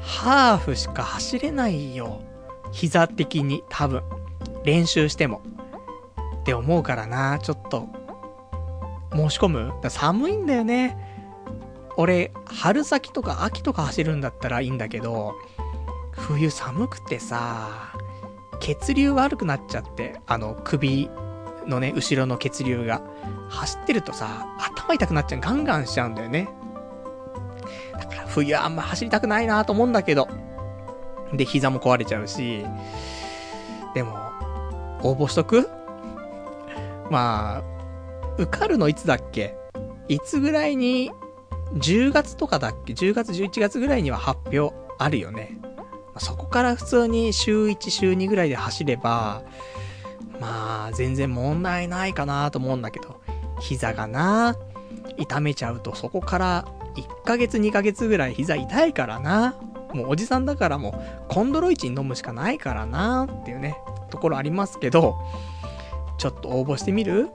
[0.00, 2.20] ハーフしか走れないよ。
[2.74, 4.02] 膝的に、多分。
[4.64, 5.42] 練習しても。
[6.40, 7.88] って思うからな、ちょっと。
[9.12, 9.72] 申し込む？
[9.88, 10.98] 寒いんだよね。
[11.96, 15.34] 俺、春先とか秋とか走るんだったらいいんだけど、
[16.10, 17.94] 冬寒くてさ、
[18.58, 21.08] 血流悪くなっちゃって、あの、首
[21.68, 23.00] のね、後ろの血流が。
[23.50, 26.48] 走ってるとさ、頭痛くなっちゃう、ガンガンしちゃうんだよね。
[27.92, 30.26] だから冬あんま走りたくないなと思うんだけど。
[31.32, 32.64] で、膝も壊れちゃうし。
[33.94, 34.14] でも、
[35.02, 35.68] 応募しとく？
[37.10, 37.62] まあ、
[38.38, 39.56] 受かるのいつだっけ？
[40.08, 41.10] いつぐらいに、
[41.74, 45.58] 10月とかだっけ ?10 月、11月ぐらいには発表あるよね。
[46.18, 49.42] そこから普通に週1、週2ぐらいで走れば、
[50.40, 53.20] まあ、全然問題ないかなと思うんだけど、
[53.60, 54.56] 膝がな、
[55.16, 56.64] 痛めちゃうとそこから
[56.96, 59.56] 1ヶ月2ヶ月ぐらい膝痛いからな。
[59.94, 63.76] もうおじさんだからもうコンドロイチン飲むしかないからなっていうね、
[64.10, 65.16] ところありますけど、
[66.18, 67.30] ちょっと応募してみる？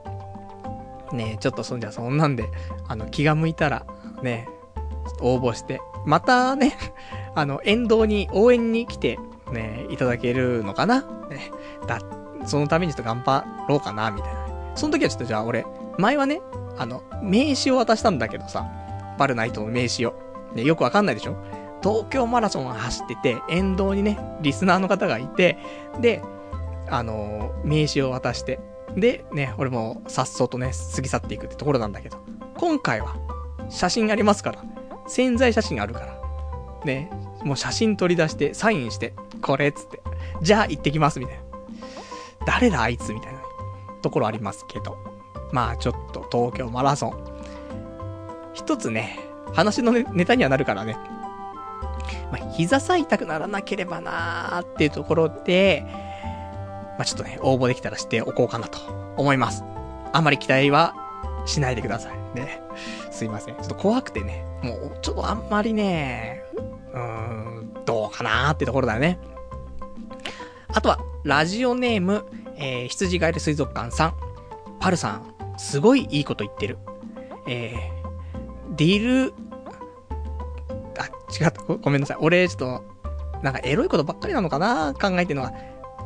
[1.12, 2.48] ねちょっとそんじゃそんなんで、
[2.86, 3.84] あの気が向いたら、
[4.22, 4.48] ね
[5.20, 6.76] 応募して、またね、
[7.34, 9.18] あの、沿道に応援に来て、
[9.52, 11.00] ね、いただけるのかな？
[11.28, 11.50] ね、
[11.86, 11.98] だ、
[12.46, 14.40] そのためにちょっと頑張ろうかな、みたいな。
[14.76, 15.66] その時はちょっとじゃあ俺、
[15.98, 16.40] 前はね、
[16.78, 18.66] あの、名刺を渡したんだけどさ、
[19.18, 20.14] パルナイトの名刺を。
[20.54, 21.36] ね、よくわかんないでしょ？
[21.82, 25.58] 東京マラソンを走ってて、沿道にね、リスナーの方がいて、
[26.00, 26.22] で、
[26.88, 28.60] あのー、名刺を渡して、
[28.96, 32.18] で、ね、俺もさっそうとね、過ぎ去っていくってところなんだけど、
[32.56, 33.16] 今回は、
[33.68, 34.64] 写真ありますから、
[35.06, 36.20] 潜在写真あるから、
[36.84, 37.10] ね、
[37.44, 40.00] もう写真取り出して、サインして、これっつって、
[40.42, 41.42] じゃあ行ってきますみたいな。
[42.46, 43.40] 誰だあいつみたいな、
[44.02, 44.98] ところありますけど。
[45.52, 47.14] まあちょっと東京マラソン。
[48.54, 49.18] 一つね、
[49.52, 50.96] 話のネタにはなるからね。
[52.30, 58.78] まあ、膝さえ痛くならなければなーっていうところで、まあ、ちょっとね、応募できたらしておこうかなと
[59.16, 59.64] 思います。
[60.12, 60.94] あまり期待は
[61.46, 62.38] しないでください。
[62.38, 62.60] ね。
[63.10, 63.54] すいません。
[63.56, 66.42] ちょっと怖くてね、もうちょっとあんまりね、
[66.92, 67.00] うー
[67.62, 69.18] ん、どうかなーってところだよね。
[70.68, 72.24] あとは、ラジオネーム、
[72.56, 74.14] えー、羊ガエル水族館さん。
[74.78, 76.78] パルさん、すごいいいこと言ってる。
[77.46, 79.34] えー、ディル、
[81.00, 81.76] あ、違ったご。
[81.76, 82.16] ごめんなさい。
[82.20, 82.84] 俺、ちょっと、
[83.42, 84.94] なんかエロいことばっかりなのかな？
[84.94, 85.52] 考えてるのは。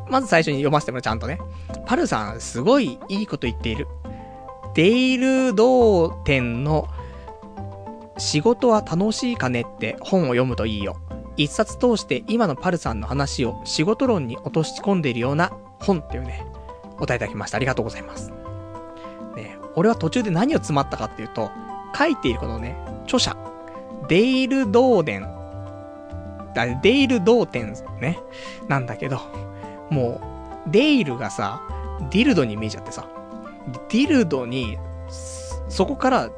[0.09, 1.41] まず最初に読ませてもらう、ちゃんとね。
[1.87, 3.89] パルさん、すごいいいこと言っている。
[4.75, 6.89] デイルドー店の
[8.19, 10.97] 仕事は楽しいかねって本を読むといいよ。
[11.37, 16.45] 一冊通して今のパルさんの話を仕事論に落とし込んでいるような本っていうね、
[16.93, 17.57] お答えいただきました。
[17.57, 18.31] ありがとうございます。
[19.35, 21.51] ね、俺は途中で何を詰まったかっていうと、
[21.97, 23.37] 書いているこのね、著者、
[24.09, 25.28] デイル・ドーデン、
[26.82, 28.18] デイル・ドーテンね、
[28.68, 29.20] なんだけど、
[29.90, 30.20] も
[30.66, 31.62] う、デイルがさ、
[32.10, 33.09] ディルドに見えちゃってさ、
[33.89, 34.78] ディルドに、
[35.68, 36.31] そこから、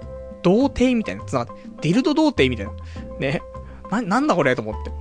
[0.42, 2.72] 童貞みたいな、つながって、ディルド童貞みたいな。
[3.18, 3.42] ね。
[3.90, 4.92] な、なんだこれと思って。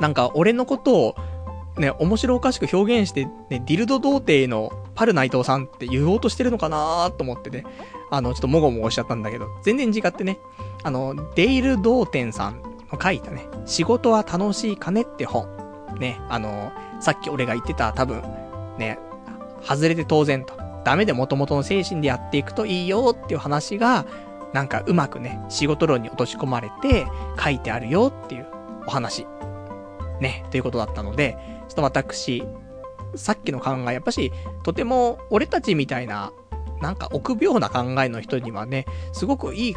[0.00, 1.14] なんか、俺のことを、
[1.78, 7.64] ね、面白おかしく表現して、ね、ディルド童貞のパル内藤さんって言おうとしてるのかなと思ってね、
[8.10, 10.38] あの、ちょっともごもごしちゃったんだけど、全然違ってね、
[10.82, 12.62] あの、デイル・ドーテンさん
[12.92, 15.48] の書いたね、仕事は楽しいかねって本。
[15.98, 18.22] ね、あの、さっき俺が言ってた多分、
[18.78, 18.98] ね、
[19.62, 20.54] 外れて当然と。
[20.84, 24.06] ダメで元々の精神でやっていくといいよっていう話が、
[24.52, 27.06] なんかうまくね、仕事論に落とし込まれて
[27.42, 28.46] 書いてあるよっていう
[28.86, 29.26] お話。
[30.20, 31.36] ね、ということだったので、
[31.68, 32.44] ちょっと私、
[33.16, 34.32] さっきの考え、やっぱし、
[34.62, 36.32] とても俺たちみたいな、
[36.80, 39.76] なんか臆病な考えの人にはね、すごくいい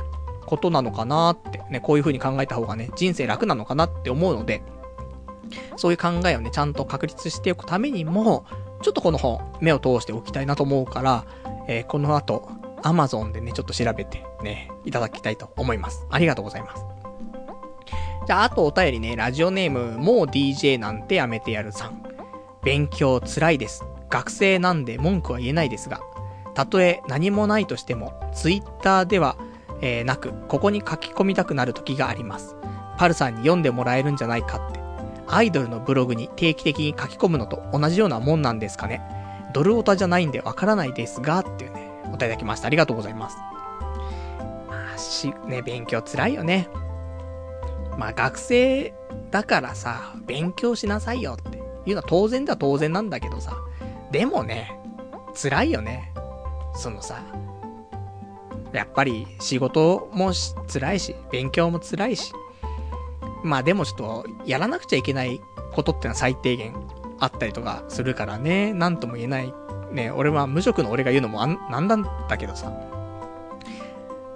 [0.49, 4.63] ことなのかなって、ね、こういう風に考えた方がね、人生楽なのかなって思うので、
[5.77, 8.45] そういう考えをね、ちゃんと確立しておくためにも、
[8.81, 11.25] ちょっとこの本、目を通しておきたいなと思うから、
[11.67, 12.49] えー、この後、
[12.81, 16.07] Amazon でね、ちょっと調べてね、いただきたいと思います。
[16.09, 16.83] ありがとうございます。
[18.25, 22.03] じゃあ、あとお便りね、ラジオネーム、もう DJ なんてやめてやるさん。
[22.63, 23.83] 勉強辛いです。
[24.09, 26.01] 学生なんで文句は言えないですが、
[26.55, 29.37] たとえ何もないとしても、Twitter では、
[29.81, 32.55] えー、なく、ここに書き込みたくなる時があります。
[32.97, 34.79] パルさんに読んでもらえるんじゃないかって。
[35.27, 39.01] アイドルのブログに定期的に書き込むのと同じようなもんなんですかね。
[39.53, 42.67] ドルオタじゃないんでわからないですが、っていうね、お答えいただきました。
[42.67, 43.37] ありがとうございます。
[44.67, 46.67] まあ、し、ね、勉強辛いよね。
[47.97, 48.93] まあ、学生
[49.31, 53.57] だからさ、勉強しなさいよっていうのは当然だ当然なんだけどさ。
[54.11, 54.79] でもね、
[55.35, 56.11] 辛いよね。
[56.73, 57.21] そのさ、
[58.73, 60.31] やっぱり仕事も
[60.71, 62.33] 辛いし、勉強も辛いし。
[63.43, 65.39] まあでもちょっと、やらなくちゃいけない
[65.73, 66.75] ことってのは最低限
[67.19, 69.53] あったりとかするからね、なんとも言えない
[69.91, 72.71] ね、俺は無職の俺が言うのもあん、なんなんだけどさ。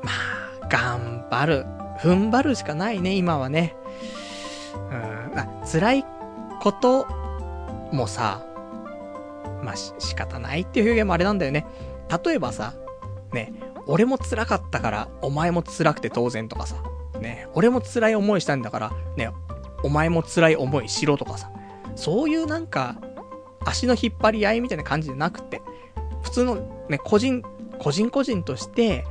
[0.01, 0.11] ま
[0.61, 1.65] あ、頑張る。
[1.99, 3.75] 踏ん張るしかないね、今はね。
[4.89, 6.05] うん、あ、辛い
[6.59, 7.07] こと
[7.91, 8.43] もさ、
[9.63, 11.65] まあ、仕方ないっていう表現もあれなんだよね。
[12.25, 12.73] 例えばさ、
[13.31, 13.53] ね、
[13.87, 16.75] 俺も辛かったから、お前も辛くて当然とかさ、
[17.19, 19.31] ね、俺も辛い思いしたんだから、ね、
[19.83, 21.51] お前も辛い思いしろとかさ、
[21.95, 22.97] そういうなんか、
[23.65, 25.61] 足の引っ張り合いみたいな感じじゃなくて、
[26.21, 27.43] 普通のね、個人、
[27.79, 29.05] 個人個人として、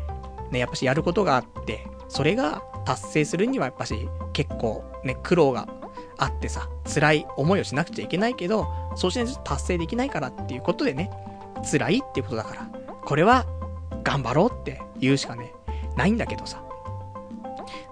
[0.50, 5.68] ね、やっぱしやることがあって、それが達成するにはやっぱし結構ね、苦労が
[6.18, 8.66] あってさ、辛い思いをしなくちゃいけないけど、
[8.96, 11.10] そうしないと達成できないからっていうことでね、
[11.70, 12.70] 辛いっていうことだから、
[13.04, 13.46] これは
[14.02, 15.52] 頑張ろうって言うしかね、
[15.96, 16.62] ないんだけどさ。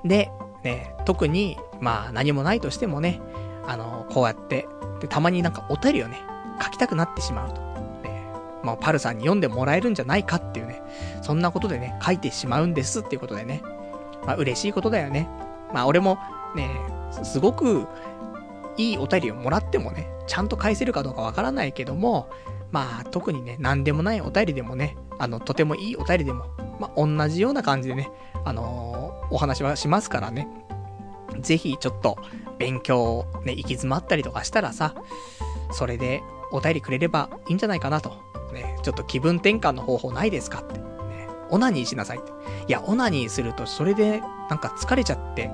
[0.05, 0.31] で、
[0.63, 3.21] ね、特に、まあ何もないとしてもね、
[3.67, 4.67] あの、こうやって、
[5.01, 6.19] で、たまになんかお便りをね、
[6.63, 7.61] 書きたくなってしまうと。
[8.03, 8.27] ね、
[8.63, 10.83] まあ、パルさんに読んでもらえるんじゃないかっていうね、
[11.23, 13.63] そんなことでね、書いてしまうんですっていうことでね、
[14.27, 15.29] まあ、嬉しいことだよね。
[15.73, 16.19] まあ、俺も、
[16.55, 16.69] ね、
[17.23, 17.87] すごく、
[18.77, 22.29] いいお便りをもらってもね、ちゃんと返せるかどうかわからないけども、
[22.71, 26.47] まあ、特にね、何でもないお便りでもね、あの、とてもいいお便りでも、
[26.81, 28.11] まあ、同じような感じでね、
[28.45, 30.49] あのー、お話はしますからね。
[31.39, 32.17] ぜひ、ちょっと、
[32.59, 34.95] 勉強、ね、行き詰まったりとかしたらさ、
[35.73, 36.23] それで、
[36.53, 38.13] お便りくれればいいんじゃないかなと。
[38.53, 40.79] ね、ちょっと気分転換の方法ないですかって。
[40.79, 42.33] ね、オナニーしなさいって。
[42.67, 45.51] いや、オナニーするとそれでなんか疲れちゃって、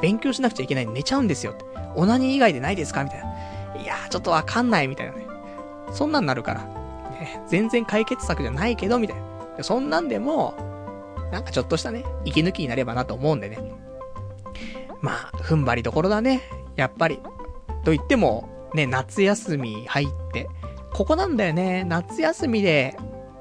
[0.00, 1.64] 勉強しなくちゃいけない寝ちゃうんですよって。
[1.94, 3.82] オナニー以外でないですかみたいな。
[3.82, 5.26] いやちょっとわかんないみたいなね。
[5.92, 6.79] そんなんなるから。
[7.48, 9.16] 全然解決策じゃないけど、みたい
[9.58, 9.62] な。
[9.62, 10.54] そんなんでも、
[11.32, 13.58] なんかちょっとしたね、息抜きになればなと思うんでね。
[15.00, 16.42] まあ、踏ん張りどころだね。
[16.76, 17.20] やっぱり。
[17.84, 20.48] と言っても、ね、夏休み入って、
[20.92, 21.84] ここなんだよね。
[21.84, 22.96] 夏休みで、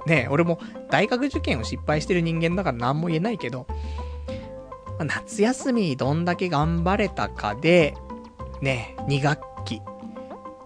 [0.06, 3.68] ね、俺も大学受験を失敗してる人間だから何も言えないけど、
[4.99, 7.95] 夏休みどんだけ頑張れたかで、
[8.61, 9.81] ね、2学期、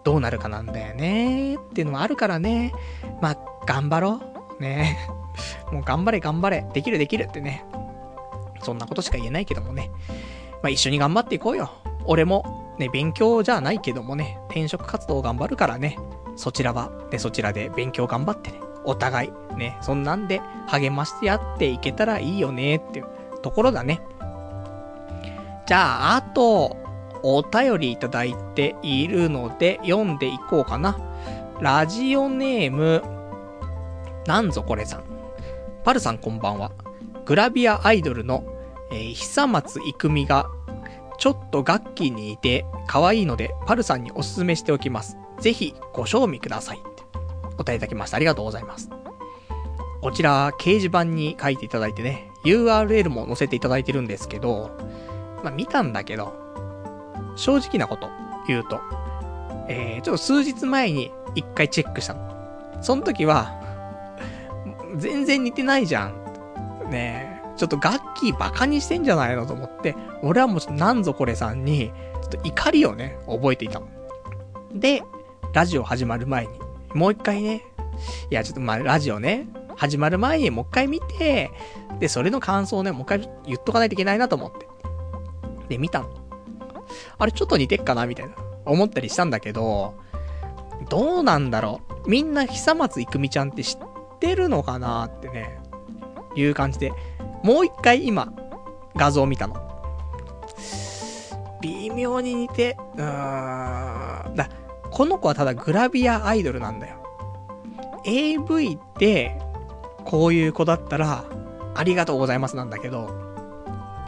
[0.04, 2.74] どうなるかなんだよねっていうのもあるからね。
[3.22, 4.20] まあ、頑張ろ
[4.60, 4.62] う。
[4.62, 4.98] ね。
[5.72, 6.66] もう頑張れ頑張れ。
[6.74, 7.66] できるできるってね。
[8.62, 9.92] そんなことしか言えないけどもね。
[10.62, 11.72] まあ一緒に頑張っていこうよ。
[12.06, 15.98] 俺もね、勉強じゃないけどもね、転職活動頑張るからね、
[16.36, 23.06] そちらは、で、そちらで勉強頑張ってね、お互い、ね、そんなんで励ましてやっていけたらいいよね、っていう
[23.42, 24.02] ところだね。
[25.66, 26.78] じゃあ、あと、
[27.22, 30.98] お便りいただいているので、読んでいこうかな。
[31.64, 33.02] ラジオネーム、
[34.28, 35.04] なんぞこれさん。
[35.86, 36.74] パルさんこんばんは。
[37.24, 38.44] グラビアアイドルの、
[38.92, 40.50] えー、久松郁美が
[41.18, 45.16] ちょっとガッキーに似て可愛いので、パルさんにおすすめしておきます。
[45.40, 46.82] ぜひご賞味ください。
[47.54, 48.18] お答えいただきました。
[48.18, 48.90] ありがとうございます。
[50.02, 54.70] こちら、掲示板に書いていただいてね、URL も載せていただいてるんですけど、
[55.42, 56.34] まあ見たんだけど、
[57.38, 58.10] 正直なこと
[58.50, 58.82] 言うと、
[59.70, 62.34] えー、ちょっと数日前に一回チェックしたの。
[62.82, 63.60] その時は、
[64.96, 66.90] 全然似てないじゃん。
[66.90, 71.92] ねえ、ちょっとガッキーバカにしてんじゃないのと思って、俺はもうなんぞこれさんに、
[72.22, 73.88] ちょっと怒りをね、覚えていたの。
[74.74, 75.04] で、
[75.54, 76.60] ラジオ始まる前に、
[76.94, 77.64] もう一回ね、
[78.30, 81.52] いや、ちょっとまあ、ラジオね、始まる前にもう一回見て、
[82.00, 84.68] で、それの感想をね、もう一回言っとかないといけないなと思って。
[85.70, 86.10] で、見たの。
[87.18, 88.36] あれちょっと似てっかなみたいな。
[88.66, 89.96] 思ったりしたんだけど、
[90.90, 92.10] どうなんだろう？
[92.10, 95.60] みんな久松いくみちゃんって知ってるのかなってね、
[96.36, 96.92] いう感じで、
[97.44, 98.34] もう一回今、
[98.96, 99.56] 画像を見たの。
[101.62, 104.36] 微妙に似て、うーん。
[104.36, 104.50] だ、
[104.92, 106.98] この子はただグラビアアイドルなんだよ。
[108.06, 109.40] AV って
[110.04, 111.24] こういう子だったら、
[111.76, 113.10] ありがとうございますなんだけど、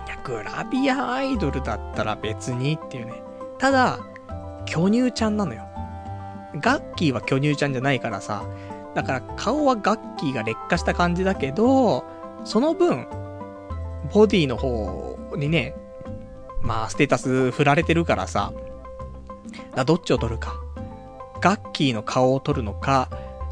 [0.06, 3.14] いや、グラビアアイドルだったら別にっていうね。
[3.57, 3.99] ただ、
[4.65, 5.65] 巨乳ちゃんなのよ。
[6.61, 8.44] ガッキーは巨乳ちゃんじゃないからさ、
[8.94, 12.06] だから顔はガッキーが劣化した感じだけど、
[12.44, 13.07] その分、
[14.14, 15.76] ボディの方にね、
[16.61, 18.53] まあ、ステータス振られてるからさ、
[19.76, 20.56] だどっちを取るか。
[21.41, 23.10] ガッキーの顔を取るのか、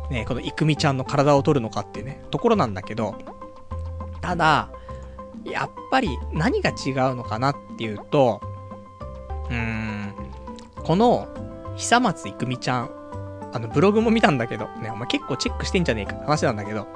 [0.10, 3.16] ね、このイクミちゃんの体を取るのかっていうね、ところなんだけど、
[4.22, 4.70] ただ、
[5.46, 8.42] やっぱり何が違うのかなっていうと、
[9.50, 10.14] うーん、
[10.84, 11.28] この、
[11.76, 12.90] 久松いくみちゃん、
[13.54, 16.88] あの、ブログも見たんだけど、ね、お前結構チェックしてんじゃねえかって話なんだけど、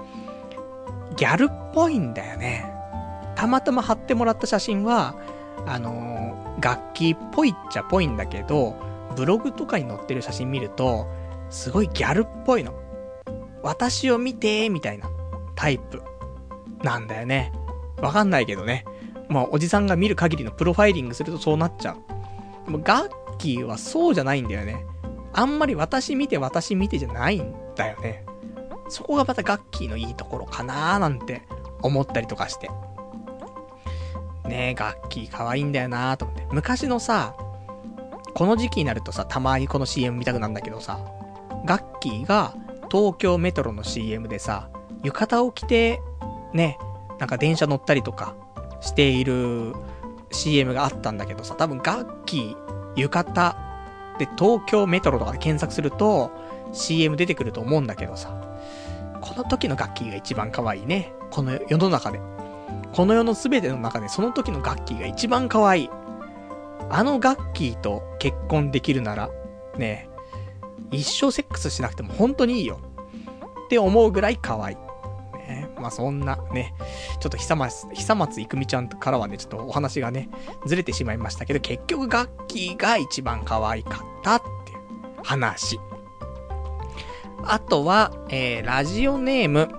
[1.15, 2.73] ギャルっぽいんだよね。
[3.35, 5.15] たまたま貼ってもらった写真は、
[5.65, 8.75] あのー、楽器っぽいっちゃぽいんだけど、
[9.15, 11.07] ブログとかに載ってる写真見ると、
[11.49, 12.73] すごいギャルっぽいの。
[13.63, 15.09] 私を見てみたいな
[15.55, 16.01] タイプ
[16.83, 17.51] なんだよね。
[18.01, 18.85] わかんないけどね。
[19.27, 21.97] まあ、おじさんが見る限りのプロファイリングするとそうなっちゃう。
[22.65, 24.85] でも、ガッキーはそうじゃないんだよね。
[25.33, 28.25] あんまり私見て私見てじゃないんだよね。
[28.89, 31.43] そこがまたガッキーのいいところかなーなんて
[31.81, 32.69] 思ったりとかして。
[34.45, 36.47] ねえ、ガッキー可愛いんだよなーと思って。
[36.51, 37.35] 昔のさ、
[38.33, 40.99] この時期になるとさ、たまにこの CM 見たくなるんだけどさ、
[41.65, 42.55] ガッキーが
[42.89, 44.69] 東京メトロの CM でさ、
[45.03, 45.99] 浴衣を着て、
[46.53, 46.77] ね、
[47.19, 48.35] なんか電車乗ったりとか
[48.79, 49.73] している
[50.31, 52.66] CM があったんだけどさ、多分ガッキー、
[52.97, 53.55] 浴衣
[54.19, 56.31] で東京メトロとかで検索すると
[56.73, 58.35] CM 出てくると思うんだけどさ、
[59.21, 61.13] この時のガッキーが一番可愛いね。
[61.31, 62.19] この世の中で。
[62.93, 65.89] この世の全ての中でその時のガッキーが一番可愛い。
[66.89, 69.29] あのガッキーと結婚できるなら、
[69.77, 70.09] ね、
[70.91, 72.79] 一生セックスしなくても本当にいいよ。
[73.65, 74.77] って思うぐらい可愛い。
[75.79, 76.73] まあそんなね、
[77.19, 80.29] ちょっと久松、久松いくみちゃんからはね、ちょっとお話がね、
[80.65, 84.79] ずれてしまいましたけど、結局ガッキーが一番可愛かったっていう
[85.23, 85.79] 話。
[87.43, 89.69] あとは、えー、ラジオネーム、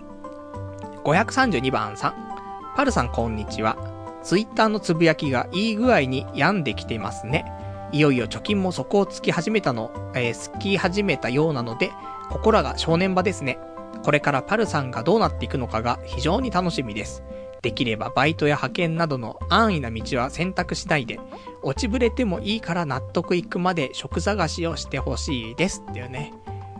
[1.04, 2.28] 532番さん。
[2.76, 3.76] パルさんこんにちは。
[4.22, 7.44] ツイッターのつぶやきがいい具合に病んできてますね。
[7.92, 11.90] いよいよ貯金も底をつき始めたの、えー、つき始めたようなので、
[12.30, 13.58] ここらが正念場ですね。
[14.04, 17.22] これからパルさんがどうなっていくのかが非常に楽しみです。
[17.62, 21.18] できればバイトや派遣などの安易な道は選択しないで、
[21.62, 25.84] 落ちぶれてもいいから納得いくまで職探しをしてほしいです。
[25.88, 26.32] っていうね、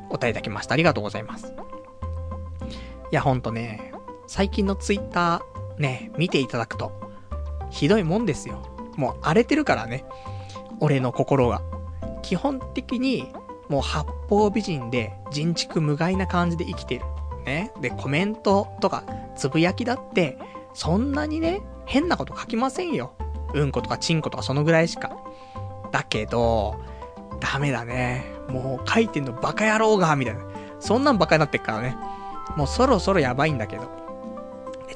[0.09, 0.75] お答えいただきました。
[0.75, 1.53] ありがとうございます。
[3.11, 3.93] いや、ほんとね、
[4.27, 6.93] 最近のツイッターね、見ていただくと、
[7.71, 8.63] ひどいもんですよ。
[8.97, 10.05] もう荒れてるからね。
[10.81, 11.63] 俺の心が。
[12.23, 13.33] 基本的に、
[13.69, 17.05] もう八方美人で人畜無害な感じで生きてる。
[17.45, 17.73] ね。
[17.81, 19.05] で、コメントとか、
[19.37, 20.39] つぶやきだって、
[20.75, 23.13] そんなにね、変なこと書きませんよ。
[23.55, 25.17] うんことかちんことかそのぐらいしか。
[25.91, 26.77] だけど、
[27.41, 28.27] ダメだね。
[28.49, 30.41] もう書いてんのバカ野郎が、みたいな。
[30.81, 31.97] そんなんバカになってっからね。
[32.57, 33.91] もうそろそろやばいんだけど。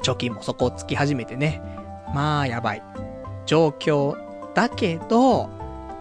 [0.01, 1.61] 貯金もそこをつき始めてね。
[2.13, 2.83] まあ、やばい。
[3.45, 4.15] 状況
[4.53, 5.49] だけど、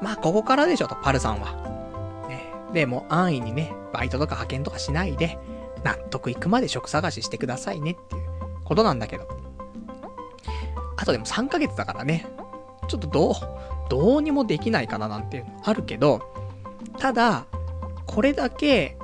[0.01, 1.62] まあ、ここからでしょと、パルさんは。
[2.73, 5.39] で、もう安易にね、バイトとか派遣とかしないで、
[5.85, 8.23] 納得いくまで職探ししてくださいねっていう
[8.65, 9.27] ことなんだけど。
[10.97, 12.27] あとでも3ヶ月だからね。
[12.89, 13.35] ちょっとどう、
[13.89, 16.23] どうにもできないかななんていうのあるけど、
[16.99, 17.47] ただ、
[18.07, 18.97] これだけ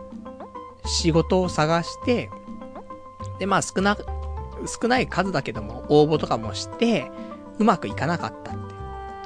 [0.85, 2.31] 仕事を探して、
[3.39, 3.97] で、まあ少な、
[4.66, 7.11] 少ない数だけども応募とかもして、
[7.59, 8.59] うまくいかなかったって。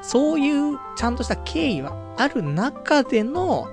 [0.02, 3.68] そういうちゃんとした経緯はある中での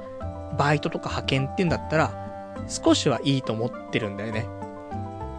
[0.57, 2.29] バイトとか派遣っていうんだったら、
[2.67, 4.47] 少しはいいと思ってるんだよね。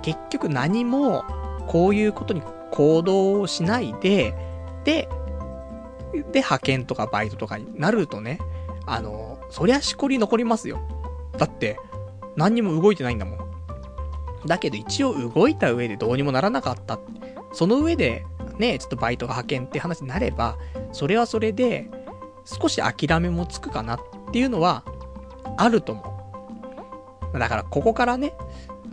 [0.02, 1.24] 結局何も
[1.66, 4.34] こういうことに行動をしないで、
[4.84, 5.08] で、
[6.12, 8.38] で派遣とかバイトとかになるとね、
[8.86, 10.80] あの、そりゃしこり残りますよ。
[11.36, 11.78] だって、
[12.36, 13.38] 何にも動いてないんだもん。
[14.46, 16.98] だけど一応動いた上でどうにもならなかった。
[17.52, 18.24] その上で、
[18.58, 20.56] ね、ちょっとバイトが派遣って話になれば、
[20.92, 21.88] それはそれで、
[22.44, 24.00] 少し諦めもつくかなっ
[24.32, 24.84] ていうのは、
[25.56, 26.20] あると思
[27.32, 27.38] う。
[27.38, 28.34] だから、ここからね、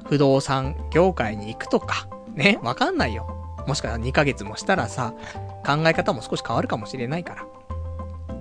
[0.06, 3.28] 不動産業界に行くとか、ね、わかんないよ。
[3.68, 5.14] もしかしたら2ヶ月もしたらさ、
[5.66, 7.46] 考え方も少し変わるかもしれないから。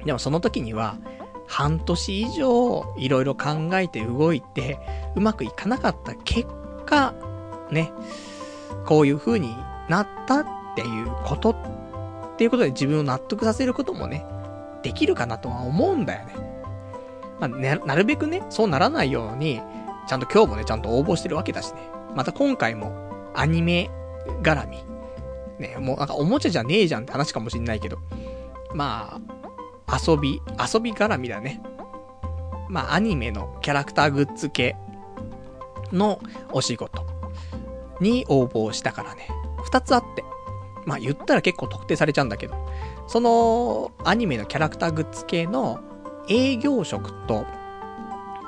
[0.04, 0.96] でもその時には、
[1.48, 4.78] 半年以上、いろいろ考えて動いて、
[5.14, 6.46] うまくいかなかった結
[6.84, 7.14] 果、
[7.70, 7.92] ね、
[8.84, 9.56] こういう風に
[9.88, 14.24] なったっていうことっていうことで自分を納得させることもね、
[14.82, 16.55] できるかなとは思うんだよね。
[17.40, 19.60] まあ、ね、なるべくね、そうならないように、
[20.06, 21.80] ちゃんと今日もね、ちゃんと応募してるわけだしね。
[22.14, 22.92] また今回も、
[23.34, 23.90] アニメ
[24.42, 24.84] 絡み。
[25.58, 27.98] ね、もうなんかおもちゃじゃねえじゃんって話かもしんないけど。
[28.74, 29.20] ま
[29.86, 31.60] あ、遊び、遊び絡みだね。
[32.68, 34.76] まあ、アニメのキャラクターグッズ系
[35.92, 36.20] の
[36.52, 37.06] お仕事
[38.00, 39.28] に応募したからね。
[39.64, 40.24] 二つあって。
[40.84, 42.54] まあ言ったら結構特定されちゃうんだけど。
[43.06, 45.80] そのアニメのキャラクターグッズ系の
[46.28, 47.46] 営業職と、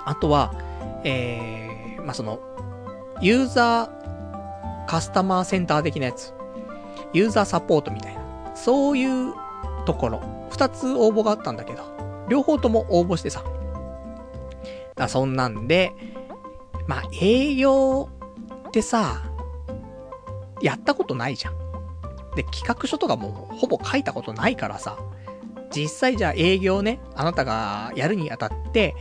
[0.05, 0.55] あとは、
[1.05, 2.41] えー、まあ、その、
[3.21, 6.33] ユーザーカスタマーセンター的なやつ。
[7.13, 8.21] ユーザーサポートみたいな。
[8.55, 9.35] そういう
[9.87, 10.49] ところ。
[10.51, 11.83] 二つ応募があったんだけど、
[12.29, 13.45] 両方とも応募してさ。
[14.97, 15.93] だそんなんで、
[16.87, 18.09] まあ、営業
[18.69, 19.23] ってさ、
[20.61, 21.55] やったことないじゃん。
[22.35, 24.99] で、企画書とかもほぼ書いたことないからさ、
[25.75, 28.95] 実際じゃあ営業ね、あなたがやるにあたって、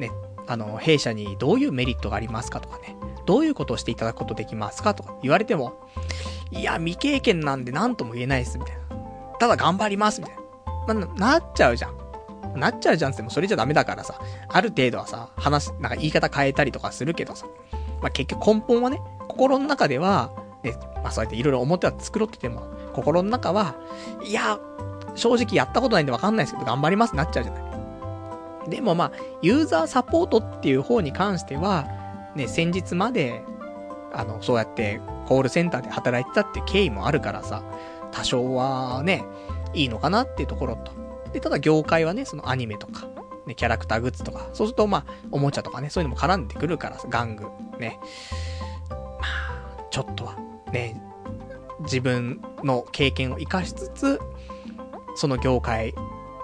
[0.00, 0.10] ね、
[0.46, 5.74] あの、弊社にどういうメリットがありますかとかね、どういうことをしていただくことできますかとか言われても、
[6.50, 8.82] いや、未経験なんで何とも言えないです、みたいな。
[9.38, 10.42] ただ頑張ります、みたいな。
[10.94, 11.98] まなっちゃうじゃん。
[12.56, 17.46] なっちゃうじゃんってもそれじゃダメだからさ、ある程度はさ、話、なんか言い方変えたりとかするけどさ、
[18.00, 20.32] まあ、結局根本はね、心の中では、
[20.62, 20.72] ね、
[21.02, 22.62] まあそうやっていろいろ表は作ろってても、
[22.94, 23.76] 心の中は、
[24.24, 24.58] いや、
[25.18, 28.70] 正直やったことないんでわかんないですけど、頑張りますなっちゃうじゃない。
[28.70, 29.12] でもまあ、
[29.42, 31.86] ユーザーサポートっていう方に関しては、
[32.34, 33.42] ね、先日まで、
[34.12, 37.62] あの、そうやってコールセンターで働いてたって経緯もあるからさ、
[38.12, 39.24] 多少はね、
[39.74, 40.92] いいのかなっていうところと。
[41.32, 43.08] で、ただ業界はね、そのアニメとか、
[43.46, 47.46] ね、キャラクターグッズとか、そうするとまあ、おもちゃとかね、そういうのも絡んでくるからさ、玩具、
[47.78, 47.98] ね。
[48.90, 50.36] まあ、ちょっとは、
[50.72, 51.00] ね、
[51.80, 54.20] 自分の経験を活かしつつ、
[55.18, 55.94] その業界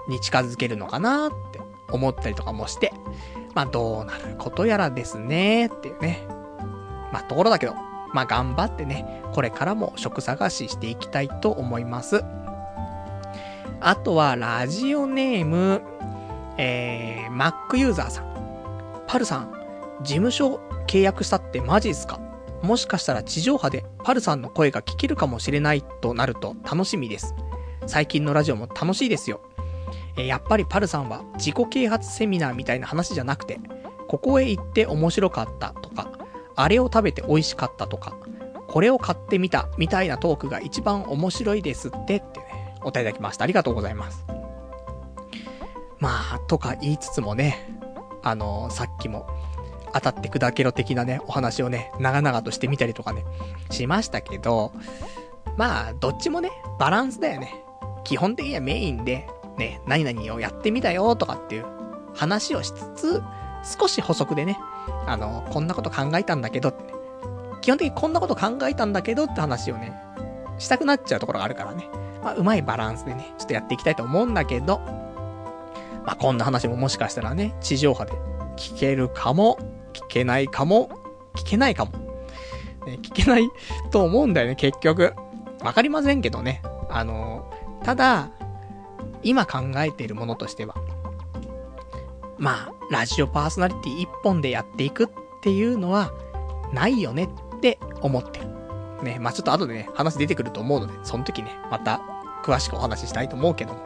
[0.07, 2.91] に近づけるのかなって思ったりとかもして、
[3.53, 6.27] まあどうなることやらですね、っていうね。
[7.13, 7.73] まあところだけど、
[8.13, 12.23] まあ頑張ってね、これからも職探ししていきたいと思います。
[13.79, 15.81] あとは、ラジオネーム、
[16.57, 18.25] えー、Mac ユーザーさん。
[19.07, 19.53] パルさん、
[20.01, 22.19] 事務所契約したってマジっすか？
[22.61, 27.35] もしかしたら地上波でパルさんの声が聞けるかもしれないとなると楽しみです。
[27.87, 29.41] 最近のラジオも楽しいですよ。
[30.17, 33.59] えやっぱりパルさんは自己啓発セミナーみたいな話じゃなくて、
[34.07, 36.11] ここへ行って面白かったとか、
[36.55, 38.15] あれを食べて美味しかったとか、
[38.67, 43.43] これを買ってみたみたいなトークが一番面白いですってってね、お答えいただきました。
[43.43, 44.25] ありがとうございます。
[45.99, 47.79] まあ、とか言いつつもね、
[48.21, 49.27] あのー、さっきも、
[49.93, 53.23] 当たって砕けろ的なね、お話をね、長々としてみたりとかね、
[53.71, 54.73] しましたけど、
[55.57, 57.64] まあ、どっちもね、バランスだよね。
[58.05, 59.27] 基本的にはメインで、
[59.57, 61.65] ね、何々をやってみたよとかっていう
[62.13, 63.23] 話をしつつ、
[63.79, 64.57] 少し補足でね、
[65.05, 66.93] あの、こんなこと考えたんだけどって、ね、
[67.61, 69.93] 基本的にこんなこと考えたんだけどって話をね、
[70.57, 71.89] したくなっちゃうところがあるからね。
[72.23, 74.79] まあ、うまいバランスでね、ちょっとやっていきたいと思うんだけど、
[76.05, 78.13] まあ、こんな話ももしかしたらね、地上波で
[78.55, 79.57] 聞けるかも
[79.93, 80.89] 聞けないかも、
[81.35, 81.91] 聞けないかも。
[82.85, 83.49] ね、聞けない
[83.91, 85.13] と思うんだよね、結局。
[85.63, 86.61] わかりませんけどね。
[86.89, 87.51] あの、
[87.85, 88.31] ただ、
[89.21, 90.73] 今考えているものとしては、
[92.39, 95.09] まあ、ラジオパーソナリティ一本でやっていくっ
[95.43, 96.11] ていうのは、
[96.73, 98.47] ないよねって思ってる。
[99.03, 102.01] ね、まあちょっと後でね、話出てくると思うので、その時ね、また
[102.43, 103.79] 詳しくお話ししたいと思うけども。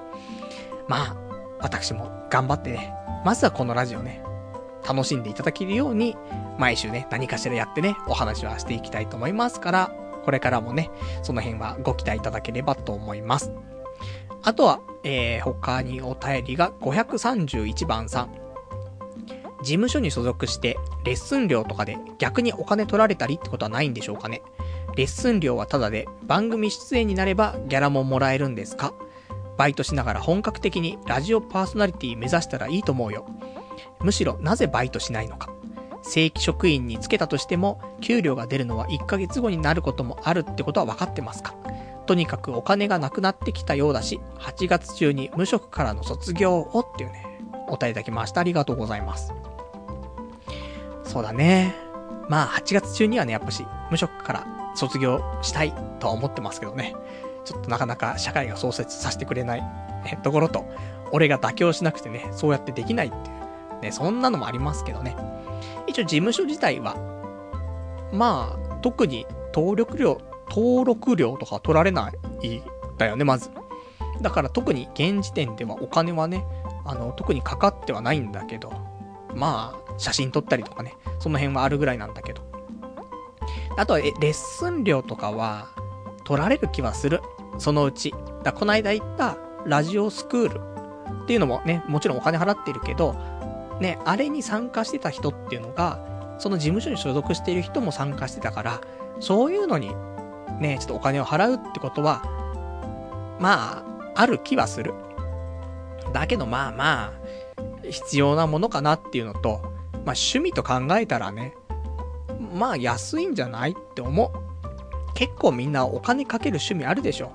[0.88, 1.18] まあ、
[1.60, 2.94] 私も頑張ってね、
[3.26, 4.24] まずはこのラジオね、
[4.88, 6.16] 楽しんでいただけるように、
[6.58, 9.92] 毎週ね、何かしらやってね、お話はしていきたいと思いますから、
[10.24, 10.90] これからもね、
[11.22, 13.52] その辺はご期待いただければと思います。
[14.44, 18.32] あとは、えー、他にお便りが531番さん。
[19.62, 24.42] 事務所に所属して、レッスン料とかで逆にお金取られたりってことはないんでしょうかね。
[24.96, 28.94] レッスン料はタダで、番組出演になればギャラももらえるんですか
[29.58, 33.26] バイトしながら本格的にラジオパーソナリティ目指したらいいと思うよ。
[34.00, 35.50] むしろなぜバイトしないのか。
[36.02, 41.56] 正規職員につけたとしても、給料が出るのは1ヶ月後になることもあるってことは分かってますか
[42.10, 48.42] とにかくお金がなくなってきたようだし、8月中に無職からの卒業をっていうね、お答えいただきました。
[48.42, 49.32] ありがとうございます。
[51.04, 51.76] そうだね。
[52.28, 56.96] まあ8月中にはね、やっぱし無職から卒業したいとは思ってますけどね。
[57.46, 59.64] ちょっとなかなか社会が創設させてくれない、
[60.24, 60.66] ところと、
[61.12, 63.20] 俺が妥協しなくてね、そうやってできないってい
[63.78, 65.16] う、ね、そんなのもありますけどね。
[65.86, 66.96] 一応事務所自体は、
[68.12, 70.20] まあ、特に登録料、
[70.50, 72.14] 登録料とか取られない
[72.98, 73.50] だよね、まず。
[74.22, 76.46] だから特に現時点ではお金はね、
[76.86, 78.72] あの、特にかかってはないんだけど、
[79.34, 82.42] まあ、写真撮ったりとかね、その辺はあるぐらいなんだけど。
[83.78, 85.70] あとは、レッスン料とかは、
[86.24, 87.22] 取られる気はする。
[87.58, 88.14] そのうち。
[88.44, 93.16] だこの間言ったラジオスクールっていうのもね、もちろんお金払ってるけど、
[93.80, 96.00] ね、あれに参加してた人っていうのが、
[96.38, 98.82] その事務所に所属している人も参加してたから、
[99.20, 99.92] そういうのに、
[100.60, 102.24] ね、ちょっとお金を払うってことは、
[103.40, 103.84] ま
[104.16, 104.94] あ、ある気はする。
[106.14, 107.14] だけどまあまあ、
[107.90, 109.62] 必要なものかなっていうのと、
[110.06, 111.56] まあ趣味と考えたらね、
[112.54, 115.14] まあ安いんじゃないって思う。
[115.14, 117.32] 結構みんなお金かける趣味あるでしょ。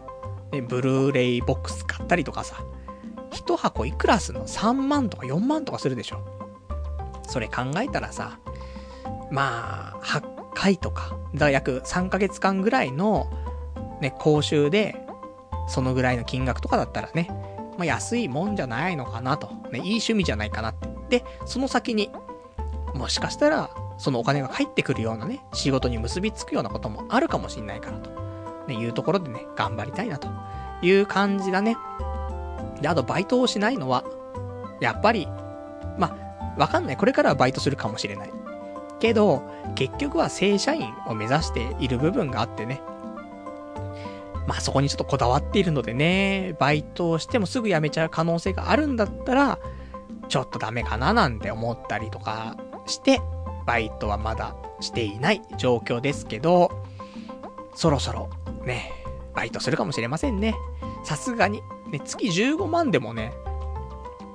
[0.53, 2.65] ね、ブルーレイボックス買ったりとかさ。
[3.31, 6.21] 一箱いくらすんの ?3 万とか4万とかするでしょ。
[7.27, 8.39] それ考えたらさ、
[9.31, 13.31] まあ、8回とか、だから約3ヶ月間ぐらいの、
[14.01, 14.97] ね、講習で、
[15.69, 17.29] そのぐらいの金額とかだったらね、
[17.77, 19.49] まあ安いもんじゃないのかなと。
[19.71, 21.21] ね、いい趣味じゃないかなって。
[21.21, 22.11] で、その先に、
[22.95, 28.11] もしかしたら、そのお金が返ってくるようなね、仕事に結びつくようなこともあるかもしんないからと。
[28.69, 30.29] ね、いうところでね、頑張りたいなと
[30.83, 31.77] いう感じだね。
[32.81, 34.05] で、あとバイトをしないのは、
[34.81, 35.27] やっぱり、
[35.99, 36.17] ま
[36.57, 36.97] あ、わかんない。
[36.97, 38.31] これからはバイトするかもしれない。
[39.01, 39.43] けど、
[39.75, 42.81] 結局は正社員を目指している部分があってね。
[44.47, 49.59] まあそこにちょっとこだわっているのでね、バイトをしてもすぐ辞めちゃう可能性があるんだったら、
[50.29, 52.57] ちょっとダメかななんて思ったりとか
[52.87, 53.21] して、
[53.67, 56.71] バイトはまだしていない状況ですけど、
[57.75, 58.29] そろそろ
[58.65, 58.91] ね、
[59.35, 60.55] バイトするかもしれませんね。
[61.05, 63.33] さすがに、ね、月15万でもね、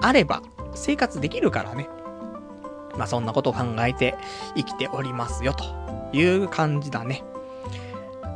[0.02, 0.42] あれば
[0.74, 1.90] 生活できるからね。
[3.00, 4.16] まあそんなことを考えて
[4.56, 5.64] 生きておりますよ、と
[6.16, 7.24] いう感じだね。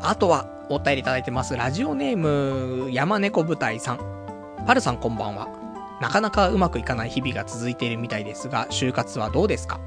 [0.01, 1.55] あとは、お便りいただいてます。
[1.55, 3.99] ラジオネーム、山猫舞台さん。
[4.65, 5.49] パルさんこんばんは。
[6.01, 9.79] なかなかうまくいかない日々が続いているみたいですが、就活はどうですか？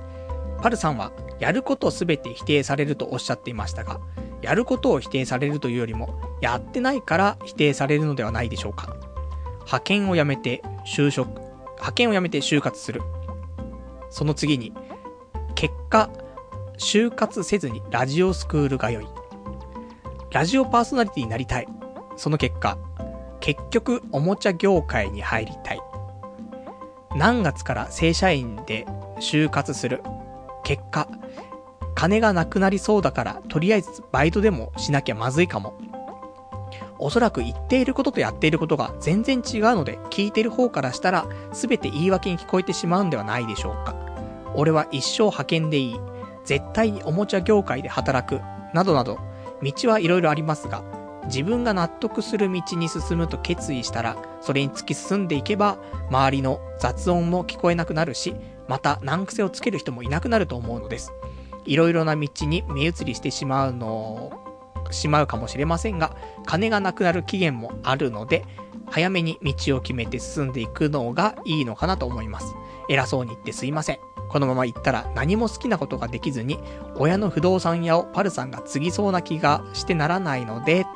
[0.62, 4.00] パルさんは、やることすべて否定されるとおっしゃっていましたが、
[4.42, 8.94] やることを否定されるというよりも、やってないから否定されるのではないでしょうか？
[9.60, 11.28] 派遣を辞めて就職、
[11.72, 13.02] 派遣を辞めて就活する。
[14.10, 14.72] その次に、
[15.54, 16.10] 結果、
[16.78, 19.06] 就活せずにラジオスクール通い。
[20.30, 21.68] ラジオパーソナリティになりたい。
[22.16, 22.78] その結果、
[23.40, 25.80] 結局おもちゃ業界に入りたい。
[27.14, 28.86] 何月から正社員で
[29.20, 30.02] 就活する。
[30.64, 31.08] 結果、
[31.94, 35.78] 金がなくなりそうだから、とりあえずバイトでもしなきゃまずいかも。
[36.98, 43.94] おそらく言っていることとやっていることが全然違うので、聞いてる方からしたら、すべて言い訳に聞こえてしまうんではないでしょうか。
[44.54, 46.00] 俺は一生派遣でいい。
[46.44, 48.40] 絶対におもちゃ業界で働く。
[48.72, 49.18] などなど、
[49.62, 50.82] 道はいろいろありますが、
[51.26, 55.78] 自分が納得する道に進むと決意したら、それに突き進んでいけば、
[56.08, 58.34] 周りの雑音も聞こえなくなるし、
[58.68, 61.12] また難癖をつける人もいなくなると思うのです。
[61.64, 64.45] いろいろな道に目移りしてしまうの、
[64.90, 68.44] しまうかもしれませんが、金がなくなる期限もあるので、
[68.88, 72.54] 早めに道を決めて進んでいくのがいいのかなと思います。
[72.88, 73.98] 偉そうに言ってすいません。
[74.28, 76.58] このまま行ったら何も好きなことができずに、
[76.96, 80.86] 親の不動産屋をパルさんが継ぎそうな気がしてならないので、っていうね、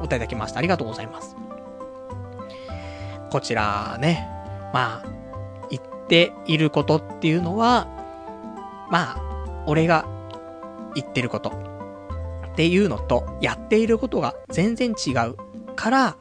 [0.00, 0.58] お答えいただきました。
[0.58, 1.36] ありがとうございます。
[3.30, 4.26] こちらね、
[4.72, 5.08] まあ、
[5.70, 7.86] 言っていることっていうのは、
[8.90, 10.06] まあ、俺が
[10.94, 11.67] 言ってること
[12.58, 15.36] っていうのと、やっていることが全然違う
[15.76, 16.16] から、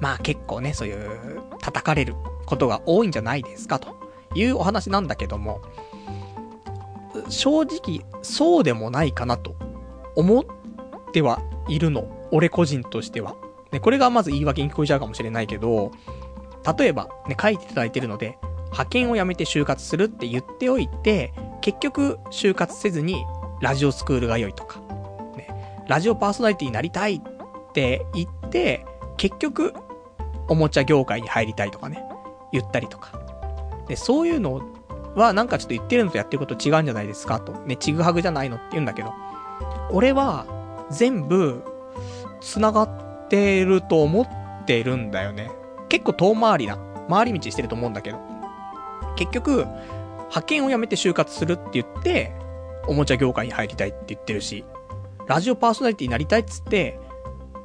[0.00, 2.14] まあ結構ね、そういう叩かれる
[2.46, 3.94] ことが多いんじゃないですかと
[4.34, 5.60] いうお話なんだけども、
[7.28, 9.54] 正直、そうでもないかなと
[10.16, 10.44] 思っ
[11.12, 12.08] てはいるの。
[12.30, 13.36] 俺個人としては。
[13.70, 15.92] ね、これがまず言い訳に聞こえちゃうかもしれないけど、
[16.78, 18.38] 例えば、ね、書いていただいてるので、
[18.70, 23.26] 派遣を辞めて就活するって言っておいて、結局、就活せずに、
[23.60, 24.81] ラジオスクールが良いとか、
[25.92, 28.86] ラジオパーソナリティになりたいって言って、
[29.18, 29.74] 結局、
[30.48, 32.02] おもちゃ業界に入りたいとかね、
[32.50, 33.20] 言ったりとか。
[33.88, 34.62] で、そういうの
[35.16, 37.52] はなんかちょっと言ってるのとやってること違うんじゃないですかと。
[37.66, 39.12] ね、ちぐはぐじゃないのって言うんだけど。
[39.90, 40.46] 俺は
[40.90, 41.62] 全部
[42.40, 45.50] 繋がってると思ってるんだよね。
[45.90, 46.78] 結構遠回りな、
[47.10, 48.18] 回り道してると思うんだけど。
[49.16, 49.66] 結局、
[50.30, 52.32] 派遣を辞めて就活するって言って、
[52.86, 54.64] おもちゃ業界に入りたいって言ってるし、
[55.26, 56.98] ラジオパーソナリティになりたいっつって、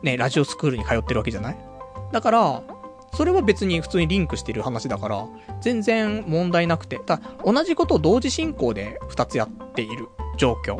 [0.03, 1.57] ね、ラジオスクールに通ってるわけじゃない？
[2.11, 2.63] だから、
[3.13, 5.25] それは別に普通にリンクしてる話だから、
[5.61, 10.07] 全然問題なくて、ただ、同じことを同時進行で2つやっている
[10.37, 10.77] 状況。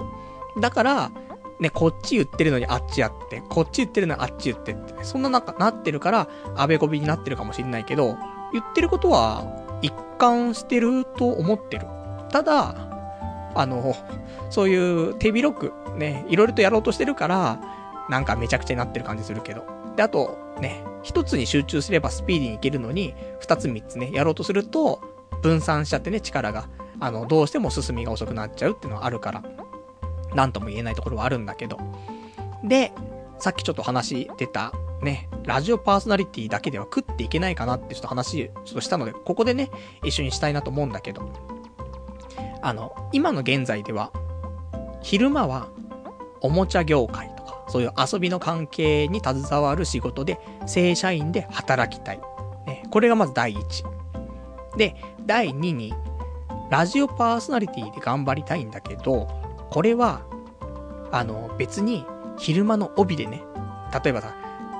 [0.60, 1.12] だから、
[1.60, 8.16] ね、こっち言ってるのにあっちやって、こっち言ってるのにあっち言ってって、そんな中、なってるから、あべこびになってるかもしんないけど、
[8.54, 9.44] 言ってることは、
[9.82, 11.88] 一貫してると思ってる。
[12.30, 12.76] ただ、
[13.56, 13.96] あの、
[14.52, 17.60] そういう手広く、ね、いろいろとやろうとしてるから、
[18.10, 19.66] なんかめちゃくちゃになってる感じするけど。
[19.96, 25.02] で、あと、ね、一つに集中すればスピーディーにいけるのに、二つ三つね、やろうとすると、
[25.42, 26.70] 分散しちゃってね、力が。
[27.00, 29.44] あの、どうしても進みが遅くなっちゃうっていうのはあるから。
[30.34, 31.78] なんとも言えないところはあるんだけど。
[32.64, 32.92] で、
[33.40, 39.70] さっきちょっと話出た、ね、ラジオパーソナリティだけでは食っていけないかなってちょっと話、ちょっとしたので、ここでね、
[40.04, 41.30] 一緒にしたいなと思うんだけど。
[42.62, 44.12] あの、今の現在では、
[45.02, 45.70] 昼間は、
[46.42, 52.20] おもちゃ業界とか、そういう遊びの関係に携わる仕事で、正社員で働きたい。
[52.66, 53.84] ね、これがまず第一。
[54.78, 54.96] で、
[55.26, 55.94] 第二に、
[56.70, 59.28] ラジオパーソナリティで頑張りたいんだけど、
[59.70, 60.22] これは、
[61.12, 62.06] あの、別に
[62.38, 63.44] 昼間の帯でね、
[64.04, 64.36] 例えばさ、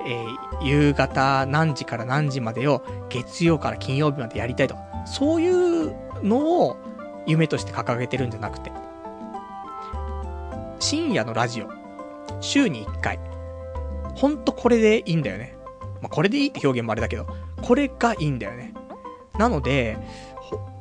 [0.06, 6.78] えー、夕方何時から何時までを月曜から金曜日までやりたいとか、そういうのを
[7.26, 8.72] 夢として掲げてるんじゃなくて、
[10.80, 11.70] 深夜のラジオ、
[12.40, 13.20] 週に1回、
[14.16, 15.58] ほんとこれでいいんだよね。
[16.02, 17.28] まあ、これでいいって表現もあれだけど、
[17.62, 18.74] これがいいんだよね。
[19.38, 19.98] なので、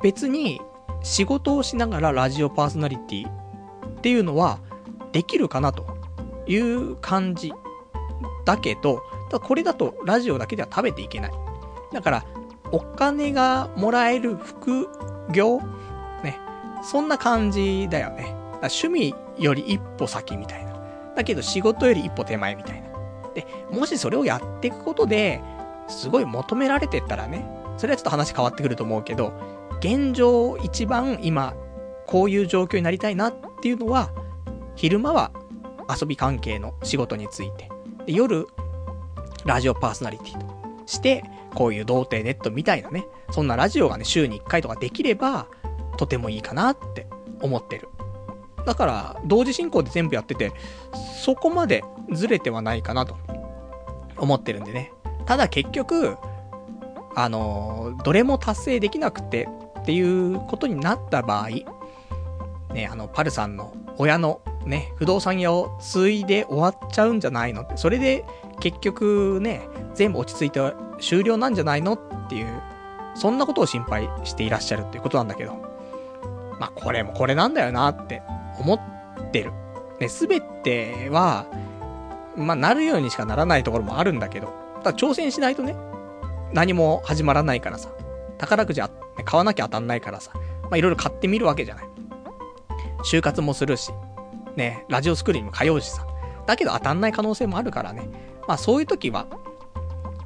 [0.03, 0.61] 別に
[1.03, 3.31] 仕事をしながらラジオパーソナリティっ
[4.03, 4.59] ていうのは
[5.13, 5.87] できるかなと
[6.47, 7.53] いう感じ
[8.45, 11.33] だけど、ただこれだとラジオだけでは食べていけない。
[11.93, 12.25] だから、
[12.73, 14.89] お金がもらえる副
[15.31, 15.61] 業？
[16.23, 16.39] ね。
[16.83, 18.35] そんな感じだよね。
[18.61, 20.77] 趣味より一歩先みたいな。
[21.15, 22.89] だけど仕事より一歩手前みたいな。
[23.35, 25.41] で、もしそれをやっていくことで、
[25.89, 27.47] すごい求められてったらね、
[27.77, 29.33] それはちょっと話変わってくると思うけど、
[29.81, 31.55] 現状一番今
[32.07, 34.11] こういう状況になりたいなっていうのは、
[34.75, 35.31] 昼間は
[35.89, 37.71] 遊び関係の仕事について、
[38.07, 38.47] で夜、
[39.45, 40.47] ラジオパーソナリティと
[40.87, 45.47] して、こういう童貞ネットみたいなね、そんなラジオがね、週に1回とかできれば、
[45.97, 47.07] とてもいいかなって
[47.41, 47.89] 思ってる。
[48.67, 50.53] だから、同時進行で全部やってて、
[51.23, 53.17] そこまでずれてはないかなと
[54.17, 54.93] 思ってるんでね。
[55.25, 56.17] ただ結局、
[57.15, 59.49] あのどれも達成できなくて
[59.81, 61.49] っていうことになった場合、
[62.75, 68.25] ね、あの、パルさんの親のね、不動産屋を継いで終わっちゃうんじゃないのって、それで
[68.61, 70.61] 結局ね、全部落ち着いて
[71.01, 72.63] 終了なんじゃないのっていう、
[73.15, 75.55] そんなことを心配していらっしゃるっていうことなんだけど、
[76.59, 78.23] まあこれもこれなんだよなって
[78.59, 79.53] 思ってる。
[80.01, 81.47] ね、すべては、
[82.37, 84.53] まあなるようにしかならないところもあるんだけど、
[84.83, 85.75] ただ挑戦しないとね、
[86.53, 87.91] 何も始まらないからさ、
[88.39, 88.83] 宝くじ
[89.25, 91.85] 買わなきゃ当たんないからさ、まあいろいろ買ってみるわけじゃない。
[93.05, 93.93] 就活もするし、
[94.57, 96.07] ね、ラジオスクリールにも通うしさ。
[96.47, 98.09] だけど当たんない可能性もあるからね。
[98.47, 99.27] まあそういう時は、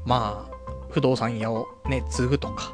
[0.05, 0.57] まあ、
[0.91, 2.73] 不動産屋をね、継ぐとか、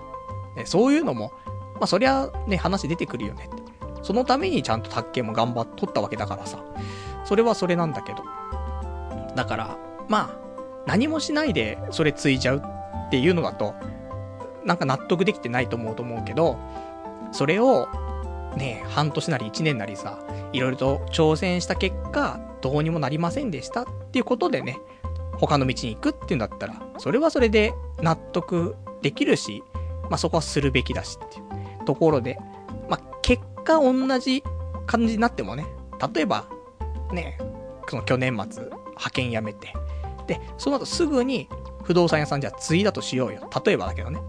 [0.56, 1.32] ね、そういうのも、
[1.74, 3.48] まあそりゃね、話出てくるよね
[4.06, 6.62] そのためにちゃんと卓球も頑張っとったわけだからさ。
[7.24, 8.22] それはそれなんだけど。
[9.34, 9.76] だから、
[10.06, 10.38] まあ、
[10.86, 12.62] 何もしないでそれ継いじゃう
[13.08, 13.74] っていうのだと、
[14.64, 16.56] なんか納得できてないと思うと思うけど、
[17.32, 17.88] それを
[18.56, 20.20] ね、半年なり1年なりさ、
[20.52, 24.78] いろいろと挑戦した結果、どうにもなりませんでしたっていうことでね、
[25.32, 29.64] 他の道に行くっていうんだったら、それはそれで納得できるし、
[30.02, 32.38] まあそこはするべきだしっていうところで、
[32.88, 34.42] まあ結果同じ
[34.86, 35.66] 感じになってもね、
[36.14, 36.46] 例えば、
[37.12, 37.36] ね、
[37.88, 39.74] その去年末、派遣辞めて、
[40.26, 41.48] で、その後すぐに
[41.82, 43.50] 不動産屋さんじゃあ継いだとしようよ。
[43.64, 44.20] 例えばだけどね。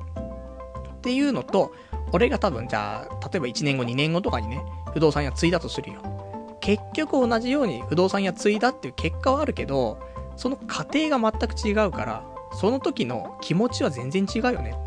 [0.98, 1.74] っていうのと、
[2.12, 4.62] 俺が多分じゃあ、例えば1年後、2年後とかにね、
[4.94, 6.02] 不動産屋継いだとするよ。
[6.60, 10.00] 結局同じように不動産屋継いだっていう結果はあるけど、
[10.36, 12.24] その過程が全く違うから、
[12.54, 14.78] その時の気持ちは全然違うよね。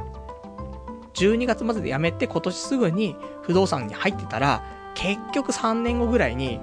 [1.14, 3.16] 12月末で辞めて今年すぐに
[3.50, 4.62] 不動産に入ってたら、
[4.94, 6.60] 結局3年後ぐらいに、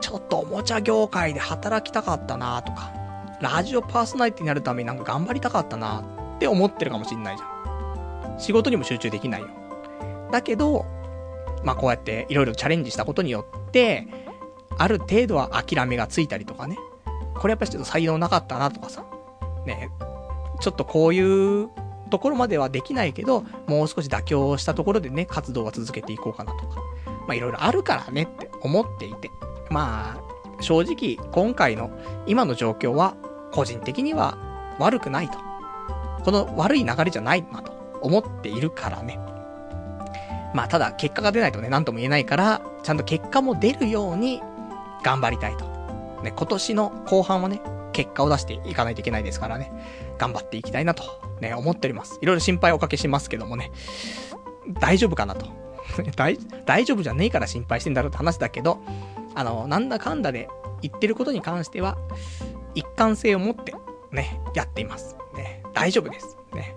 [0.00, 2.92] ちょっとおもちゃ業界で働きたかったなとか、
[3.40, 6.02] ラジオパーソナリティになるためになんか頑張りたかったな
[6.36, 8.36] って思ってるかもしんないじゃん。
[8.40, 9.48] 仕事にも集中できないよ。
[10.32, 10.84] だけど、
[11.62, 14.08] まあこうやっていろいろチャレンジしたことによって、
[14.76, 16.76] ある程度は諦めがついたりとかね。
[17.36, 19.04] これやっぱりちょっと才能なかったなとかさ。
[19.66, 19.90] ね、
[20.60, 21.20] ちょっとこうい
[21.62, 21.68] う
[22.10, 26.76] ところまではできないけど、もう少し妥協したところでね、活動は続けていこうかなとか。
[27.26, 29.30] まあいろいろあるからねって思っていて。
[29.70, 31.90] まあ、正直、今回の
[32.26, 33.16] 今の状況は、
[33.52, 34.38] 個人的には
[34.78, 35.38] 悪くないと。
[36.24, 37.72] この悪い流れじゃないなと
[38.02, 39.18] 思っているからね。
[40.54, 44.40] まあ、ただ、結果が出ないとね、なんとも言えないから、ちゃんと結果も出るように、
[45.02, 45.64] 頑張りたいと。
[46.22, 47.60] ね、今年の後半はね、
[47.92, 49.72] 結果を出していかないといけないですからね。
[50.18, 51.04] 頑張っていきたいなと、
[51.40, 52.18] ね、思っております。
[52.22, 53.70] いろいろ心配おかけしますけどもね。
[54.80, 55.46] 大丈夫かなと。
[56.16, 58.80] 大、大丈夫じゃねえから心配してんだろうって話だけど、
[59.34, 60.48] あの、なんだかんだで
[60.82, 61.96] 言ってることに関しては、
[62.74, 63.74] 一貫性を持って、
[64.10, 65.16] ね、やっています。
[65.34, 66.36] ね、大丈夫です。
[66.52, 66.76] ね。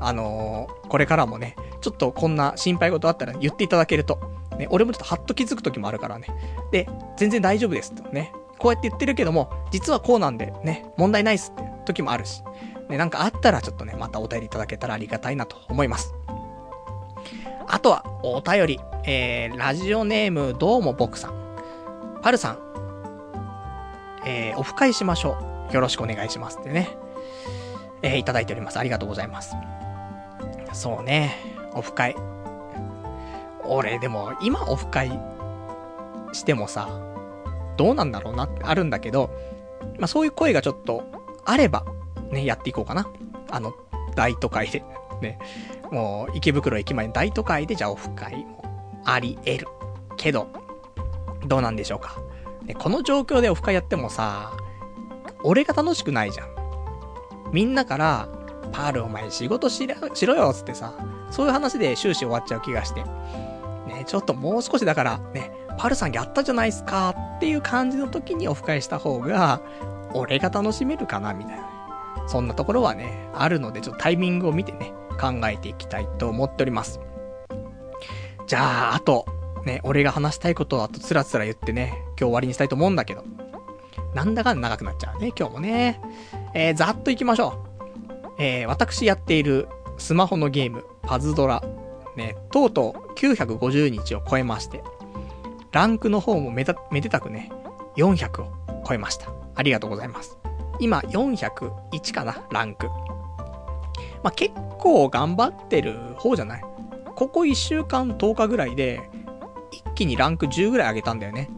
[0.00, 4.20] あのー、これからもね、ちょっとこんな心配事あったら言っていただけると、
[4.58, 6.26] ね、俺もちょっとハッと気づく時もあるからね。
[6.70, 8.32] で、全然大丈夫ですとね。
[8.58, 12.42] こうやって言ってるけども、実はこうなんで、ね、問題ないっすって時もあるし。
[12.88, 16.14] ね、なんかあったらちょっとね、またお便りいただけたらありがたいなと思います。
[17.66, 18.80] あとは、お便り。
[19.08, 22.18] えー、ラジオネーム、どうも僕さん。
[22.22, 22.58] パルさん。
[24.24, 25.36] えー、オフ会しましょ
[25.70, 25.74] う。
[25.74, 26.96] よろしくお願いしますってね。
[28.02, 28.78] えー、いただいております。
[28.78, 29.54] ありがとうございます。
[30.72, 31.36] そうね、
[31.74, 32.14] オフ会。
[33.64, 35.18] 俺、でも、今オフ会
[36.32, 36.88] してもさ、
[37.76, 39.30] どうなんだろうなってあるんだけど、
[39.98, 41.04] まあ、そういう声がちょっと
[41.44, 41.84] あれば、
[42.30, 43.06] ね、やっていこうかな。
[43.50, 43.72] あの、
[44.14, 44.84] 大都会で。
[45.20, 45.38] ね。
[45.90, 48.62] もう、池袋駅前の大都会で、じゃあオフ会も
[49.04, 49.68] あり得る。
[50.16, 50.48] けど、
[51.46, 52.16] どうなんでしょうか。
[52.64, 54.52] ね、この状況でオフ会やってもさ、
[55.42, 56.48] 俺が楽しくないじゃん。
[57.52, 58.28] みんなから、
[58.72, 60.92] パールお前仕事しろしろよ、つってさ、
[61.30, 63.02] そういう話で終始終わっちゃう気がして。
[63.02, 69.60] ね、ちょっともう少しだから、ね、パルさんやったじゃないっすかっていう感じの時にオフ会した方が、
[70.14, 71.75] 俺が楽しめるかな、みたいな。
[72.26, 77.00] そんなところはね、あるので、ちょっとタイミングを見てね、考えていきたいと思っております。
[78.46, 79.26] じゃあ、あと、
[79.64, 83.24] ね、俺が話したいことをあとつらつら言ってね、今日終わりにしたいと思うんだけど。
[84.14, 86.00] なんだかんだ長くなっちゃうね、今日もね。
[86.54, 88.32] えー、ざっと行きましょう。
[88.38, 91.62] えー、私やっているスマホのゲーム、パズドラ、
[92.16, 94.82] ね、とうとう950日を超えまして、
[95.72, 97.50] ランクの方もめた、めでたくね、
[97.96, 98.52] 400を
[98.86, 99.30] 超えました。
[99.54, 100.38] ありがとうございます。
[100.78, 102.86] 今、401かな、ランク。
[104.22, 106.62] まあ、結構頑張ってる方じゃない？
[107.14, 109.00] ここ1週間10日ぐらいで、
[109.72, 111.48] 一気にランク10ぐらい上げたんだよね。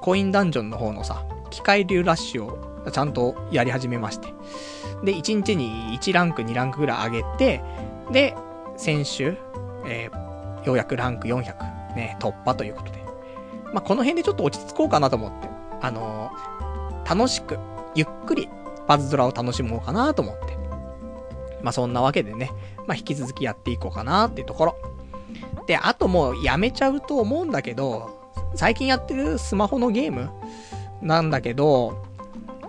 [0.00, 4.28] コインダンジョンの方のさ、機械流ラッシュをちゃんとやり始めまして。
[5.04, 7.62] で、1日に1ランク2ランクぐらい上げて、
[8.10, 8.36] で、
[8.76, 9.36] 先週、
[9.86, 13.02] えー、ようやくランク400、ね、突破ということで。
[13.72, 15.48] まあ、この辺でちょっと落ち着こうかなと思って。
[15.80, 17.58] あのー、楽しく、
[17.94, 18.48] ゆっくり、
[18.88, 20.56] パズドラを楽しもうかなと思って。
[21.62, 22.50] まあ、そんなわけでね、
[22.86, 24.76] まあ、引き続きやっていこうかなっていうところ。
[25.66, 30.30] で、あともうやめちゃうと思うんだけど、最近やってるスマホのゲーム
[31.02, 32.04] なんだけど、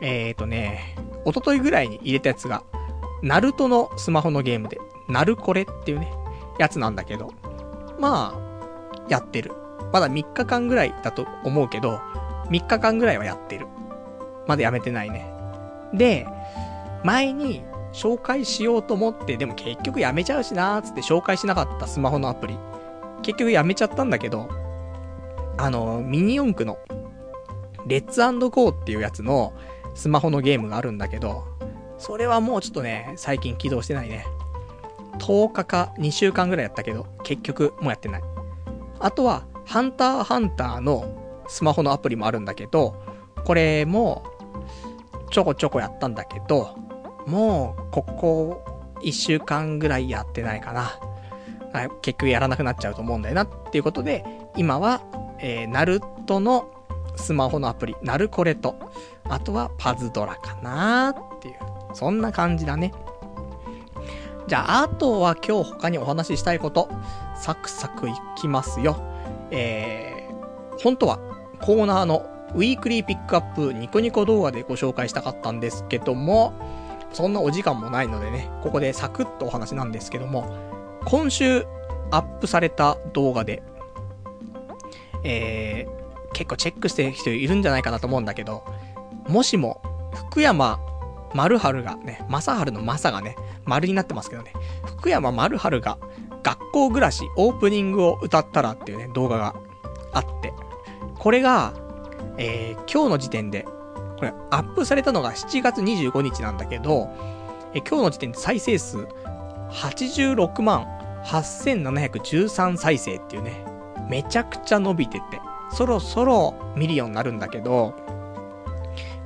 [0.02, 2.64] えーとね、おとといぐらいに入れたやつが、
[3.22, 6.12] ナルトのスマホのゲームで、ナルコレっていうね、
[6.58, 7.32] やつなんだけど、
[8.00, 9.52] まあ、やってる。
[9.94, 12.00] まだ3日間ぐらいだと思うけど、
[12.50, 13.68] 3日間ぐらいはやってる。
[14.48, 15.39] まだやめてないね。
[15.94, 16.28] で、
[17.04, 17.64] 前に
[17.94, 22.58] 紹介しようと思って、でも結局やめちゃうしなーつって紹介しなかったスマホのアプリ。
[23.22, 24.50] 結局やめちゃったんだけど、
[25.58, 26.78] あの、ミニ四駆の、
[27.86, 29.54] レッツゴーっていうやつの
[29.96, 31.44] スマホのゲームがあるんだけど、
[31.98, 34.26] それはもうちょっとね、最近起動してないね。
[35.20, 38.24] 10日か2週間ぐらいやったけど、結局もうやってない。
[39.00, 42.96] あとは、ハンターハンターのスマホのアプリもあるんだけど、
[43.44, 44.24] これも、
[45.30, 46.76] ちょこちょこやったんだけど、
[47.26, 48.64] もう、ここ、
[49.02, 51.00] 1週間ぐらいやってないかな。
[52.02, 54.26] 結局やらなくなっちゃうと思うんだよな、っていうことで、
[54.58, 55.02] 今は、
[55.40, 56.72] えー、ナルトの
[57.16, 58.76] スマホのアプリ、ナルコレと、
[59.26, 61.56] あとはパズドラかなっていう、
[61.94, 62.94] そんな感じだね。
[64.48, 66.90] じゃあ、あとは今日他にお話ししたいこと、
[67.36, 68.98] サクサクいきますよ。
[69.52, 71.20] えー、本当は
[71.62, 72.26] コーナーの
[72.56, 76.54] ウィークリーピックアップニコニコ動画でご紹介したかったんですけども、
[77.14, 80.46] そんなお時間もないのでね、ここでサクッとお話なんですけども、
[81.06, 81.66] 今週
[82.12, 83.64] アップされた動画で、
[85.24, 88.64] えー、結構チェックしてる人いるんじゃないかなと思うんだけど、
[89.28, 89.82] もしも、
[90.14, 90.80] 福山
[91.34, 93.36] 丸春がね、正春の正がね、
[93.66, 94.54] 丸になってますけどね、
[94.86, 95.98] 福山丸春が
[96.44, 99.56] 学校暮らしオープニングを歌ったらっていうね、動画が
[100.14, 100.54] あって、
[101.18, 101.74] これが、
[102.40, 103.66] えー、今日の時点で、
[104.18, 107.10] これアップされたのが7月25日なんだけど、
[107.74, 108.98] え今日の時点で再生数
[109.70, 110.86] 86万
[111.26, 113.66] 8713再生っていうね、
[114.10, 115.42] めちゃくちゃ伸びてて、
[115.72, 117.94] そろそろ見るようになるんだけど、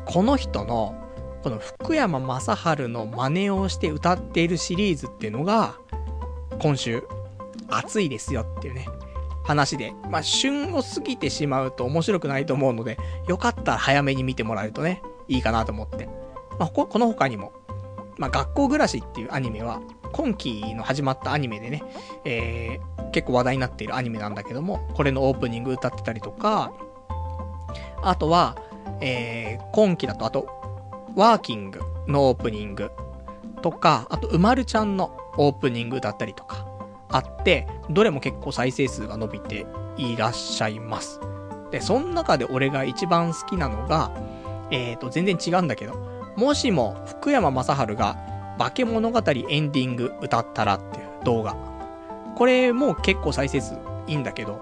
[0.06, 0.96] この人の、
[1.44, 2.42] この福山雅
[2.76, 5.76] 治の真似をして歌っているシリーズっていうのが、
[6.60, 7.08] 今週、
[7.70, 8.88] 熱いですよっていうね、
[9.44, 9.94] 話で。
[10.10, 12.98] まあ、旬を過ぎてしまうと面白くないと思うので、
[13.28, 16.08] よかったら早めに見てもらえるとね、いいかなと思って。
[16.60, 17.52] まあ、こ、の他にも、
[18.18, 19.82] まあ、学校暮らしっていうアニメは、
[20.14, 21.84] 今期の始まったアニメでね、
[22.24, 26.72] えー、結構話題になっているアニメなんだけども、これのオープニング歌ってたりとか、
[28.02, 28.58] あとは、
[29.02, 30.48] えー、今期だと、あと、
[31.16, 32.92] ワーキングのオープニング
[33.62, 36.63] とか、あと、うまるちゃんのオープニングだったりとか、
[37.14, 39.66] あって、どれも結構再生数が伸びて
[39.98, 41.20] いらっしゃいます。
[41.72, 44.12] で、その中で俺が一番好きなのが、
[44.72, 45.94] えーと、全然違うんだけど、
[46.36, 48.18] もしも福山雅治が
[48.58, 51.56] 化け物語エンディング歌ったらっていう動画。
[52.36, 53.76] これも結構再生数
[54.08, 54.60] いいんだけど、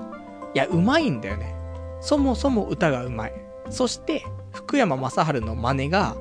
[0.54, 1.56] いや、うまいんだよね。
[2.02, 3.34] そもそも歌がうまい。
[3.70, 6.18] そして、福山雅治の真似が、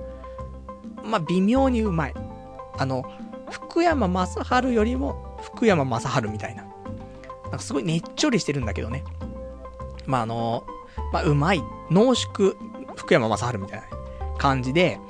[1.05, 2.15] まあ、微妙にうまい。
[2.79, 3.05] あの、
[3.51, 6.65] 福山雅治よりも福山雅治みたいな。
[7.45, 9.05] なんかすごいねっちょりしてるんだけどね。
[10.07, 10.65] まあ、あの、
[11.13, 11.63] まあ、うまい。
[11.91, 12.55] 濃縮
[12.97, 13.87] 福山雅治みたいな
[14.39, 15.01] 感じで、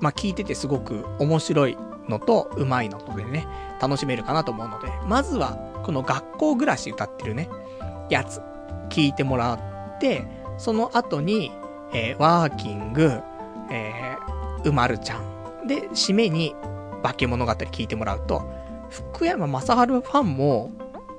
[0.00, 1.76] まあ、聞いててすごく面白い
[2.08, 3.46] のと、うまいのとでね、
[3.80, 7.48] 楽しめるかなと思うので、まずは、この学校暮らし歌ってるね、
[8.10, 8.40] やつ、
[8.88, 9.54] 聞いてもら
[9.96, 10.24] って、
[10.56, 11.52] その後に、
[11.92, 13.20] えー、ワーキング、
[13.70, 15.66] えー、うまるちゃん。
[15.66, 16.54] で、締めに、
[17.02, 18.42] 化け物語聞いてもらうと、
[18.90, 20.70] 福山雅治ファンも、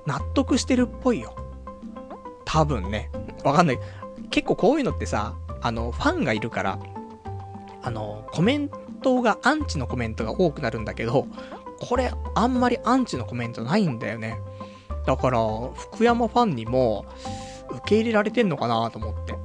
[0.06, 1.36] 納得してるっぽいよ。
[2.46, 3.12] 多分ね。
[3.44, 3.80] わかんない。
[4.32, 6.80] 結構こういうのってさ、あの、ファンがいるから、
[7.82, 8.70] あの、コメン
[9.02, 11.28] トが、アンチのコメントが多くなるんだけど、
[11.80, 14.40] これ、あんまりアンチのコメントないんだよね。
[15.06, 15.40] だから、
[15.76, 17.06] 福山ファンにも、
[17.72, 19.36] 受け入れられてんのかなと思って。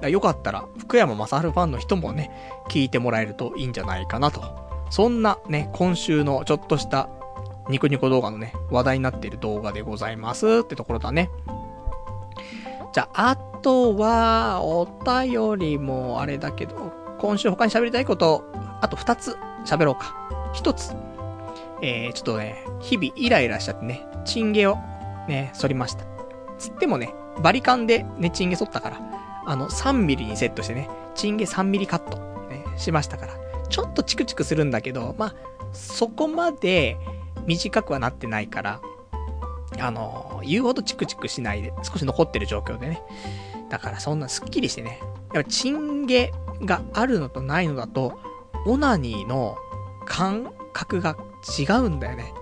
[0.00, 2.30] だよかったら、福山雅治ファンの人もね、
[2.68, 4.42] 聞いてもらえるといいんじゃないかなと。
[4.90, 7.08] そんなね、今週のちょっとした
[7.70, 11.30] ニコニコ動画のね、話題になっている動画でございますってところだね。
[12.92, 18.44] じゃあ、あとは、お便りもあれだけど、今週他に喋りたいこと、
[18.80, 20.16] あと2つ喋ろうか。
[20.54, 20.94] 1つ。
[21.82, 24.76] えー、ちょっとね、日々イライラしちゃってね、チンゲを
[25.28, 26.04] ね、反りました。
[26.58, 29.00] つってもね、バリカンでね、チンゲ反ったから、
[29.46, 32.18] あの、3ミリにセットしてね、チンゲ3ミリカット、
[32.48, 33.34] ね、しましたから、
[33.68, 35.34] ちょっとチクチクするんだけど、まあ、
[35.72, 36.98] そこまで
[37.50, 38.80] 短くはなってないから、
[39.80, 43.02] あの、言うほどチクチクしないで、少し残ってる状況でね。
[43.68, 45.00] だからそんなスッキリしてね。
[45.34, 46.32] やっぱチンゲ
[46.62, 48.18] があるのとないのだと、
[48.66, 49.56] オナニーの
[50.06, 51.16] 感覚が
[51.58, 52.32] 違うんだよね。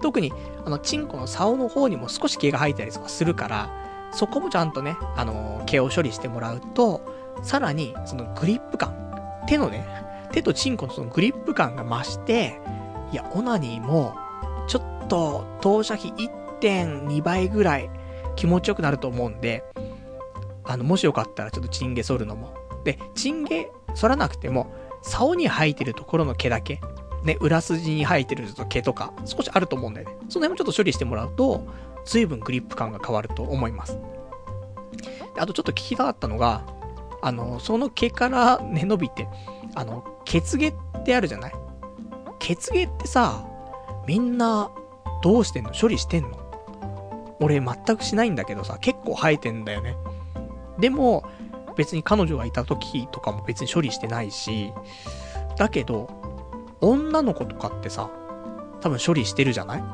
[0.00, 0.32] 特に、
[0.64, 3.70] あの、チンコの竿の方にも少し毛が生えたりとかするから、
[4.12, 7.02] そこもちゃんとね、あの、毛を処理してもらうと、
[7.42, 9.86] さらに、そのグリップ感、手のね、
[10.32, 12.58] 手とチンコのそのグリップ感が増して、
[13.12, 14.16] いや、オナニーも、
[14.66, 16.12] ちょっと、投射費
[16.60, 17.90] 1.2倍ぐらい
[18.34, 19.64] 気持ちよくなると思うんで、
[20.64, 22.54] あの、もしよかったらちょっとチンゲ剃るのも。
[22.84, 26.80] で、チンゲ剃らなくても、竿に生えてるところの毛だけ、
[27.22, 30.16] ね、裏筋に生えてる毛とか、少しあると思うんだよね。
[30.28, 31.66] その辺もちょっと処理してもらうと、
[32.04, 33.98] 随分グリップ感が変わると思います。
[35.38, 36.64] あとちょっと聞きたかったのが、
[37.22, 39.28] あの、その毛からね、伸びて、
[39.74, 40.74] あの、血毛っ
[41.04, 41.52] てあるじゃない？
[42.38, 43.44] 血毛ってさ、
[44.06, 44.70] みんな、
[45.22, 45.72] どうしてんの？
[45.72, 46.30] 処理してんの？
[47.40, 49.96] 俺全くしないんだけどさ、結構生えてんだよね。
[50.78, 51.24] でも、
[51.76, 54.72] 別に彼女がいた時とかも別に処理してないし、
[55.56, 56.08] だけど、
[56.80, 58.10] 女の子とかってさ、
[58.80, 59.84] 多分処理してるじゃない？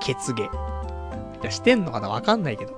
[0.00, 0.42] 血毛。
[0.42, 0.46] い
[1.42, 2.76] や、してんのかなわかんないけど。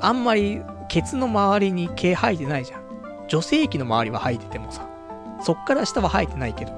[0.00, 3.26] あんまり、ケツの周りに毛生えてないじゃん。
[3.28, 4.88] 女性器の周りは生えててもさ、
[5.42, 6.72] そっから下は生えてないけど、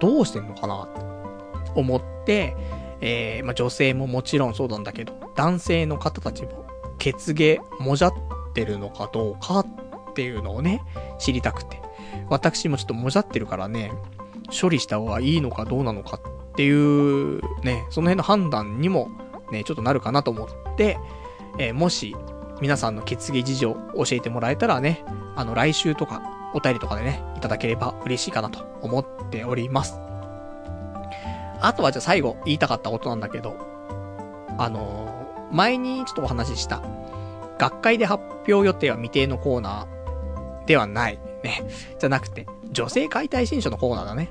[0.00, 1.00] どうしてんのかなって
[1.74, 2.56] 思って、
[3.00, 6.66] えー、まあ、女性ももちろんそうなんだけど、男性の方たちも、
[6.98, 8.14] 血毛もじゃっ
[8.54, 10.82] てるのかどうかっていうのをね、
[11.18, 11.82] 知りたくて。
[12.28, 13.92] 私もちょっともじゃってるからね、
[14.60, 19.10] 処理した方がいいのかどうなのかっていう、ね、その辺の判断にも、
[19.50, 20.98] ね、ちょっとなるかなと思って、
[21.58, 22.14] えー、もし、
[22.60, 25.04] 皆さんの血毛事情を教えてもらえたらね、
[25.34, 26.22] あの、来週とか、
[26.54, 30.11] お便りとかでね、いただければ嬉しいかなと思っております。
[31.62, 33.56] あとはじゃあ最後言いたかったことなんだけど、
[34.58, 36.82] あのー、前にちょっとお話しした、
[37.58, 41.18] 学会で発表予定は未定のコーナーではない。
[41.42, 41.64] ね。
[41.98, 44.30] じゃなくて、女性解体新書のコーナーだね。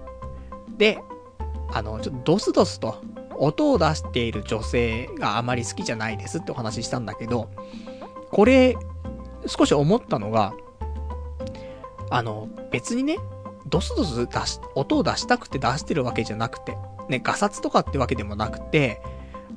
[0.78, 1.00] で、
[1.72, 3.02] あの、ちょっとドスドスと
[3.38, 7.50] 音を出している女性があまり好きじゃないですってお話ししたんだけど、
[8.32, 8.76] これ、
[9.46, 10.54] 少し思ったのが、
[12.10, 13.18] あの、別にね、
[13.68, 16.78] ドスドス出し、音を出したくて出してるわけじゃなくて、
[17.12, 19.02] ね、ガサツとかってわけでもなくて、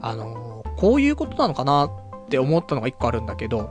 [0.03, 3.71] あのー、こういうことなのかなって思ったのが一個あるんだけど、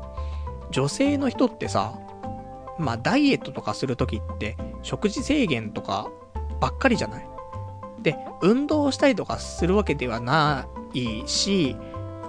[0.72, 1.93] 女性の人ってさ、
[2.80, 6.10] まあ、ダイエットとかするときって、食事制限とか
[6.60, 7.27] ばっかりじゃない？
[8.01, 11.76] で、運動したりとかするわけではないし、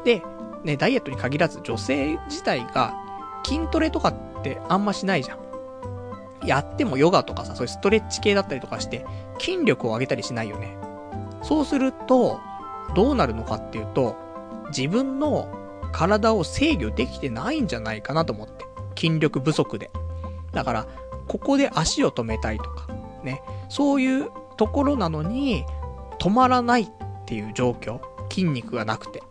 [0.04, 0.22] で、
[0.64, 2.94] ね、ダイエットに限らず女性自体が
[3.44, 5.38] 筋トレとかってあんましないじゃん。
[6.46, 9.06] やってもヨガとかさ、そういうストレッチ系だったりとかして、
[9.38, 10.76] 筋力を上げたりしないよね。
[11.44, 12.40] そうすると、
[12.94, 14.16] どうなるのかっていうと、
[14.76, 15.48] 自分の
[15.92, 18.64] 体を制御できてないんじゃないかなと思って。
[18.96, 19.90] 筋力不足で。
[20.52, 20.86] だから、
[21.28, 22.88] ここで足を止めたいとか、
[23.22, 23.42] ね。
[23.68, 25.64] そういうところなのに、
[26.18, 26.88] 止まらないっ
[27.26, 28.00] ていう状況。
[28.30, 29.22] 筋肉がなくて。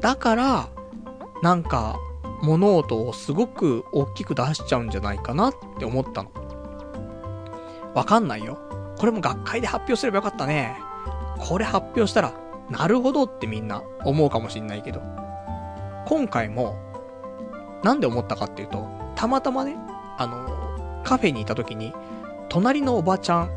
[0.00, 0.68] だから、
[1.42, 1.96] なんか、
[2.42, 6.30] 物音をすごく大きく出しちゃうんじゃないかなって思ったの。
[7.94, 8.58] わかんないよ。
[8.98, 10.87] これも学会で発表すればよかったね。
[11.38, 12.32] これ発表したら、
[12.70, 15.02] なるほどってみんな思うかもしんないけど。
[16.06, 16.76] 今回も、
[17.82, 19.76] なんで思ったかっていうと、たまたまね、
[20.18, 21.92] あの、カフェにいた時に、
[22.48, 23.50] 隣のおばちゃん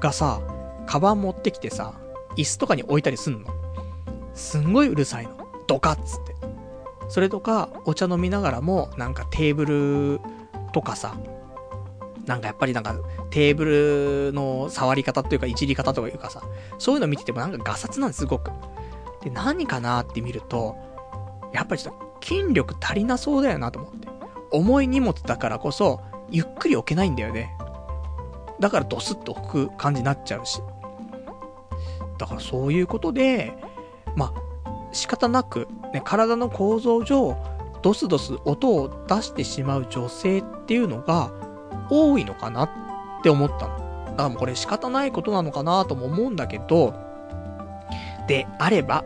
[0.00, 0.40] がさ、
[0.86, 1.94] カバン持ってきてさ、
[2.36, 3.48] 椅子とかに置いたりすんの。
[4.34, 5.36] すんごいうるさいの。
[5.66, 6.34] ドカッつって。
[7.08, 10.20] それとか、お茶飲みながらも、なんかテーブル
[10.72, 11.16] とかさ、
[12.28, 12.94] なんかやっぱりなんか、
[13.30, 13.64] テーブ
[14.28, 16.42] ルの触り方というか、いじり方というかさ、
[16.78, 18.50] そういうの見ててもなんかガサツなんです、すごく。
[19.22, 20.76] で、何かなって見ると、
[21.54, 24.08] やっぱりちょっと筋力足りなそうだよなと思って。
[24.50, 26.00] 重い荷物だからこそ、
[26.30, 27.56] ゆっくり置けないんだよね。
[28.60, 30.60] だからドスッと置く感じになっちゃうし。
[32.18, 33.56] だからそういうことで、
[34.16, 37.36] まあ、仕方なく、ね、体の構造上、
[37.80, 41.30] ドスドス音を出してしまう女性っていうのが
[41.90, 42.70] 多いのかなっ
[43.22, 43.78] て思ったの。
[44.06, 46.94] だからもうこれ仕方ないことなのかなとも思うんだけど、
[48.26, 49.04] であれば、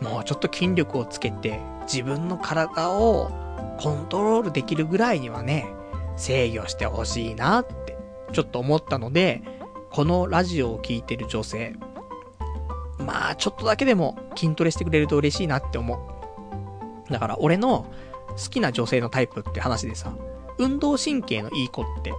[0.00, 3.30] もうちょっと筋力をつけて自分の体を
[3.80, 5.66] コントロールできるぐらいにはね、
[6.16, 7.96] 制御してほしいなって
[8.32, 9.42] ちょっと思ったので、
[9.90, 11.74] このラジオを聴いてる女性、
[12.98, 15.94] まあ、ちょっとだけでも筋トレしてくれると嬉しいなって思
[17.08, 17.12] う。
[17.12, 17.86] だから、俺の
[18.30, 20.12] 好きな女性のタイプって話でさ、
[20.58, 22.12] 運動神経のいい子って、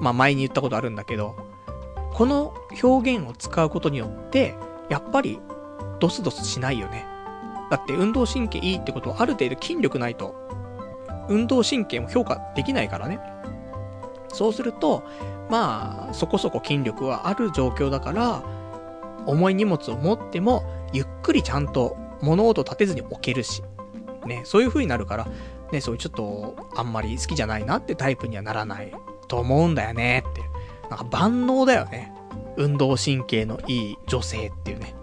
[0.00, 1.36] まあ前に言ったことあるんだけど、
[2.12, 4.54] この表現を使うことによって、
[4.88, 5.40] やっぱり、
[6.00, 7.06] ドスドスしないよね。
[7.70, 10.34] だって運動神経いいってことはある程度筋力ないと、
[11.28, 13.20] 運動神経も評価できないからね。
[14.28, 15.04] そうすると、
[15.50, 18.42] まあ、そこそこ筋力はある状況だから、
[19.26, 23.62] 重い荷物を持っても、ゆっくりちゃんと物音立てずに置けるし、
[24.26, 25.26] ね、そういう風になるから、
[25.72, 28.92] ね、そういうちょっと、あんまり好きじゃないなってタイプにはならない
[29.28, 30.42] と思うんだよねって。
[30.88, 32.12] なんか万能だよね。
[32.56, 34.94] 運動神経のいい女性っていうね。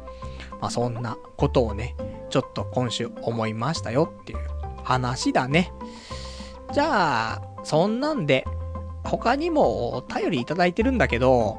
[0.60, 1.96] まあそんなことをね、
[2.30, 4.40] ちょっと今週思いましたよっていう
[4.84, 5.72] 話だね。
[6.74, 8.46] じゃあ、そんなんで、
[9.04, 11.58] 他にもお便りいただいてるんだけど、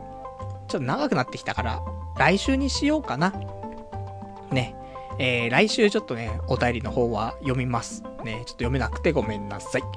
[0.68, 1.82] ちょっと長くなってきたから、
[2.18, 3.32] 来週にしようかな。
[4.50, 4.74] ね。
[5.18, 8.04] えー、来週ちょっとね、お便りの方は読みます。
[8.24, 9.82] ね、ちょっと読めなくてごめんなさい。
[9.82, 9.88] じ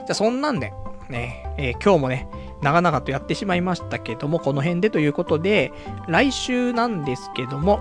[0.00, 0.72] ゃあそんなんで、
[1.08, 2.28] ね、えー、今日もね、
[2.62, 5.72] 長々とやってしまいましたけども、この辺でということで、
[6.08, 7.80] 来週なんですけども、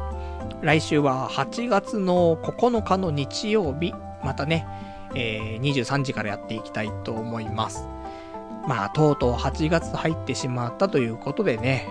[0.61, 3.93] 来週は8月の9日の日曜日、
[4.23, 4.67] またね、
[5.15, 7.87] えー、23時からやっていきたいと思います。
[8.67, 11.87] まあ、とうとう8月入ってしまったということでね、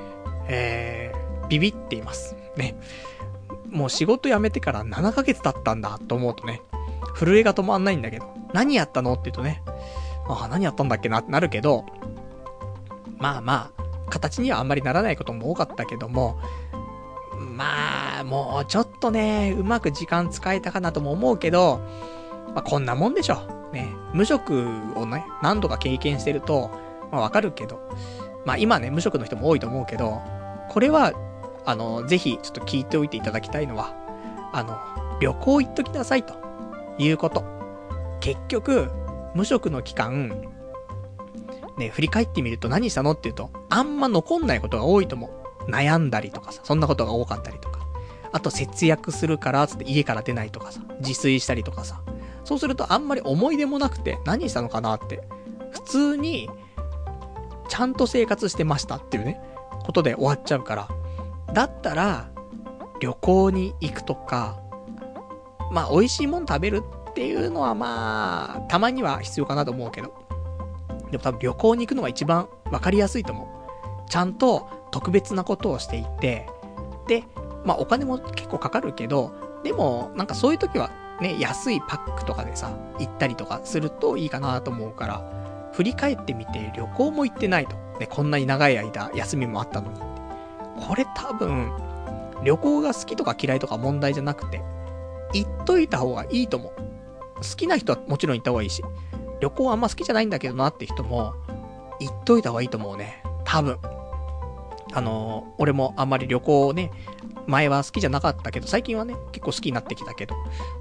[0.48, 2.36] えー、ビビっています。
[2.56, 2.74] ね。
[3.70, 6.62] もう仕事辞めてから7ヶ月経ったんだと思うとね、
[7.15, 9.62] 震えが止まんないんだけど、何やったのって言うとね、
[10.28, 11.85] あ、何やったんだっけなってなるけど、
[13.19, 16.39] まあまあ、形にはあんまりならないことも多かったけども、
[17.39, 21.81] まあ、もうちょっとね、うまく時間使えたかなとも思うけど、
[22.55, 23.36] まあこんなもんでしょ。
[23.73, 26.70] ね、無職をね、何度か経験してると、
[27.11, 27.81] まあわかるけど、
[28.45, 30.20] まあ今ね、無職の人も多いと思うけど、
[30.69, 31.12] これは
[31.66, 33.95] あの、ぜひちょっと聞いておいていただきたいのは、
[34.53, 34.78] あの、
[35.20, 36.35] 旅行行っときなさいと
[36.99, 37.45] いうこと。
[38.21, 38.91] 結局、
[39.35, 40.45] 無職の期間、
[41.77, 45.71] ね、振り返ってみると何したのって言うと、あんま残んないことが多いと思う。
[45.71, 47.81] 悩んだりとかさ、そんなことが多かったりとか。
[48.33, 52.03] あと節約するから、つって家から出ないとかさ、自炊したりとかさ。
[52.45, 55.27] そうするとあんまり思い出もなくて、何したのかなって。
[55.71, 56.49] 普通に、
[57.69, 59.41] ちゃんと生活してましたっていうね、
[59.85, 60.89] ことで終わっちゃうから。
[61.53, 62.29] だったら、
[63.01, 64.61] 旅行に行くとか、
[65.70, 70.12] まあ、美味しいもん食べるっていうのはまあ、たまには必要かなと思うけど。
[71.11, 74.11] でも多分旅行に行くのが一番わかりやすいと思う。
[74.11, 76.49] ちゃんと特別なことをしていて、
[77.07, 77.24] で、
[77.65, 79.32] まあお金も結構かかるけど、
[79.62, 87.77] でもなんかそういう時はね、安いパックとかでさ、行ったりとかするといいかなと思うから、振り返ってみて旅行も行ってないと。
[88.01, 89.99] ね、こんなに長い間休みもあったのに。
[90.86, 91.73] これ多分、
[92.43, 94.62] 旅行が好きとか嫌いとか問題じゃなくて、
[95.35, 96.73] 行っといた方がいいと思う。
[97.36, 98.82] 好きな人はもちろん行った方がいいし、
[99.40, 101.35] 旅行あんま好きじゃないんだけどなって人も、
[102.01, 103.23] 行っといた方がいいと思うね。
[103.44, 103.78] 多分。
[104.93, 106.90] あのー、俺もあんまり旅行をね、
[107.47, 110.35] 前は好きじゃなかったけど、最近はね、結構好きになってきたけど、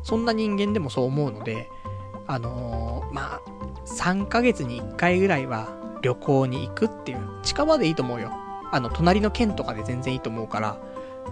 [0.04, 1.68] そんな人間でもそう思うので、
[2.28, 3.42] あのー、まあ、
[3.86, 5.68] 3ヶ月に1回ぐらいは
[6.02, 8.32] 旅行に行くっていう、近場でいいと思うよ。
[8.72, 10.78] あの、隣の県とかで全然いいと思うから、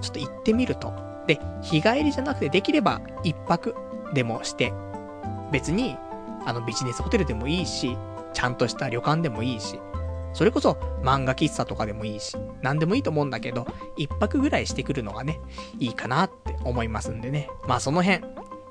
[0.02, 1.11] ちょっと行ってみると。
[1.32, 3.76] で、日帰りじゃなくてできれば1泊
[4.14, 4.74] でもして、
[5.52, 5.98] 別に、
[6.46, 7.98] あのビジネスホテルでもいいし、
[8.34, 9.80] ちゃんとした旅館でもいいし、
[10.34, 10.72] それこそ
[11.04, 15.40] 漫画喫茶とかでもいいし、何でもいいと思うんだけど、一泊ぐらいしてくるのがね、
[15.80, 17.50] いいかなって思いますんでね。
[17.66, 18.22] まあその辺、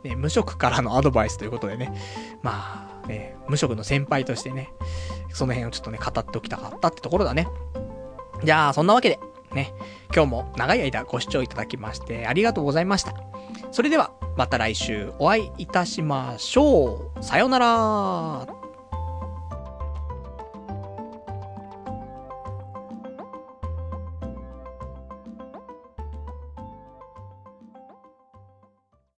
[0.02, 1.94] ね、無職からのアドバイスということでね、
[2.42, 4.70] まあ、ね、無職の先輩としてね、
[5.32, 7.48] その辺をちょっとね、語っておきたかったってところだね。
[8.42, 9.18] じゃあ、そんなわけで、
[9.54, 9.72] ね、
[10.14, 13.14] 今日も長い間ご視聴いただきましてありがとうございました。
[13.72, 17.22] それでは、また来週お会いいたしましょう。
[17.22, 18.59] さようなら